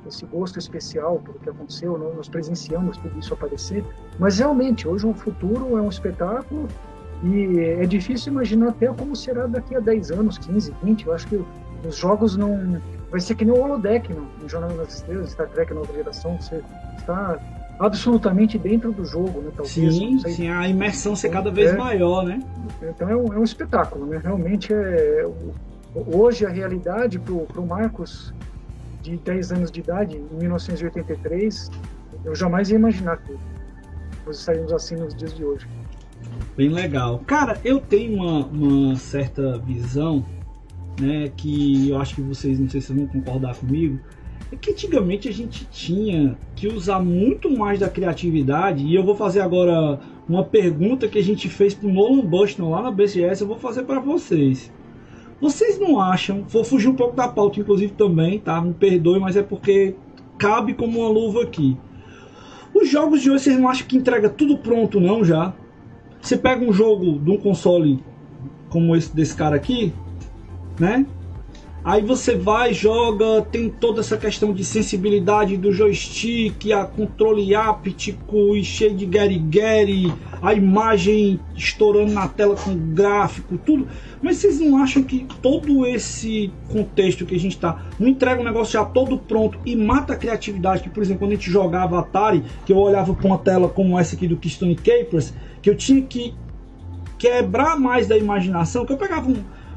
[0.07, 3.83] esse gosto especial pelo que aconteceu, nós presenciamos tudo isso aparecer,
[4.19, 6.67] mas realmente hoje o futuro é um espetáculo
[7.23, 11.07] e é difícil imaginar até como será daqui a 10 anos, 15, 20.
[11.07, 11.43] Eu acho que
[11.87, 12.81] os jogos não.
[13.09, 16.39] Vai ser que nem o holodeck no, no Jornal das Estrelas, Star Trek Nova Geração.
[16.39, 16.61] Você
[16.97, 17.39] está
[17.79, 19.51] absolutamente dentro do jogo, né?
[19.55, 22.41] Talvez, sim, sim, a imersão ser cada vez é, maior, né?
[22.81, 24.19] Então é um, é um espetáculo, né?
[24.23, 25.25] Realmente é.
[25.95, 28.33] Hoje a realidade para o Marcos
[29.01, 31.71] de 10 anos de idade, em 1983,
[32.25, 33.33] eu jamais ia imaginar que
[34.25, 35.65] nós estaríamos assim nos dias de hoje.
[36.57, 37.19] Bem legal.
[37.25, 40.25] Cara, eu tenho uma, uma certa visão,
[40.99, 43.97] né, que eu acho que vocês, não sei se vão concordar comigo,
[44.51, 49.15] é que antigamente a gente tinha que usar muito mais da criatividade, e eu vou
[49.15, 53.47] fazer agora uma pergunta que a gente fez pro Nolan Bushnell lá na BCS, eu
[53.47, 54.71] vou fazer para vocês.
[55.39, 58.61] Vocês não acham, vou fugir um pouco da pauta, inclusive também, tá?
[58.61, 59.95] Me perdoe, mas é porque
[60.37, 61.77] cabe como uma luva aqui.
[62.73, 65.53] Os jogos de hoje vocês não acham que entrega tudo pronto, não já?
[66.21, 68.03] Você pega um jogo de um console
[68.69, 69.93] como esse desse cara aqui,
[70.79, 71.05] né?
[71.85, 78.55] Aí você vai, joga, tem toda essa questão de sensibilidade do joystick, a controle áptico
[78.55, 83.87] e cheio de gary a imagem estourando na tela com gráfico, tudo.
[84.19, 88.45] Mas vocês não acham que todo esse contexto que a gente tá não entrega um
[88.45, 90.81] negócio já todo pronto e mata a criatividade?
[90.81, 93.99] Que, por exemplo, quando a gente jogava Atari, que eu olhava para uma tela como
[93.99, 96.33] essa aqui do Keystone Capers, que eu tinha que
[97.19, 99.35] quebrar mais da imaginação, que eu pegava um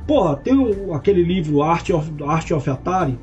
[0.09, 0.55] Porra, tem
[0.95, 3.19] aquele livro Art of, Art of Atari,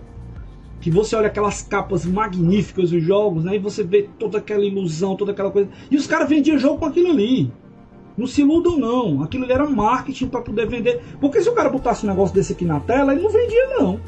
[0.80, 3.56] que você olha aquelas capas magníficas dos jogos, né?
[3.56, 5.68] E você vê toda aquela ilusão, toda aquela coisa.
[5.90, 7.52] E os caras vendiam jogo com aquilo ali.
[8.16, 9.24] Não se iludam, não.
[9.24, 11.02] Aquilo ali era marketing para poder vender.
[11.20, 14.00] Porque se o cara botasse um negócio desse aqui na tela, ele não vendia, não.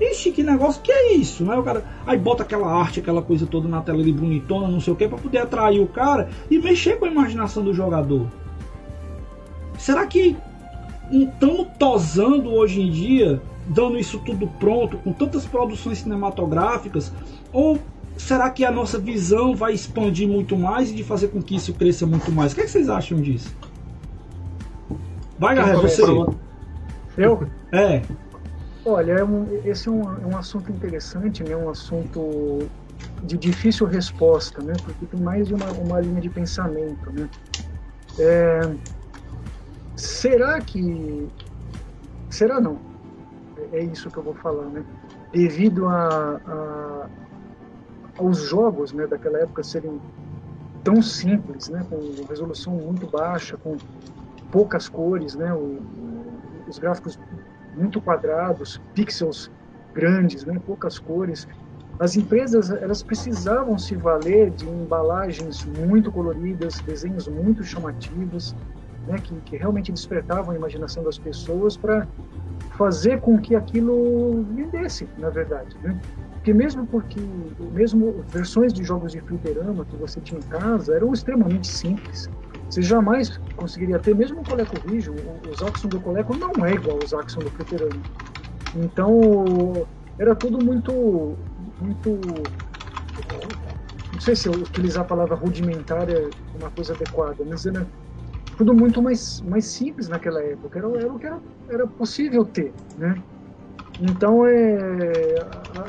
[0.00, 1.54] Ixi, que negócio, que é isso, né?
[1.54, 4.94] O cara aí bota aquela arte, aquela coisa toda na tela ali bonitona, não sei
[4.94, 8.26] o que, para poder atrair o cara e mexer com a imaginação do jogador.
[9.76, 10.34] Será que
[11.10, 17.12] estamos tosando hoje em dia, dando isso tudo pronto, com tantas produções cinematográficas?
[17.52, 17.78] Ou
[18.16, 21.72] será que a nossa visão vai expandir muito mais e de fazer com que isso
[21.74, 22.52] cresça muito mais?
[22.52, 23.54] O que, é que vocês acham disso?
[25.38, 26.02] Vai, Garré, você.
[27.16, 27.48] Eu?
[27.72, 28.02] É.
[28.84, 31.54] Olha, é um, esse é um, é um assunto interessante, né?
[31.56, 32.68] um assunto
[33.22, 34.72] de difícil resposta, né?
[34.82, 37.12] porque tem mais de uma, uma linha de pensamento.
[37.12, 37.28] Né?
[38.18, 38.60] É,
[39.98, 41.28] Será que.
[42.30, 42.78] Será não?
[43.72, 44.84] É isso que eu vou falar, né?
[45.32, 47.08] Devido a, a
[48.18, 50.00] aos jogos né, daquela época serem
[50.82, 51.98] tão simples, né, com
[52.28, 53.76] resolução muito baixa, com
[54.50, 55.78] poucas cores, né, o,
[56.66, 57.18] os gráficos
[57.76, 59.50] muito quadrados, pixels
[59.94, 61.46] grandes, né, poucas cores.
[62.00, 68.54] As empresas elas precisavam se valer de embalagens muito coloridas, desenhos muito chamativos,
[69.08, 72.06] né, que, que realmente despertavam a imaginação das pessoas para
[72.76, 75.76] fazer com que aquilo vendesse, na verdade.
[75.82, 75.98] Né?
[76.34, 77.20] Porque mesmo porque
[77.72, 82.28] mesmo versões de jogos de fliperama que você tinha em casa eram extremamente simples.
[82.70, 85.16] Você jamais conseguiria ter, mesmo o ColecoVision,
[85.50, 88.02] os Axon do Coleco não é igual aos Axon do fliperama.
[88.76, 89.86] Então,
[90.18, 91.34] era tudo muito,
[91.80, 92.20] muito
[94.12, 96.28] não sei se utilizar a palavra rudimentar é
[96.58, 97.86] uma coisa adequada, mas era
[98.58, 101.38] tudo muito mais, mais simples naquela época, era, era o que era,
[101.70, 103.16] era possível ter, né?
[104.00, 105.34] Então, é,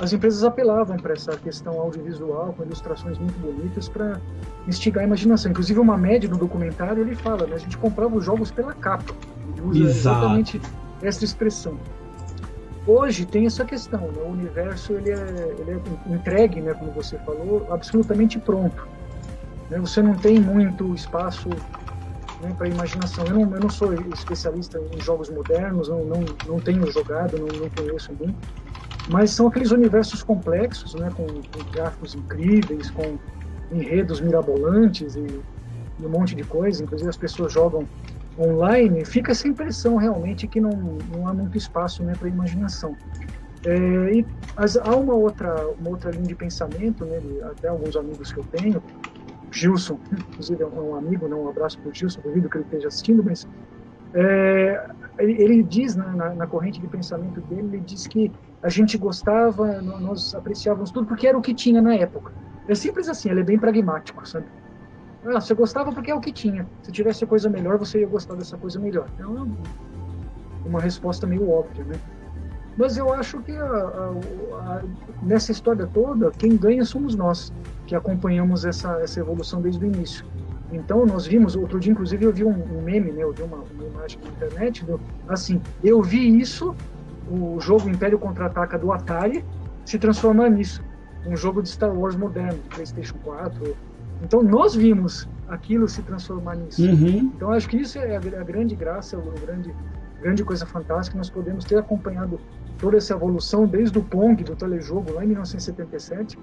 [0.02, 4.20] as empresas apelavam para essa questão audiovisual, com ilustrações muito bonitas, para
[4.68, 5.52] instigar a imaginação.
[5.52, 9.14] Inclusive, uma média no documentário, ele fala, né, a gente comprava os jogos pela capa.
[9.52, 10.18] Ele usa Exato.
[10.18, 10.62] exatamente
[11.04, 11.78] essa expressão.
[12.88, 17.18] Hoje tem essa questão, né, o universo ele é, ele é entregue, né, como você
[17.20, 18.88] falou, absolutamente pronto.
[19.70, 21.50] Né, você não tem muito espaço
[22.42, 23.26] né, para imaginação.
[23.26, 27.48] Eu não, eu não sou especialista em jogos modernos, não, não, não tenho jogado, não,
[27.48, 28.36] não conheço muito,
[29.10, 33.18] mas são aqueles universos complexos, né, com, com gráficos incríveis, com
[33.72, 35.20] enredos mirabolantes e,
[36.00, 36.84] e, um monte de coisa.
[36.84, 37.88] Inclusive as pessoas jogam
[38.38, 42.96] online, fica essa impressão realmente que não, não há muito espaço né, para imaginação.
[43.66, 44.26] É, e
[44.56, 48.46] há uma outra, uma outra linha de pensamento, né, de, até alguns amigos que eu
[48.46, 48.82] tenho,
[49.52, 52.88] Gilson, inclusive é um amigo, né, um abraço para o Gilson, duvido que ele esteja
[52.88, 53.48] assistindo, mas
[54.14, 54.90] é,
[55.20, 58.32] ele, ele, diz né, na, na, corrente de pensamento dele, ele diz que
[58.64, 62.32] a gente gostava, nós apreciávamos tudo porque era o que tinha na época.
[62.68, 64.46] É simples assim, ele é bem pragmático, sabe?
[65.26, 66.68] Ah, você gostava porque é o que tinha.
[66.82, 69.08] Se tivesse coisa melhor, você ia gostar dessa coisa melhor.
[69.20, 69.48] É uma,
[70.66, 71.96] uma resposta meio óbvia, né?
[72.78, 74.12] Mas eu acho que a, a,
[74.54, 74.82] a,
[75.22, 77.52] nessa história toda, quem ganha somos nós,
[77.90, 80.24] que acompanhamos essa, essa evolução desde o início.
[80.72, 83.58] Então, nós vimos, outro dia, inclusive, eu vi um, um meme, né, eu vi uma,
[83.58, 86.76] uma imagem na internet, do, assim, eu vi isso,
[87.28, 89.44] o jogo Império Contra-Ataca do Atari,
[89.86, 90.84] se transformar nisso.
[91.26, 93.76] Um jogo de Star Wars moderno, de PlayStation 4.
[94.22, 96.84] Então, nós vimos aquilo se transformar nisso.
[96.84, 97.32] Uhum.
[97.36, 99.74] Então, acho que isso é a, a grande graça, a grande,
[100.22, 102.40] grande coisa fantástica, nós podemos ter acompanhado
[102.78, 106.38] toda essa evolução desde o Pong, do telejogo, lá em 1977,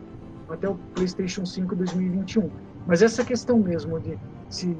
[0.48, 2.48] até o PlayStation 5 2021.
[2.86, 4.18] Mas essa questão mesmo de
[4.48, 4.76] se,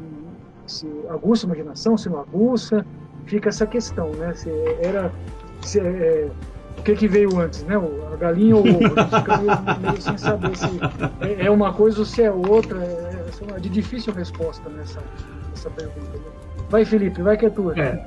[0.67, 2.87] se aguça a imaginação, se não aguça,
[3.27, 4.33] fica essa questão, né?
[4.35, 5.13] Se era...
[5.63, 6.31] Se, é,
[6.79, 7.75] o que, que veio antes, né?
[8.13, 8.89] A galinha ou o ovo?
[8.89, 10.67] Fica meio, meio sem saber se
[11.21, 12.79] é, é uma coisa ou se é outra.
[12.79, 13.27] É,
[13.57, 15.03] é de difícil resposta nessa,
[15.51, 16.13] nessa pergunta.
[16.13, 16.25] Né?
[16.69, 17.79] Vai, Felipe, vai que é tua.
[17.79, 18.07] É,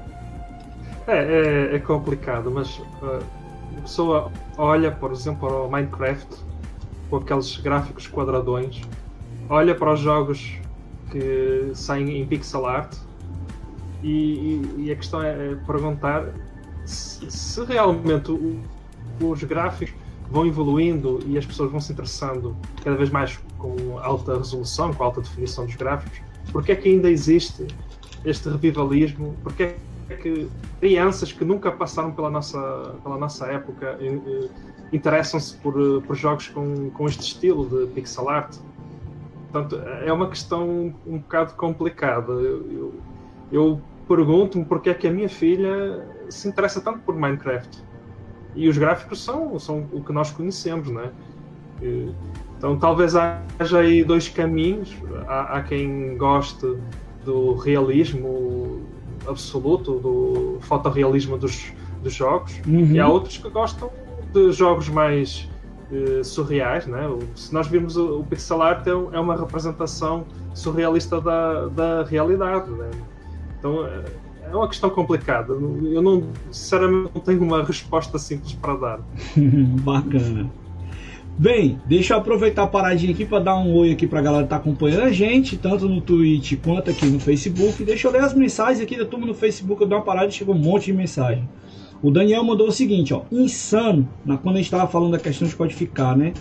[1.08, 3.20] é, é, é complicado, mas uh,
[3.78, 6.28] a pessoa olha, por exemplo, para o Minecraft
[7.10, 8.82] com aqueles gráficos quadradões,
[9.50, 10.58] olha para os jogos
[11.12, 12.96] que saem em pixel art
[14.04, 14.10] e,
[14.78, 16.30] e, e a questão é, é perguntar
[16.86, 18.60] se, se realmente o,
[19.22, 19.94] os gráficos
[20.30, 25.04] vão evoluindo e as pessoas vão se interessando cada vez mais com alta resolução, com
[25.04, 26.22] alta definição dos gráficos,
[26.52, 27.68] porque é que ainda existe
[28.24, 29.36] este revivalismo?
[29.44, 29.76] Porque
[30.10, 30.48] é que
[30.80, 33.98] crianças que nunca passaram pela nossa, pela nossa época
[34.92, 38.56] interessam-se por, por jogos com, com este estilo de pixel art?
[39.52, 42.32] Portanto, é uma questão um bocado complicada.
[42.32, 42.94] Eu,
[43.52, 47.84] eu, pergunto-me porque é que a minha filha se interessa tanto por Minecraft.
[48.56, 51.12] E os gráficos são, são o que nós conhecemos, né?
[52.58, 54.96] Então talvez haja aí dois caminhos.
[55.28, 56.78] Há, há quem goste
[57.24, 58.82] do realismo
[59.28, 61.72] absoluto, do fotorrealismo dos,
[62.02, 62.92] dos jogos, uhum.
[62.92, 63.92] e há outros que gostam
[64.34, 65.50] de jogos mais
[65.92, 67.10] uh, surreais, né?
[67.36, 72.70] Se nós virmos o, o pixel art é, é, uma representação surrealista da, da realidade,
[72.72, 72.90] né?
[73.58, 73.86] Então
[74.52, 75.54] é uma questão complicada.
[75.54, 79.00] Eu não, sinceramente, não tenho uma resposta simples para dar.
[79.84, 80.50] Bacana.
[81.38, 84.44] Bem, deixa eu aproveitar a paradinha aqui para dar um oi aqui para a galera
[84.44, 87.82] que tá acompanhando a gente, tanto no Twitch quanto aqui no Facebook.
[87.86, 90.32] Deixa eu ler as mensagens aqui da turma no Facebook, eu dou uma parada e
[90.34, 91.48] chegou um monte de mensagem.
[92.02, 95.48] O Daniel mandou o seguinte, ó, insano, na, quando a gente estava falando da questão
[95.48, 96.34] de codificar, né?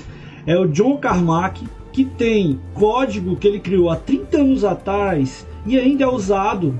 [0.46, 5.76] É o John Carmack, que tem código que ele criou há 30 anos atrás e
[5.78, 6.78] ainda é usado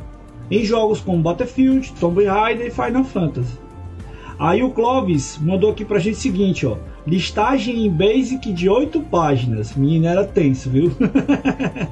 [0.51, 3.59] em jogos como Battlefield, Tomb Raider e Final Fantasy.
[4.39, 6.77] Aí o Clovis mandou aqui pra gente o seguinte, ó.
[7.05, 9.75] Listagem em Basic de 8 páginas.
[9.75, 10.93] Menina, era tenso, viu?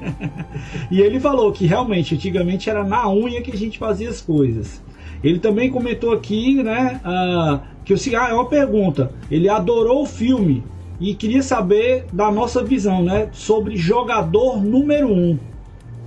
[0.89, 4.81] e ele falou que realmente, antigamente era na unha que a gente fazia as coisas.
[5.23, 9.11] Ele também comentou aqui, né, uh, que o ah, é uma pergunta.
[9.29, 10.63] Ele adorou o filme
[10.99, 15.11] e queria saber da nossa visão, né, sobre jogador número 1.
[15.11, 15.39] Um.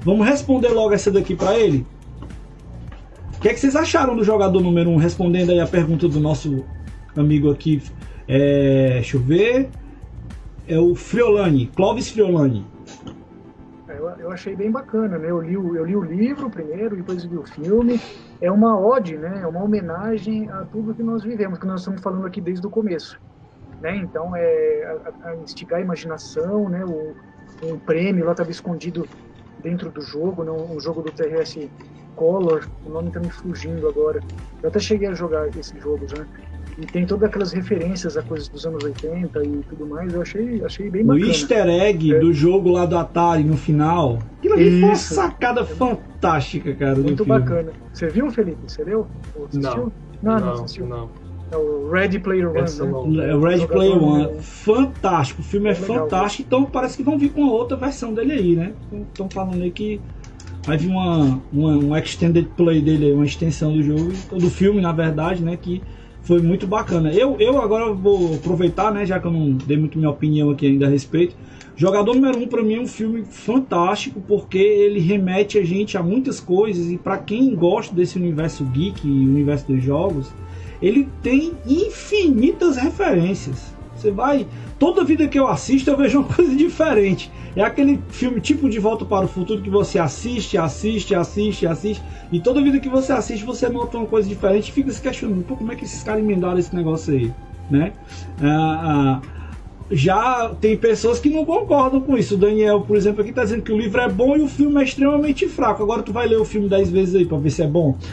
[0.03, 1.87] Vamos responder logo essa daqui para ele?
[3.37, 4.95] O que, é que vocês acharam do jogador número 1?
[4.95, 4.97] Um?
[4.97, 6.65] Respondendo aí a pergunta do nosso
[7.17, 7.83] amigo aqui.
[8.29, 9.69] É, deixa eu ver.
[10.69, 12.65] É o Friolani, Clóvis Friolani.
[14.01, 15.31] Eu, eu achei bem bacana, né?
[15.31, 18.01] Eu li, o, eu li o livro primeiro, depois vi o filme.
[18.41, 19.41] É uma ode, né?
[19.43, 22.71] É uma homenagem a tudo que nós vivemos, que nós estamos falando aqui desde o
[22.71, 23.21] começo.
[23.83, 23.97] Né?
[23.97, 26.83] Então, é a, a instigar a imaginação, né?
[26.83, 27.15] O,
[27.63, 29.07] um prêmio lá estava escondido
[29.63, 30.51] dentro do jogo, né?
[30.51, 31.69] um jogo do TRS
[32.17, 34.21] Color, o nome tá me fugindo agora.
[34.63, 36.25] Eu até cheguei a jogar esse jogo já.
[36.79, 40.13] E tem todas aquelas referências a coisas dos anos 80 e tudo mais.
[40.13, 41.27] Eu achei, achei bem bacana.
[41.27, 42.19] O easter egg é.
[42.19, 44.19] do jogo lá do Atari no final.
[44.39, 46.97] Aquilo ali foi uma sacada fantástica, cara.
[46.97, 47.73] Muito bacana.
[47.93, 48.59] Você viu, Felipe?
[48.67, 49.07] Você leu?
[49.53, 49.93] Não.
[50.23, 50.87] Não, não, não assistiu.
[50.87, 51.09] Não.
[51.53, 53.17] É o Ready Player One.
[53.17, 53.31] Né?
[53.31, 54.41] É o Ready Player One.
[54.41, 55.41] Fantástico.
[55.41, 56.45] O filme é, é fantástico.
[56.47, 58.73] Então parece que vão vir com a outra versão dele aí, né?
[59.13, 60.01] Estão falando aí que
[60.63, 64.93] Vai vir uma, uma, um extended play dele, uma extensão do jogo, do filme, na
[64.93, 65.57] verdade, né?
[65.57, 65.83] Que
[66.31, 67.13] foi muito bacana.
[67.13, 69.05] Eu, eu agora vou aproveitar, né?
[69.05, 71.35] Já que eu não dei muito minha opinião aqui ainda a respeito.
[71.75, 75.99] Jogador número 1 um, para mim é um filme fantástico porque ele remete a gente
[75.99, 80.33] a muitas coisas e para quem gosta desse universo geek e universo dos jogos,
[80.81, 83.75] ele tem infinitas referências.
[84.01, 84.47] Você vai.
[84.79, 87.31] Toda vida que eu assisto, eu vejo uma coisa diferente.
[87.55, 92.03] É aquele filme tipo De Volta para o Futuro que você assiste, assiste, assiste, assiste.
[92.31, 95.45] E toda vida que você assiste, você nota uma coisa diferente e fica se questionando:
[95.45, 97.33] Pô, como é que esses caras emendaram esse negócio aí?
[97.69, 97.93] Né?
[98.41, 99.21] Ah, ah,
[99.91, 102.37] já tem pessoas que não concordam com isso.
[102.37, 104.81] O Daniel, por exemplo, aqui está dizendo que o livro é bom e o filme
[104.81, 105.83] é extremamente fraco.
[105.83, 107.99] Agora tu vai ler o filme dez vezes aí para ver se é bom.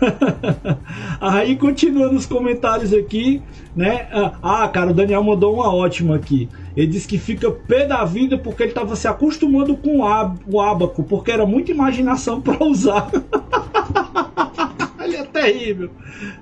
[1.20, 3.42] Aí continua nos comentários aqui,
[3.74, 4.08] né?
[4.42, 6.48] Ah, cara, o Daniel mandou uma ótima aqui.
[6.76, 10.00] Ele disse que fica pé da vida porque ele estava se acostumando com
[10.46, 13.10] o abaco, porque era muita imaginação para usar.
[15.06, 15.90] ele é terrível.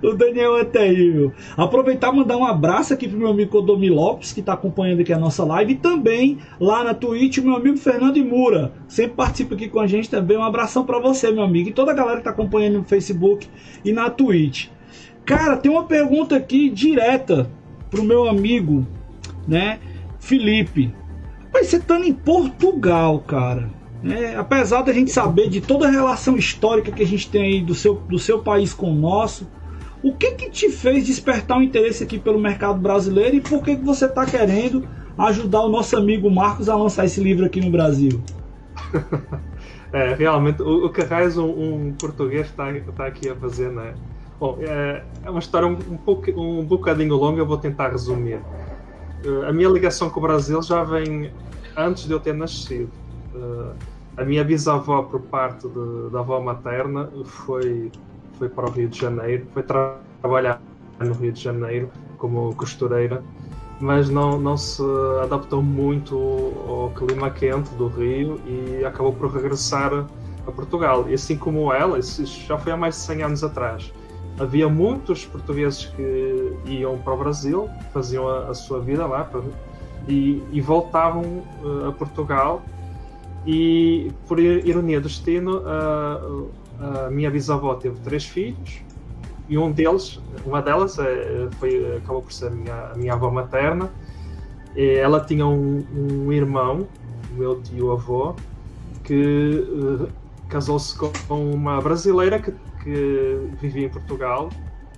[0.03, 1.33] O Daniel é terrível.
[1.57, 5.13] Aproveitar e mandar um abraço aqui pro meu amigo Kodomi Lopes, que está acompanhando aqui
[5.13, 8.73] a nossa live, e também lá na Twitch, meu amigo Fernando Imura.
[8.89, 10.37] Sempre participa aqui com a gente também.
[10.37, 13.49] Um abração para você, meu amigo, e toda a galera que está acompanhando no Facebook
[13.85, 14.69] e na Twitch.
[15.25, 17.51] Cara, tem uma pergunta aqui direta
[17.91, 18.87] pro meu amigo,
[19.47, 19.79] né,
[20.19, 20.93] Felipe.
[21.53, 23.71] Mas você tá em Portugal, cara.
[24.05, 27.61] É, apesar da gente saber de toda a relação histórica que a gente tem aí
[27.63, 29.49] do seu, do seu país com o nosso,
[30.03, 33.63] o que que te fez despertar o um interesse aqui pelo mercado brasileiro e por
[33.63, 34.87] que, que você está querendo
[35.17, 38.21] ajudar o nosso amigo Marcos a lançar esse livro aqui no Brasil?
[39.95, 41.03] É, realmente, o, o que
[41.39, 42.65] um, um português está
[42.97, 43.95] tá aqui a fazer, né?
[44.41, 48.41] Bom, é, é uma história um, um, pouco, um bocadinho longa, eu vou tentar resumir.
[49.25, 51.31] Uh, a minha ligação com o Brasil já vem
[51.77, 52.91] antes de eu ter nascido.
[53.33, 53.73] Uh,
[54.17, 57.91] a minha bisavó, por parte de, da avó materna, foi,
[58.39, 60.61] foi para o Rio de Janeiro, foi tra trabalhar
[61.01, 63.23] no Rio de Janeiro como costureira,
[63.81, 64.83] mas não, não se
[65.23, 66.17] adaptou muito
[66.69, 70.07] ao clima quente do Rio e acabou por regressar
[70.47, 71.09] a Portugal.
[71.09, 73.93] E assim como ela, isso já foi há mais de 100 anos atrás.
[74.39, 79.29] Havia muitos portugueses que iam para o Brasil, faziam a, a sua vida lá
[80.09, 81.23] e, e voltavam
[81.63, 82.63] uh, a Portugal.
[83.47, 86.51] E por ironia do destino, uh,
[86.81, 88.83] a minha bisavó teve três filhos
[89.49, 93.31] e um deles, uma delas é, foi, acabou por ser a minha, a minha avó
[93.31, 93.91] materna.
[94.75, 96.89] E ela tinha um, um irmão,
[97.37, 98.35] meu tio-avô,
[99.05, 100.09] que uh,
[100.49, 101.13] casou-se com
[101.53, 102.53] uma brasileira que,
[102.83, 104.49] que vivia em Portugal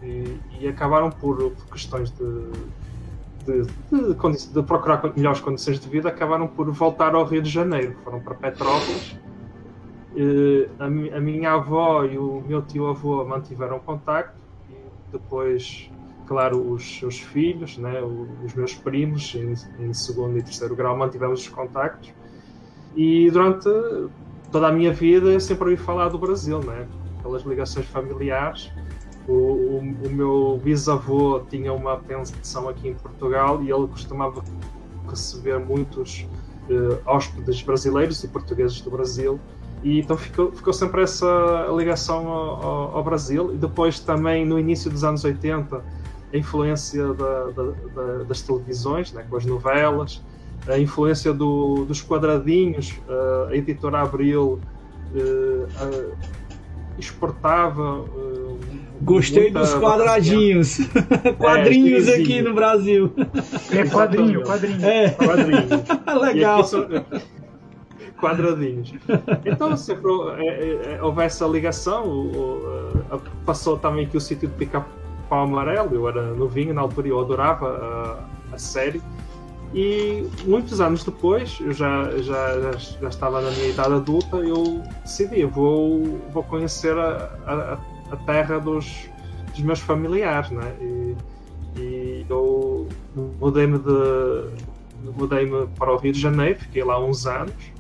[0.03, 2.25] e, e acabaram por, por questões de,
[3.47, 7.97] de, de, de, procurar melhores condições de vida, acabaram por voltar ao Rio de Janeiro.
[8.05, 9.17] Foram para Petrópolis
[10.79, 14.37] a, a, minha avó e o meu tio-avô mantiveram contacto
[14.71, 14.75] e
[15.13, 15.91] depois,
[16.27, 18.01] claro, os seus filhos, né,
[18.45, 22.13] os meus primos, em, em segundo e terceiro grau, mantivemos os contactos.
[22.95, 23.69] E durante
[24.51, 26.87] toda a minha vida eu sempre ouvi falar do Brasil, né,
[27.23, 28.73] pelas ligações familiares.
[29.29, 34.43] O, o, o meu bisavô tinha uma pensão aqui em Portugal e ele costumava
[35.09, 36.27] receber muitos
[36.71, 39.41] uh, hóspedes brasileiros e portugueses do Brasil
[39.83, 43.55] e então ficou, ficou sempre essa ligação ao, ao, Brasil.
[43.55, 45.77] E depois também no início dos anos 80,
[46.33, 47.63] a influência da, da,
[47.95, 50.23] da, das televisões, né, com as novelas,
[50.67, 52.99] a influência do, dos quadradinhos,
[53.49, 54.59] a editora Abril
[55.15, 56.17] uh,
[56.99, 58.01] exportava.
[58.01, 58.46] Uh,
[59.03, 60.79] Gostei dos quadradinhos.
[61.39, 63.13] quadrinhos é, aqui no Brasil.
[63.71, 64.85] É quadrinho, quadrinho.
[64.85, 65.11] É.
[65.11, 65.69] quadrinho.
[66.21, 66.65] Legal
[68.21, 68.95] quadradinhos.
[69.45, 74.49] Então, sempre é, é, é, houve essa ligação, o, o, passou também que o sítio
[74.49, 79.03] de Pica-Pau Amarelo, eu era novinho na altura e eu adorava a, a, série.
[79.75, 85.45] E muitos anos depois, eu já, já, já estava na minha idade adulta, eu decidi,
[85.45, 87.79] vou, vou conhecer a, a,
[88.11, 89.09] a terra dos,
[89.51, 90.75] dos meus familiares, né?
[90.81, 91.17] E,
[91.79, 92.89] e eu
[93.41, 94.67] mudei-me de
[95.17, 97.77] mudei-me para o Rio de Janeiro, fiquei lá uns anos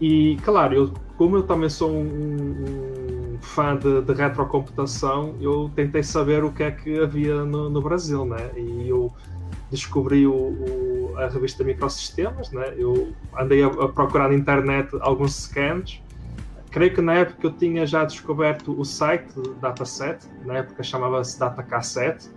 [0.00, 6.02] e, claro, eu, como eu também sou um, um fã de, de, retrocomputação, eu tentei
[6.02, 8.50] saber o que é que havia no, no Brasil, né?
[8.56, 9.12] E eu
[9.70, 12.74] descobri o, o, a revista Microsistemas, né?
[12.76, 16.00] Eu andei a, a, procurar na internet alguns scans.
[16.70, 22.30] Creio que na época eu tinha já descoberto o site Dataset, na época chamava-se DataK7,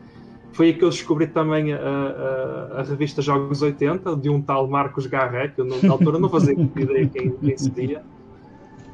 [0.53, 4.67] foi aí que eu descobri também a, a, a, revista Jogos 80, de um tal
[4.67, 8.03] Marcos Garré, que eu na altura não fazia ideia quem, quem seria.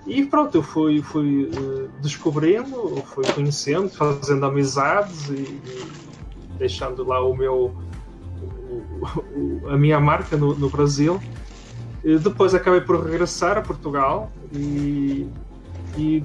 [0.06, 5.88] E pronto, eu fui, fui uh, descobrindo, fui conhecendo, fazendo amizades e, e
[6.58, 7.76] deixando lá o meu,
[9.02, 11.20] o, o, a minha marca no, no Brasil.
[12.04, 15.28] E depois acabei por regressar a Portugal e,
[15.98, 16.24] e,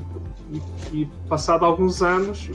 [0.92, 2.50] e passado alguns anos,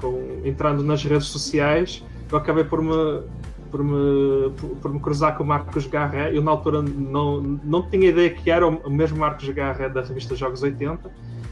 [0.00, 3.22] com, entrando nas redes sociais, eu acabei por me,
[3.70, 6.36] por me, por me cruzar com o Marcos Garré.
[6.36, 10.34] Eu, na altura, não, não tinha ideia que era o mesmo Marcos Garré da revista
[10.34, 11.10] Jogos 80.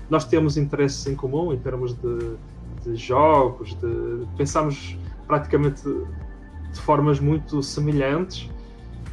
[0.09, 2.37] Nós temos interesses em comum em termos de,
[2.85, 4.97] de jogos, de, pensamos
[5.27, 8.49] praticamente de formas muito semelhantes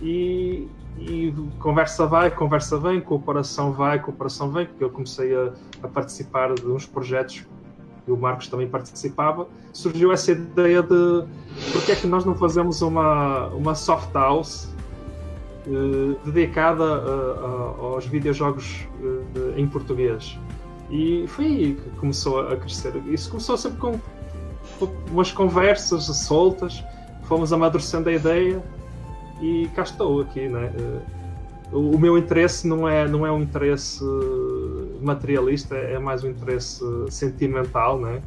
[0.02, 0.68] e,
[0.99, 5.53] e, conversa vai, conversa vem, cooperação vai, cooperação vem, porque eu comecei a,
[5.84, 7.45] a participar de uns projetos
[8.07, 11.26] e o Marcos também participava, surgiu essa ideia de
[11.74, 14.74] porque é que nós não fazemos uma, uma soft house
[15.68, 20.40] uh, dedicada uh, aos videojogos uh, em português.
[20.90, 22.95] E foi aí que começou a crescer.
[23.07, 23.99] Isso começou sempre com
[25.11, 26.82] umas conversas soltas,
[27.24, 28.64] fomos amadurecendo a ideia
[29.41, 30.72] e cá estou aqui, né?
[31.72, 34.03] o meu interesse não é, não é um interesse
[35.01, 38.22] materialista, é mais um interesse sentimental, né?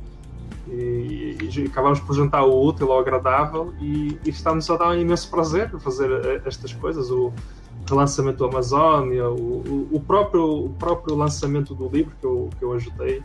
[0.69, 5.01] E, e acabamos por juntar o útil ao agradável e, e está-nos a dar um
[5.01, 7.11] imenso prazer fazer eh, estas coisas.
[7.11, 7.33] O
[7.89, 12.65] relançamento do Amazônia, o, o, o, próprio, o próprio lançamento do livro que eu, que
[12.65, 13.19] eu ajudei,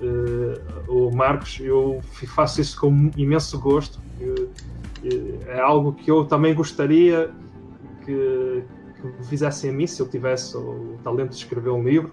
[0.00, 2.00] uh, o Marcos, eu
[2.34, 4.00] faço isso com imenso gosto.
[5.46, 7.30] É algo que eu também gostaria
[8.04, 8.64] que,
[9.00, 12.10] que fizessem a mim se eu tivesse o talento de escrever um livro.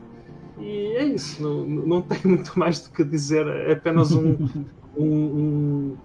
[0.59, 4.37] E é isso, não, não tenho muito mais do que dizer, é apenas um,
[4.95, 5.97] um, um,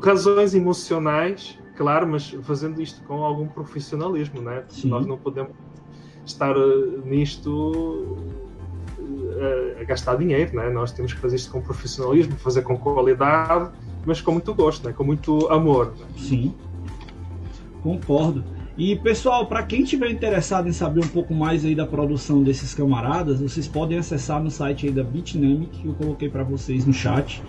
[0.00, 4.64] razões emocionais, claro, mas fazendo isto com algum profissionalismo, né?
[4.84, 5.52] Nós não podemos
[6.24, 8.16] estar eh, nisto
[9.78, 10.70] a, a, gastar dinheiro, né?
[10.70, 13.70] nós temos que fazer isto com profissionalismo, fazer com qualidade,
[14.06, 14.92] mas com muito gosto, né?
[14.92, 15.94] com muito amor.
[15.98, 16.06] Né?
[16.16, 16.54] Sim,
[17.82, 18.44] concordo.
[18.76, 22.74] E pessoal, para quem tiver interessado em saber um pouco mais aí da produção desses
[22.74, 26.92] camaradas, vocês podem acessar no site aí da Bitnamic, que eu coloquei para vocês no
[26.92, 27.40] chat,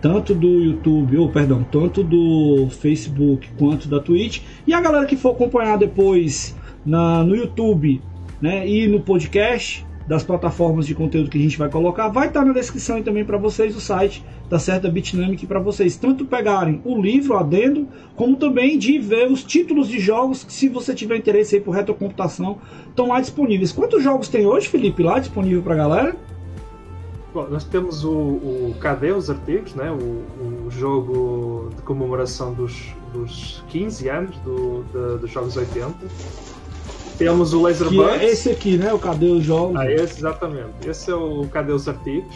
[0.00, 4.40] tanto do YouTube, ou perdão, tanto do Facebook quanto da Twitch.
[4.66, 6.56] E a galera que for acompanhar depois
[6.86, 8.00] na, no YouTube,
[8.40, 12.44] né, e no podcast, das plataformas de conteúdo que a gente vai colocar, vai estar
[12.44, 16.82] na descrição e também para vocês o site da certa Bitnamic para vocês tanto pegarem
[16.84, 21.16] o livro adendo, como também de ver os títulos de jogos que se você tiver
[21.16, 22.58] interesse aí por retrocomputação,
[22.90, 23.72] estão lá disponíveis.
[23.72, 26.14] Quantos jogos tem hoje, Felipe, lá disponível para galera?
[27.32, 28.74] Bom, nós temos o, o
[29.16, 29.90] os Artigos, né?
[29.90, 36.51] o, o jogo de comemoração dos, dos 15 anos do, de, dos Jogos 80
[37.24, 38.92] temos o Laser que É esse aqui, né?
[38.92, 39.76] O Cadê os Jogos?
[39.76, 40.86] Ah, esse, exatamente.
[40.86, 42.34] Esse é o Cadê os Artigos.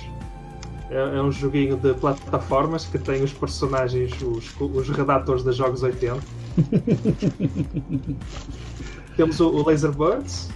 [0.91, 5.83] É, é, um joguinho de plataformas que tem os personagens, os, os redatores dos Jogos
[5.83, 6.19] 80.
[9.17, 10.49] Temos o, o Laser Birds,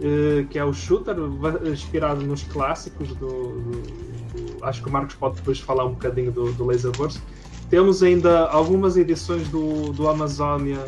[0.00, 1.16] eh, que é o shooter
[1.70, 6.32] inspirado nos clássicos do, do, do, Acho que o Marcos pode depois falar um bocadinho
[6.32, 7.20] do, do Laser Birds.
[7.68, 10.78] Temos ainda algumas edições do, do Amazonia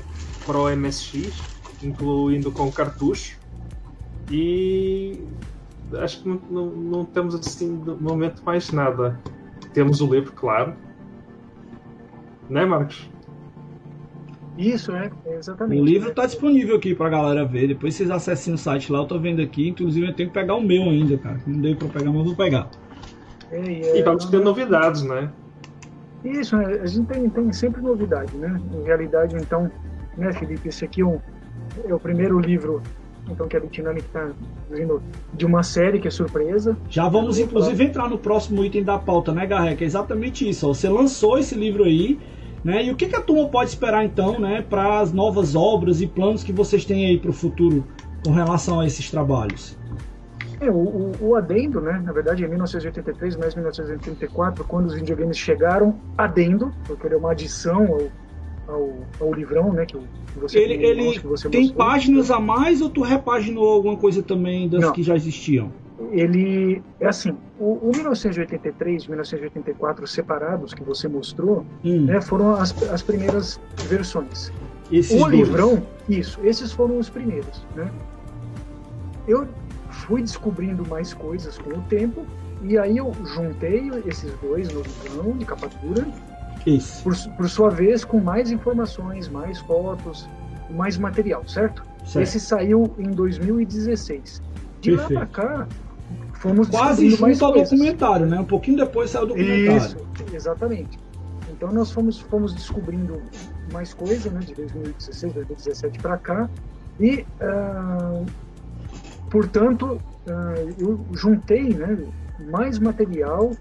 [0.46, 3.38] para o MSX incluindo com cartucho.
[4.30, 5.20] E
[5.94, 9.18] acho que não, não, não temos assim no momento mais nada.
[9.72, 10.74] Temos o livro, claro.
[12.48, 13.10] Né, Marcos?
[14.56, 15.80] Isso, é, exatamente.
[15.80, 17.68] O livro está disponível aqui para a galera ver.
[17.68, 19.68] Depois vocês acessem o site lá, eu tô vendo aqui.
[19.68, 21.40] Inclusive eu tenho que pegar o meu ainda, cara.
[21.46, 22.70] Não deu para pegar, mas vou pegar.
[23.50, 25.30] É, é, e vamos ter novidades, né?
[26.24, 28.60] Isso, é, a gente tem, tem sempre novidade, né?
[28.72, 29.70] Em realidade, então,
[30.16, 31.20] né, Felipe, esse aqui é um,
[31.84, 32.82] é o primeiro livro
[33.30, 34.30] então que a Bitnamic está
[34.70, 36.76] vindo de uma série que é surpresa.
[36.88, 39.74] Já vamos inclusive entrar no próximo item da pauta, né, Garré?
[39.74, 40.66] Que é exatamente isso.
[40.66, 42.18] Você lançou esse livro aí,
[42.62, 42.84] né?
[42.84, 46.06] E o que, que a turma pode esperar então, né, para as novas obras e
[46.06, 47.84] planos que vocês têm aí para o futuro
[48.24, 49.76] com relação a esses trabalhos?
[50.60, 52.00] É, o, o, o, adendo, né?
[52.04, 57.32] Na verdade, em 1983, mais 1984, quando os videogames chegaram, adendo, porque ele é uma
[57.32, 58.02] adição ao
[58.68, 59.86] ao, ao livrão, né?
[59.86, 59.96] Que,
[60.36, 61.86] você ele, ele que você tem mostrou.
[61.86, 64.92] páginas a mais ou tu repaginou alguma coisa também das Não.
[64.92, 65.72] que já existiam?
[66.10, 72.06] Ele é assim, o, o 1983 e 1984 separados que você mostrou, hum.
[72.06, 74.52] né, foram as, as primeiras versões.
[74.90, 75.32] Esses o dois.
[75.32, 77.90] livrão, isso, esses foram os primeiros, né?
[79.26, 79.48] Eu
[79.88, 82.26] fui descobrindo mais coisas com o tempo
[82.62, 86.06] e aí eu juntei esses dois no livrão de capa dura
[86.66, 87.02] isso.
[87.02, 90.28] Por, por sua vez, com mais informações, mais fotos,
[90.70, 91.84] mais material, certo?
[92.04, 92.22] certo.
[92.22, 94.42] Esse saiu em 2016.
[94.80, 95.14] De Perfeito.
[95.14, 95.68] lá pra cá,
[96.34, 98.38] fomos Quase junto ao documentário, né?
[98.38, 99.76] Um pouquinho depois saiu o documentário.
[99.76, 99.96] Isso,
[100.32, 100.98] exatamente.
[101.50, 103.22] Então nós fomos, fomos descobrindo
[103.72, 104.40] mais coisas, né?
[104.40, 106.50] De 2016, 2017 para cá.
[107.00, 108.26] E, uh,
[109.30, 111.98] portanto, uh, eu juntei né,
[112.50, 113.52] mais material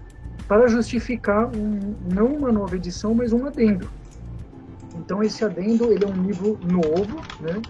[0.48, 3.88] para justificar um, não uma nova edição, mas um adendo.
[4.96, 7.60] Então esse adendo ele é um livro novo, né?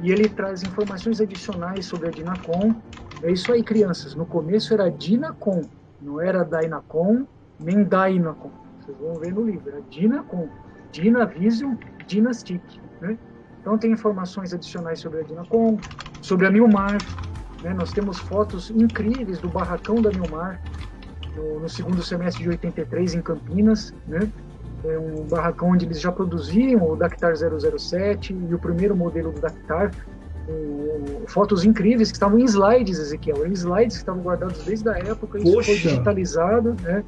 [0.00, 2.74] E ele traz informações adicionais sobre a Dinacom.
[3.22, 4.14] É isso aí, crianças.
[4.14, 5.62] No começo era Dinacom,
[6.00, 7.26] não era Dynacom
[7.58, 8.50] nem Dynacom.
[8.80, 9.68] Vocês vão ver no livro.
[9.68, 10.48] Era Dinacom,
[10.92, 11.74] Dynavision,
[12.06, 12.62] Dynastic.
[13.00, 13.18] Né?
[13.60, 15.78] Então tem informações adicionais sobre a Dinacom,
[16.22, 16.98] sobre a Milmar.
[17.62, 17.74] Né?
[17.74, 20.62] Nós temos fotos incríveis do barracão da Milmar,
[21.38, 24.28] no, no, segundo semestre de 83 em Campinas, né?
[24.84, 29.40] É um barracão onde eles já produziam o Dactar 007 e o primeiro modelo do
[29.40, 29.90] Dactar.
[30.48, 34.96] Um, fotos incríveis que estavam em slides, Ezequiel, em slides que estavam guardados desde a
[34.96, 35.72] época, isso Poxa.
[35.72, 37.04] foi digitalizado, né?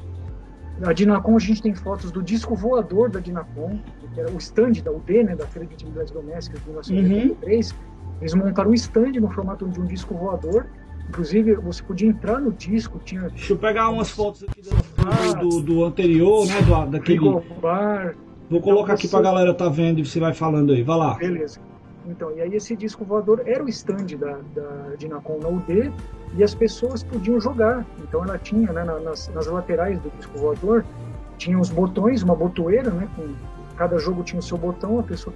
[0.83, 3.79] A Dinacom, a gente tem fotos do disco voador da Dinacom,
[4.15, 7.71] que era o stand da UD, né, da Feira de Atividades Domésticas de 1983.
[7.71, 7.77] Uhum.
[8.21, 10.67] Eles montaram um stand no formato de um disco voador
[11.11, 13.23] Inclusive, você podia entrar no disco, tinha.
[13.23, 16.63] Deixa eu pegar umas fotos aqui do, do, do anterior, né?
[16.63, 17.19] Do, daquele.
[17.19, 18.15] Frigobar.
[18.49, 19.17] Vou colocar então, aqui você...
[19.17, 20.85] pra galera tá vendo e você vai falando aí.
[20.85, 21.15] Vai lá.
[21.15, 21.59] Beleza.
[22.07, 25.93] Então, e aí esse disco voador era o stand da, da Dinacom na UD
[26.37, 27.85] e as pessoas podiam jogar.
[27.99, 30.85] Então ela tinha, né, nas, nas laterais do disco voador,
[31.39, 33.09] tinha os botões, uma botoeira, né?
[33.17, 33.35] Com,
[33.77, 35.35] cada jogo tinha o seu botão, a pessoa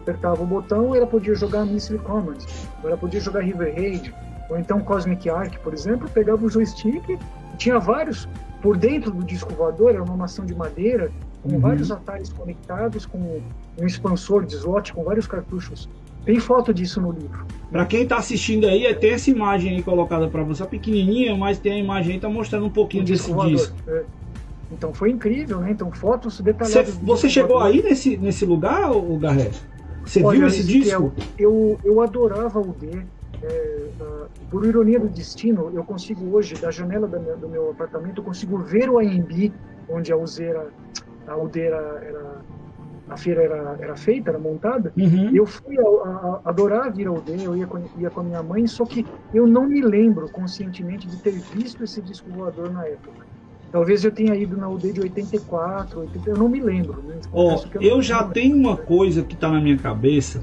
[0.00, 2.38] apertava o botão e ela podia jogar Missile Command,
[2.84, 4.14] ela podia jogar River Raid,
[4.48, 7.18] ou então Cosmic Arc, por exemplo, pegava o joystick,
[7.56, 8.28] tinha vários,
[8.62, 11.10] por dentro do disco voador, era uma maçã de madeira,
[11.42, 11.60] com uhum.
[11.60, 13.40] vários atalhos conectados, com
[13.78, 15.88] um expansor de slot, com vários cartuchos
[16.24, 17.46] Tem foto disso no livro.
[17.70, 21.72] Para quem está assistindo aí, tem essa imagem aí colocada para você, pequenininha, mas tem
[21.72, 23.46] a imagem aí tá mostrando um pouquinho desse disco.
[23.46, 23.76] disco.
[23.88, 24.04] É.
[24.70, 25.70] Então foi incrível, né?
[25.70, 26.94] Então fotos detalhadas.
[26.94, 29.58] Você, você chegou aí nesse, nesse lugar, o Garrett?
[30.04, 31.12] Você Olha, viu esse disco?
[31.38, 33.02] Eu, eu adorava o D.
[33.42, 37.70] É, uh, por ironia do destino, eu consigo hoje, da janela da minha, do meu
[37.70, 39.52] apartamento, eu consigo ver o AMB,
[39.88, 40.68] onde a Uzeira,
[41.26, 42.42] a UD era,
[43.08, 45.30] a feira era, era feita, era montada, uhum.
[45.34, 48.42] eu fui a, a, adorar vir ao UD, eu ia com, ia com a minha
[48.42, 52.86] mãe, só que eu não me lembro conscientemente de ter visto esse disco voador na
[52.86, 53.26] época.
[53.70, 57.02] Talvez eu tenha ido na UD de 84, 80, eu não me lembro.
[57.02, 57.18] Né?
[57.30, 60.42] Oh, eu, eu já tenho uma coisa que está na minha cabeça,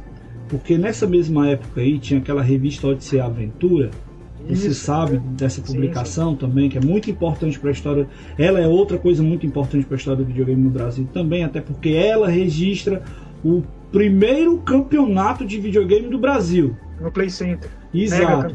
[0.49, 3.91] porque nessa mesma época aí tinha aquela revista Odisseia Aventura,
[4.47, 6.39] você sabe dessa publicação sim, sim.
[6.39, 8.07] também, que é muito importante para a história.
[8.38, 11.59] Ela é outra coisa muito importante para a história do videogame no Brasil também, até
[11.59, 13.01] porque ela registra
[13.43, 16.76] o primeiro campeonato de videogame do Brasil.
[17.01, 17.69] No Play Center.
[17.93, 18.53] Exato.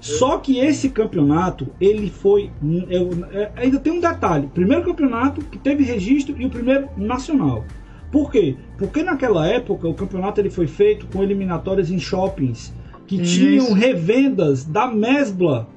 [0.00, 2.50] Só que esse campeonato, ele foi.
[2.88, 7.64] Eu, é, ainda tem um detalhe: primeiro campeonato que teve registro e o primeiro nacional.
[8.10, 8.56] Por quê?
[8.78, 12.72] Porque naquela época o campeonato ele foi feito com eliminatórias em shoppings
[13.06, 13.38] que Isso.
[13.38, 15.68] tinham revendas da Mesbla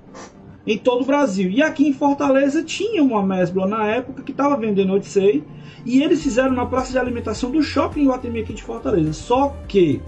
[0.65, 1.49] em todo o Brasil.
[1.49, 5.43] E aqui em Fortaleza tinha uma Mesbla na época que estava vendendo Odyssey
[5.85, 9.13] e eles fizeram na praça de alimentação do shopping Guatemi aqui de Fortaleza.
[9.13, 10.01] Só que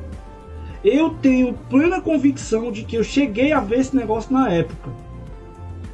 [0.83, 4.89] eu tenho plena convicção de que eu cheguei a ver esse negócio na época.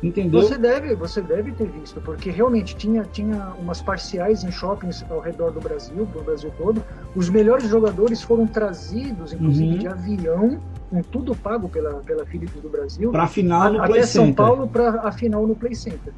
[0.01, 0.41] Entendeu?
[0.41, 5.19] Você deve, você deve ter visto, porque realmente tinha, tinha umas parciais em shoppings ao
[5.19, 6.83] redor do Brasil, do Brasil todo.
[7.15, 9.79] Os melhores jogadores foram trazidos, inclusive uhum.
[9.79, 10.59] de avião,
[10.89, 13.11] com tudo pago pela, pela Philips do Brasil.
[13.11, 13.99] Para a final no Play Center.
[13.99, 16.13] Até São Paulo para a final no Play Center.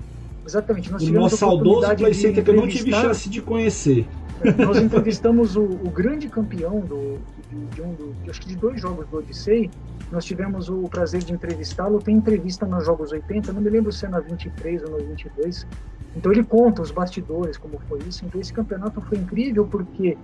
[0.46, 0.92] Exatamente.
[0.92, 4.06] Nós o nosso saudoso Play Center que eu não tive chance de conhecer.
[4.42, 7.20] É, nós entrevistamos o, o grande campeão do,
[7.50, 9.70] de, de um do, acho que de dois jogos do Odyssey,
[10.12, 12.00] nós tivemos o prazer de entrevistá-lo.
[12.00, 15.68] Tem entrevista nos Jogos 80, não me lembro se é na 23 ou na 22.
[16.16, 18.26] Então ele conta os bastidores, como foi isso.
[18.26, 20.18] Então esse campeonato foi incrível porque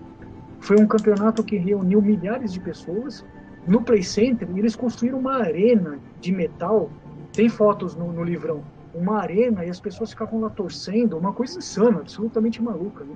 [0.60, 3.24] foi um campeonato que reuniu milhares de pessoas
[3.68, 6.90] no Play Center e eles construíram uma arena de metal.
[7.32, 8.64] Tem fotos no, no livrão.
[8.94, 13.04] Uma arena e as pessoas ficavam lá torcendo, uma coisa insana, absolutamente maluca.
[13.04, 13.14] Né?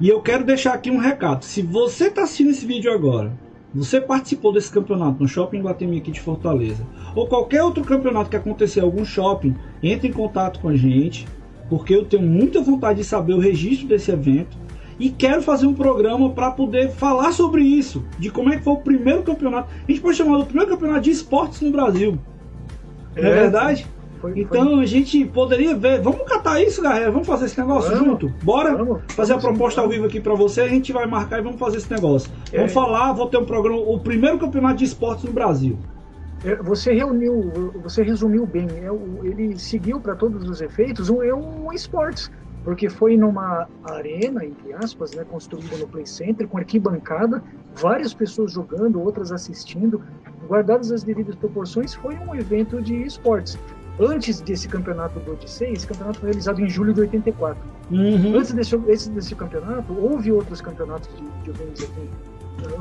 [0.00, 1.44] E eu quero deixar aqui um recado.
[1.44, 3.32] Se você está assistindo esse vídeo agora
[3.74, 8.36] você participou desse campeonato no Shopping Guatemi aqui de Fortaleza, ou qualquer outro campeonato que
[8.36, 11.26] acontecer em algum shopping, entre em contato com a gente,
[11.68, 14.56] porque eu tenho muita vontade de saber o registro desse evento
[14.98, 18.74] e quero fazer um programa para poder falar sobre isso, de como é que foi
[18.74, 19.68] o primeiro campeonato.
[19.72, 22.18] A gente pode chamar do primeiro campeonato de esportes no Brasil.
[23.16, 23.86] É, não é verdade?
[24.24, 24.82] Foi, então foi.
[24.82, 26.00] a gente poderia ver.
[26.00, 27.10] Vamos catar isso, galera.
[27.10, 28.32] Vamos fazer esse negócio vamos, junto?
[28.42, 30.62] Bora vamos, fazer vamos, a proposta ao vivo aqui para você.
[30.62, 32.32] A gente vai marcar e vamos fazer esse negócio.
[32.50, 32.56] É.
[32.56, 35.78] Vamos falar, vou ter um programa, o primeiro campeonato de esportes no Brasil.
[36.42, 38.66] É, você reuniu, você resumiu bem.
[38.70, 42.30] É ele seguiu para todos os efeitos um, é um esportes
[42.64, 47.44] porque foi numa arena, entre aspas, né, construída no Play Center, com arquibancada,
[47.76, 50.02] várias pessoas jogando, outras assistindo,
[50.48, 53.58] guardadas as devidas proporções, foi um evento de esportes
[53.98, 57.56] antes desse campeonato do Odyssey, esse campeonato foi realizado em julho de 84.
[57.90, 58.36] Uhum.
[58.36, 61.08] Antes desse, desse, desse, campeonato, houve outros campeonatos
[61.44, 62.08] de, games aqui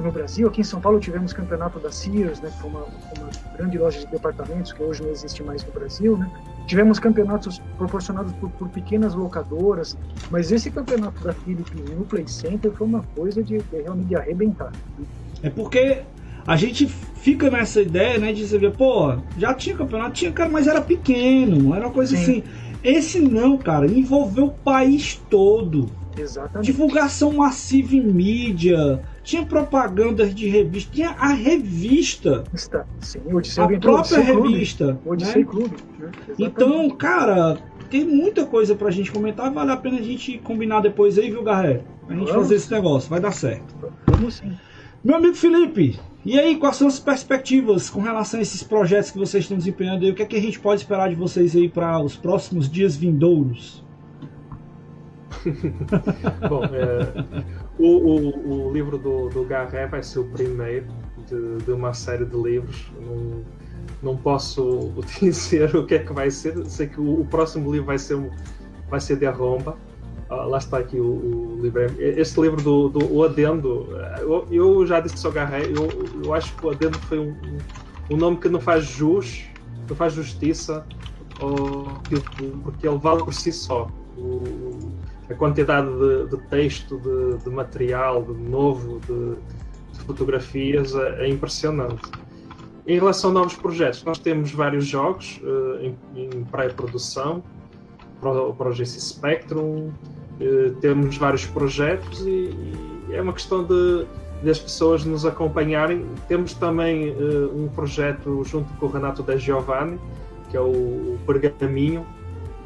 [0.02, 0.48] no Brasil.
[0.48, 3.99] Aqui em São Paulo tivemos campeonato da Sears, né, que foi uma, uma, grande loja
[3.99, 6.18] de departamentos que hoje não existe mais no Brasil.
[6.18, 6.30] Né.
[6.68, 9.98] Tivemos campeonatos proporcionados por, por, pequenas locadoras,
[10.31, 14.15] mas esse campeonato da Philips no Play Center foi uma coisa de, de realmente de
[14.15, 14.72] arrebentar.
[14.98, 15.06] Né.
[15.44, 16.03] É porque
[16.45, 20.49] a gente fica nessa ideia, né, de você ver, pô, já tinha campeonato, tinha, cara,
[20.49, 22.22] mas era pequeno, era uma coisa Sim.
[22.22, 22.44] assim.
[22.84, 25.90] Esse não, cara, envolveu o país todo.
[26.18, 26.65] Exatamente.
[26.65, 32.44] Divulgação massiva em mídia, tinha propagandas de revista, tinha a revista.
[32.53, 33.20] Está, sim,
[33.57, 34.99] a própria revista.
[35.06, 35.49] Odyssey né?
[35.49, 35.76] Clube.
[35.98, 36.11] Né?
[36.38, 37.57] Então, cara,
[37.90, 41.41] tem muita coisa pra gente comentar, vale a pena a gente combinar depois aí, viu,
[41.41, 41.82] Garré?
[42.07, 42.32] A gente Vamos.
[42.32, 43.74] fazer esse negócio, vai dar certo.
[44.07, 44.52] Vamos sim.
[45.03, 49.17] Meu amigo Felipe, e aí, quais são as perspectivas com relação a esses projetos que
[49.17, 50.11] vocês estão desempenhando aí?
[50.11, 52.95] O que é que a gente pode esperar de vocês aí para os próximos dias
[52.95, 53.83] vindouros?
[56.47, 57.43] Bom, é,
[57.77, 60.87] o, o, o, livro do, do Garré vai ser o primeiro
[61.27, 62.89] de, de uma série de livros.
[63.01, 63.43] Não,
[64.01, 66.65] não posso dizer o que é que vai ser.
[66.67, 68.17] Sei que o, o próximo livro vai ser,
[68.89, 69.77] vai ser de Arromba.
[70.29, 71.81] Ah, lá está aqui o, o, livro.
[71.99, 73.87] Este livro do, do o Adendo,
[74.19, 75.89] eu, eu já disse ao Garré, eu,
[76.23, 77.35] eu acho que o Adendo foi um,
[78.09, 79.45] um nome que não faz jus,
[79.87, 80.85] não faz justiça,
[81.39, 81.85] ou,
[82.63, 83.89] porque ele vale por si só.
[84.17, 84.91] O,
[85.29, 89.35] a quantidade de, de texto, de, de, material, de novo, de,
[89.97, 92.11] de fotografias é, é impressionante.
[92.85, 97.41] Em relação a novos projetos, nós temos vários jogos uh, em, em pré-produção
[98.29, 102.49] o GC Spectrum, uh, temos vários projetos e,
[103.09, 104.05] e, é uma questão de,
[104.41, 106.05] de as pessoas nos acompanharem.
[106.27, 109.99] Temos também uh, um projeto junto com o Renato da Giovanni,
[110.49, 112.05] que é o, o Pergaminho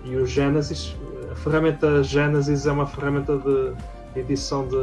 [0.05, 0.95] e o Genesis.
[1.31, 3.73] A ferramenta Genesis é uma ferramenta de
[4.19, 4.77] edição de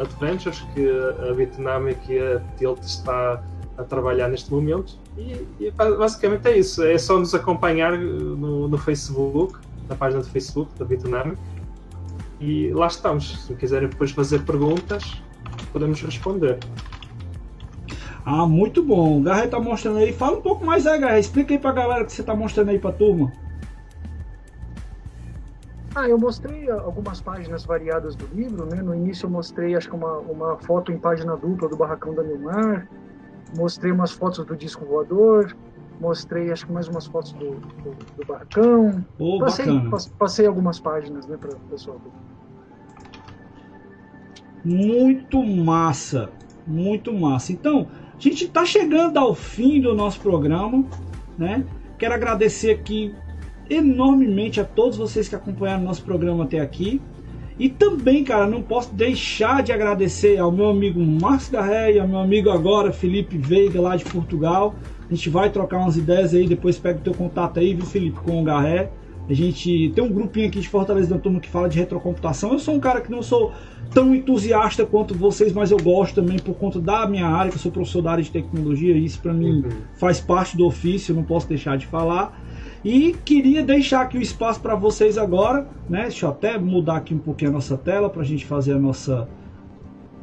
[0.00, 0.88] Adventures que
[1.28, 3.42] a Bitnamic e a Tilt está
[3.76, 4.98] a trabalhar neste momento.
[5.16, 6.82] E, e, basicamente é isso.
[6.82, 9.58] É só nos acompanhar eh, no, no Facebook,
[9.88, 11.38] na página do Facebook da Bitnamic.
[12.40, 13.46] E lá estamos.
[13.46, 15.22] Se quiserem depois fazer perguntas,
[15.72, 16.58] podemos responder.
[18.24, 19.18] Ah, muito bom.
[19.18, 20.12] O Garra está mostrando aí.
[20.12, 21.18] Fala um pouco mais aí, Garra.
[21.18, 23.32] Explica aí para a galera que você está mostrando aí para a turma.
[25.94, 28.82] Ah, eu mostrei algumas páginas variadas do livro, né?
[28.82, 32.22] No início eu mostrei, acho que uma, uma foto em página dupla do Barracão da
[32.22, 32.86] Milmar,
[33.56, 35.56] mostrei umas fotos do disco voador,
[36.00, 39.04] mostrei acho que mais umas fotos do, do, do Barracão.
[39.18, 39.66] Oh, passei,
[40.18, 42.00] passei algumas páginas, né, para o pessoal.
[44.64, 46.30] Muito massa,
[46.66, 47.52] muito massa.
[47.52, 47.86] Então,
[48.16, 50.84] a gente está chegando ao fim do nosso programa,
[51.38, 51.64] né?
[51.98, 53.14] Quero agradecer aqui
[53.70, 57.00] enormemente a todos vocês que acompanharam nosso programa até aqui.
[57.58, 62.06] E também, cara, não posso deixar de agradecer ao meu amigo Marcos Garré e ao
[62.06, 64.74] meu amigo agora, Felipe Veiga, lá de Portugal.
[65.10, 68.18] A gente vai trocar umas ideias aí, depois pega o teu contato aí, viu, Felipe,
[68.20, 68.90] com o Garré.
[69.28, 72.52] A gente tem um grupinho aqui de Fortaleza da Turma que fala de retrocomputação.
[72.52, 73.52] Eu sou um cara que não sou
[73.92, 77.60] tão entusiasta quanto vocês, mas eu gosto também por conta da minha área, que eu
[77.60, 79.70] sou professor da área de tecnologia, e isso para mim uhum.
[79.94, 82.40] faz parte do ofício, não posso deixar de falar.
[82.84, 86.02] E queria deixar aqui o espaço para vocês agora, né?
[86.02, 88.78] Deixa eu até mudar aqui um pouquinho a nossa tela para a gente fazer a
[88.78, 89.28] nossa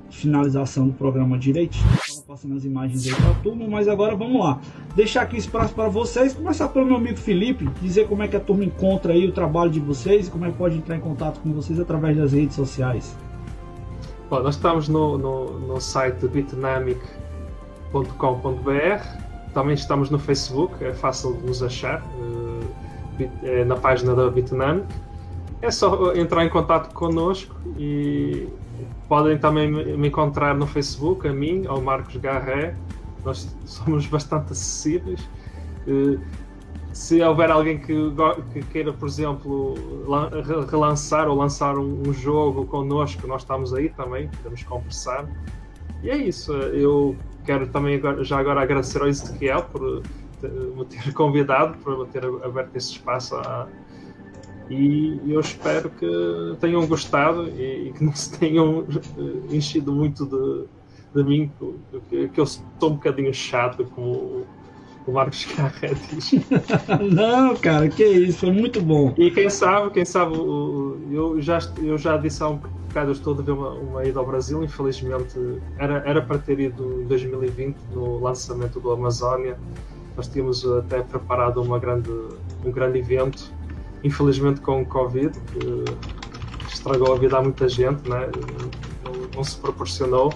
[0.10, 1.84] finalização do programa direitinho.
[2.28, 3.14] Passando as imagens aí
[3.44, 4.60] turma, mas agora vamos lá.
[4.96, 6.34] Deixar aqui espaço para vocês.
[6.34, 9.70] Começar pelo meu amigo Felipe, dizer como é que a turma encontra aí o trabalho
[9.70, 12.56] de vocês e como é que pode entrar em contato com vocês através das redes
[12.56, 13.16] sociais.
[14.30, 19.24] Bom, nós estamos no, no, no site bitnamic.com.br
[19.54, 24.88] também estamos no Facebook, é fácil de nos achar, uh, na página da Bitnamic.
[25.62, 28.48] É só entrar em contato connosco e
[29.08, 32.76] podem também me encontrar no Facebook, a mim, ao Marcos Garré.
[33.24, 35.22] Nós somos bastante acessíveis.
[35.88, 36.20] Uh,
[36.94, 37.96] se houver alguém que,
[38.54, 39.74] que, queira, por exemplo,
[40.70, 45.28] relançar ou lançar um jogo connosco, nós estamos aí também, podemos conversar.
[46.04, 46.54] E é isso.
[46.54, 47.16] Eu
[47.46, 50.04] quero também agora, já agora agradecer ao Ezequiel por
[50.44, 53.68] me ter convidado, por me ter aberto esse espaço a,
[54.70, 56.08] e eu espero que
[56.60, 60.66] tenham gostado e, e que não se tenham eh, enchido muito de,
[61.16, 61.52] de mim,
[62.10, 64.46] que, que eu estou um bocadinho chato como
[65.06, 66.32] o Marcos Carré diz.
[67.12, 69.14] não, cara, que isso, foi muito bom.
[69.18, 73.38] E quem sabe, quem sabe, eu já, eu já disse há um bocado, eu estou
[73.38, 75.38] a ver uma, uma ida ao Brasil, infelizmente
[75.78, 79.58] era, era para ter ido em 2020 no lançamento do Amazônia.
[80.16, 82.12] Nós tínhamos até preparado uma grande,
[82.64, 83.52] um grande evento,
[84.04, 88.30] infelizmente com o Covid, que estragou a vida a muita gente, né?
[89.04, 90.34] não, não se proporcionou.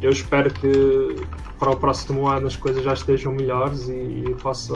[0.00, 1.26] Eu espero que
[1.58, 4.74] para o próximo ano as coisas já estejam melhores e, e possa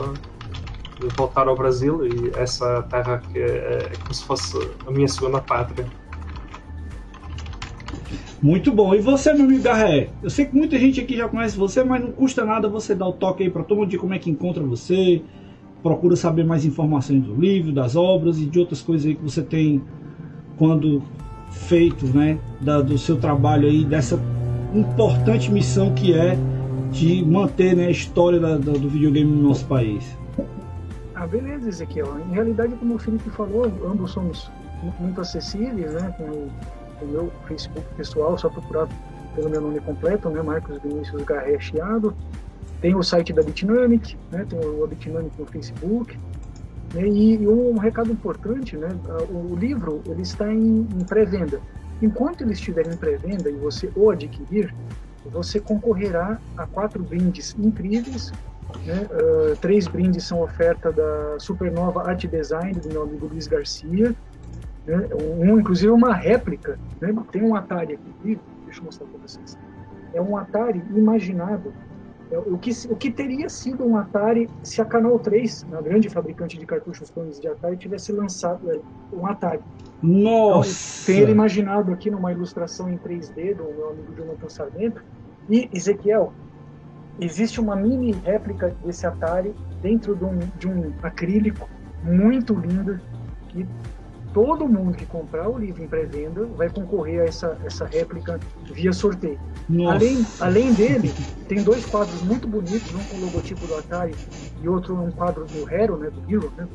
[1.17, 4.57] voltar ao Brasil e essa terra que é, é como se fosse
[4.87, 5.87] a minha segunda pátria.
[8.41, 8.93] Muito bom.
[8.95, 10.11] E você, meu amigo Garré?
[10.21, 13.07] Eu sei que muita gente aqui já conhece você, mas não custa nada você dar
[13.07, 15.23] o toque aí para todo mundo de como é que encontra você,
[15.83, 19.43] procura saber mais informações do livro, das obras e de outras coisas aí que você
[19.43, 19.83] tem
[20.57, 21.03] quando
[21.51, 24.19] feito, né, da, do seu trabalho aí, dessa
[24.75, 26.37] importante missão que é
[26.91, 30.17] de manter né, a história da, da, do videogame no nosso país.
[31.15, 32.19] Ah, beleza, Ezequiel.
[32.19, 34.51] Em realidade, como o Felipe falou, ambos somos
[34.99, 36.13] muito acessíveis, né?
[36.19, 36.51] Com o,
[37.01, 38.89] o meu Facebook pessoal, só procurar
[39.35, 40.43] pelo meu nome completo, né?
[40.43, 42.15] Marcos Vinícius Garré Chiado.
[42.83, 44.45] Tem o site da Bitnamic, né?
[44.47, 46.19] Tem o Bitnamic no Facebook.
[46.93, 47.07] Né?
[47.07, 48.89] E, um recado importante, né?
[49.31, 51.61] O, o livro ele está em, em pré-venda.
[52.03, 54.75] Enquanto ele estiver em pré-venda e você o adquirir,
[55.31, 58.33] você concorrerá a quatro brindes incríveis.
[58.85, 59.07] Né?
[59.11, 64.13] Uh, três brindes são oferta da Supernova Art Design, do meu amigo Luiz Garcia.
[64.85, 65.09] Né?
[65.39, 66.77] Um, inclusive, uma réplica.
[67.01, 67.15] Né?
[67.31, 69.57] Tem um Atari aqui, deixa eu mostrar para vocês.
[70.13, 71.73] É um Atari imaginado.
[72.39, 76.59] O, que, o que teria sido um Atari se a Canal 3, a grande fabricante
[76.59, 78.81] de cartuchos clones de Atari, tivesse lançado é,
[79.13, 79.61] um Atari.
[80.03, 81.13] Nossa!
[81.13, 85.05] Então, ele imaginado aqui numa ilustração em 3D do meu amigo Jonathan Sarmento.
[85.49, 86.33] E, Ezequiel,
[87.21, 91.69] existe uma mini réplica desse Atari dentro de um, de um acrílico
[92.03, 92.99] muito lindo
[93.49, 93.67] que
[94.33, 98.41] todo mundo que comprar o livro em pré-venda vai concorrer a essa, essa réplica
[98.73, 99.39] via sorteio.
[99.89, 101.13] Além, além dele,
[101.49, 104.15] tem dois quadros muito bonitos, um com o logotipo do Atari
[104.63, 106.67] e outro um quadro do Hero, né, do Hero, né,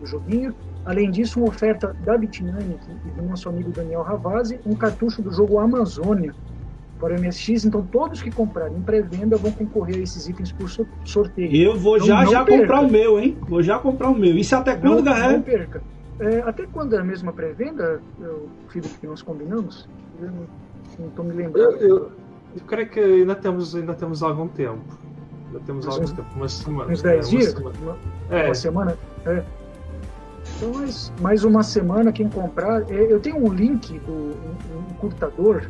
[0.00, 0.54] do joguinho.
[0.84, 5.30] Além disso, uma oferta da Bitnamic e do nosso amigo Daniel Ravazzi, um cartucho do
[5.30, 6.34] jogo Amazônia
[6.98, 7.64] para o MSX.
[7.64, 10.68] Então, todos que comprarem em pré-venda vão concorrer a esses itens por
[11.04, 11.54] sorteio.
[11.54, 12.60] Eu vou então, já já perca.
[12.62, 13.36] comprar o meu, hein?
[13.48, 14.36] Vou já comprar o meu.
[14.36, 15.32] Isso até quando, Garré?
[15.32, 15.82] Não perca.
[16.20, 18.00] É, até quando é a mesma pré-venda,
[18.68, 19.88] Felipe, que nós combinamos?
[20.20, 20.30] Eu
[20.98, 21.76] não estou me lembrando.
[21.76, 22.12] Eu, eu,
[22.56, 24.82] eu, creio que ainda temos, ainda temos algum tempo.
[25.46, 26.92] Ainda temos algum uns, tempo, uma semana.
[26.92, 27.54] Uns 10 é, dias?
[27.54, 27.98] Uma semana.
[28.28, 28.46] Uma, é.
[28.46, 28.98] uma semana?
[29.26, 29.44] É.
[30.56, 32.82] Então, mais, mais uma semana, quem comprar.
[32.90, 35.68] É, eu tenho um link do um, um encurtador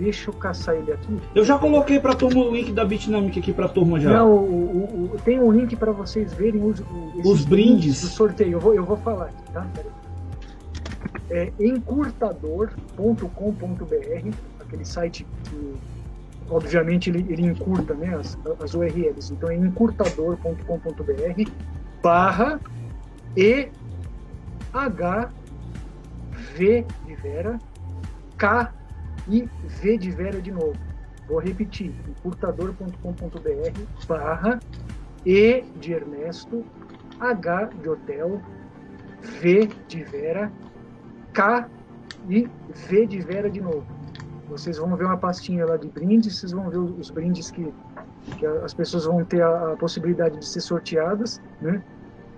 [0.00, 1.20] Deixa eu caçar ele aqui.
[1.34, 4.10] Eu já coloquei para turma o link da Bitnamic aqui para turma já.
[4.10, 6.82] Não, o, o, tem um link para vocês verem os,
[7.22, 8.52] os brindes do sorteio.
[8.52, 9.66] Eu vou, eu vou falar aqui, tá?
[11.28, 15.74] É encurtador.com.br, aquele site que
[16.48, 19.34] obviamente ele, ele encurta né, as, as URLs.
[19.34, 21.50] Então é encurtador.com.br
[22.02, 22.58] barra
[23.36, 23.68] E
[24.72, 25.30] H
[26.56, 27.58] V de Vera
[28.38, 28.79] K
[29.30, 29.48] e
[29.80, 30.74] V de Vera de novo.
[31.28, 34.58] Vou repetir, encurtador.com.br barra
[35.24, 36.64] E de Ernesto,
[37.20, 38.42] H de Hotel,
[39.40, 40.50] V de Vera,
[41.32, 41.68] K
[42.28, 42.48] e
[42.88, 43.86] V de Vera de novo.
[44.48, 47.72] Vocês vão ver uma pastinha lá de brindes, vocês vão ver os brindes que,
[48.36, 51.80] que as pessoas vão ter a, a possibilidade de ser sorteadas, né?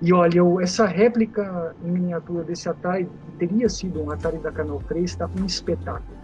[0.02, 3.08] E olha, essa réplica em miniatura desse Atari
[3.38, 6.21] teria sido um Atari da Canal 3, está um espetáculo.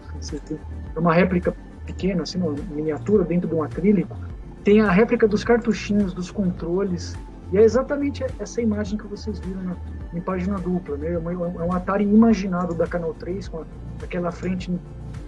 [0.95, 1.55] É uma réplica
[1.85, 4.15] pequena, assim, uma miniatura dentro de um acrílico.
[4.63, 7.15] Tem a réplica dos cartuchinhos, dos controles.
[7.51, 9.75] E é exatamente essa imagem que vocês viram na,
[10.13, 10.97] em página dupla.
[10.97, 11.07] Né?
[11.07, 13.63] É, é um Atari imaginado da Canal 3, com
[14.03, 14.71] aquela frente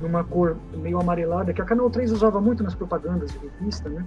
[0.02, 4.06] numa cor meio amarelada, que a Canal 3 usava muito nas propagandas de revista, né?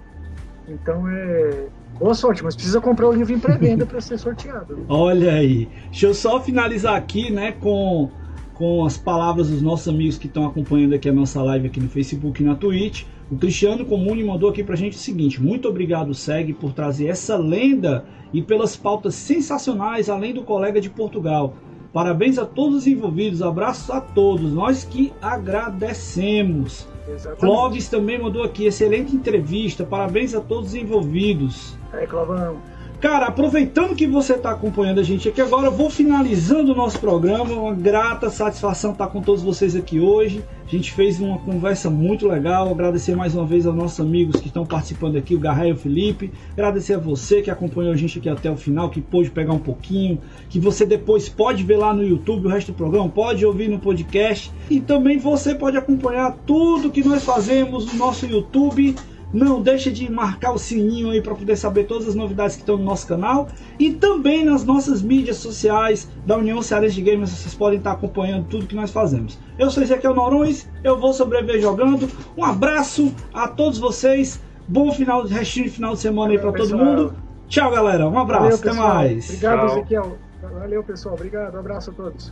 [0.67, 1.67] Então é.
[1.97, 4.83] Boa sorte, mas precisa comprar o livro em pré-venda para ser sorteado.
[4.89, 5.69] Olha aí.
[5.85, 8.09] Deixa eu só finalizar aqui, né, com
[8.55, 11.89] com as palavras dos nossos amigos que estão acompanhando aqui a nossa live aqui no
[11.89, 13.03] Facebook e na Twitch.
[13.29, 17.37] O Cristiano Comune mandou aqui pra gente o seguinte: muito obrigado, Seg, por trazer essa
[17.37, 21.55] lenda e pelas pautas sensacionais, além do colega de Portugal.
[21.91, 26.87] Parabéns a todos os envolvidos, abraços a todos, nós que agradecemos.
[27.07, 27.39] Exatamente.
[27.39, 31.77] Clóvis também mandou aqui, excelente entrevista, parabéns a todos os envolvidos.
[31.93, 32.57] É, Clovão.
[33.01, 36.99] Cara, aproveitando que você está acompanhando a gente aqui agora, eu vou finalizando o nosso
[36.99, 37.53] programa.
[37.53, 40.43] Uma grata satisfação estar com todos vocês aqui hoje.
[40.65, 42.69] A gente fez uma conversa muito legal.
[42.71, 45.75] Agradecer mais uma vez aos nossos amigos que estão participando aqui, o Garra e o
[45.75, 46.31] Felipe.
[46.53, 49.59] Agradecer a você que acompanhou a gente aqui até o final, que pôde pegar um
[49.59, 50.19] pouquinho,
[50.49, 53.77] que você depois pode ver lá no YouTube o resto do programa, pode ouvir no
[53.77, 54.51] podcast.
[54.69, 58.95] E também você pode acompanhar tudo que nós fazemos no nosso YouTube
[59.35, 62.77] não deixe de marcar o sininho aí para poder saber todas as novidades que estão
[62.77, 63.47] no nosso canal
[63.77, 68.47] e também nas nossas mídias sociais da União Cearense de Games, vocês podem estar acompanhando
[68.47, 69.37] tudo que nós fazemos.
[69.59, 72.09] Eu sou Ezequiel Norões, eu vou sobreviver jogando.
[72.37, 74.41] Um abraço a todos vocês.
[74.67, 77.15] Bom final, restinho de final de semana aí para todo mundo.
[77.47, 78.07] Tchau, galera.
[78.07, 78.43] Um abraço.
[78.43, 79.25] Valeu, Até mais.
[79.25, 79.77] Obrigado, Tchau.
[79.77, 80.17] Ezequiel.
[80.41, 81.15] Valeu, pessoal.
[81.15, 81.55] Obrigado.
[81.55, 82.31] Um abraço a todos.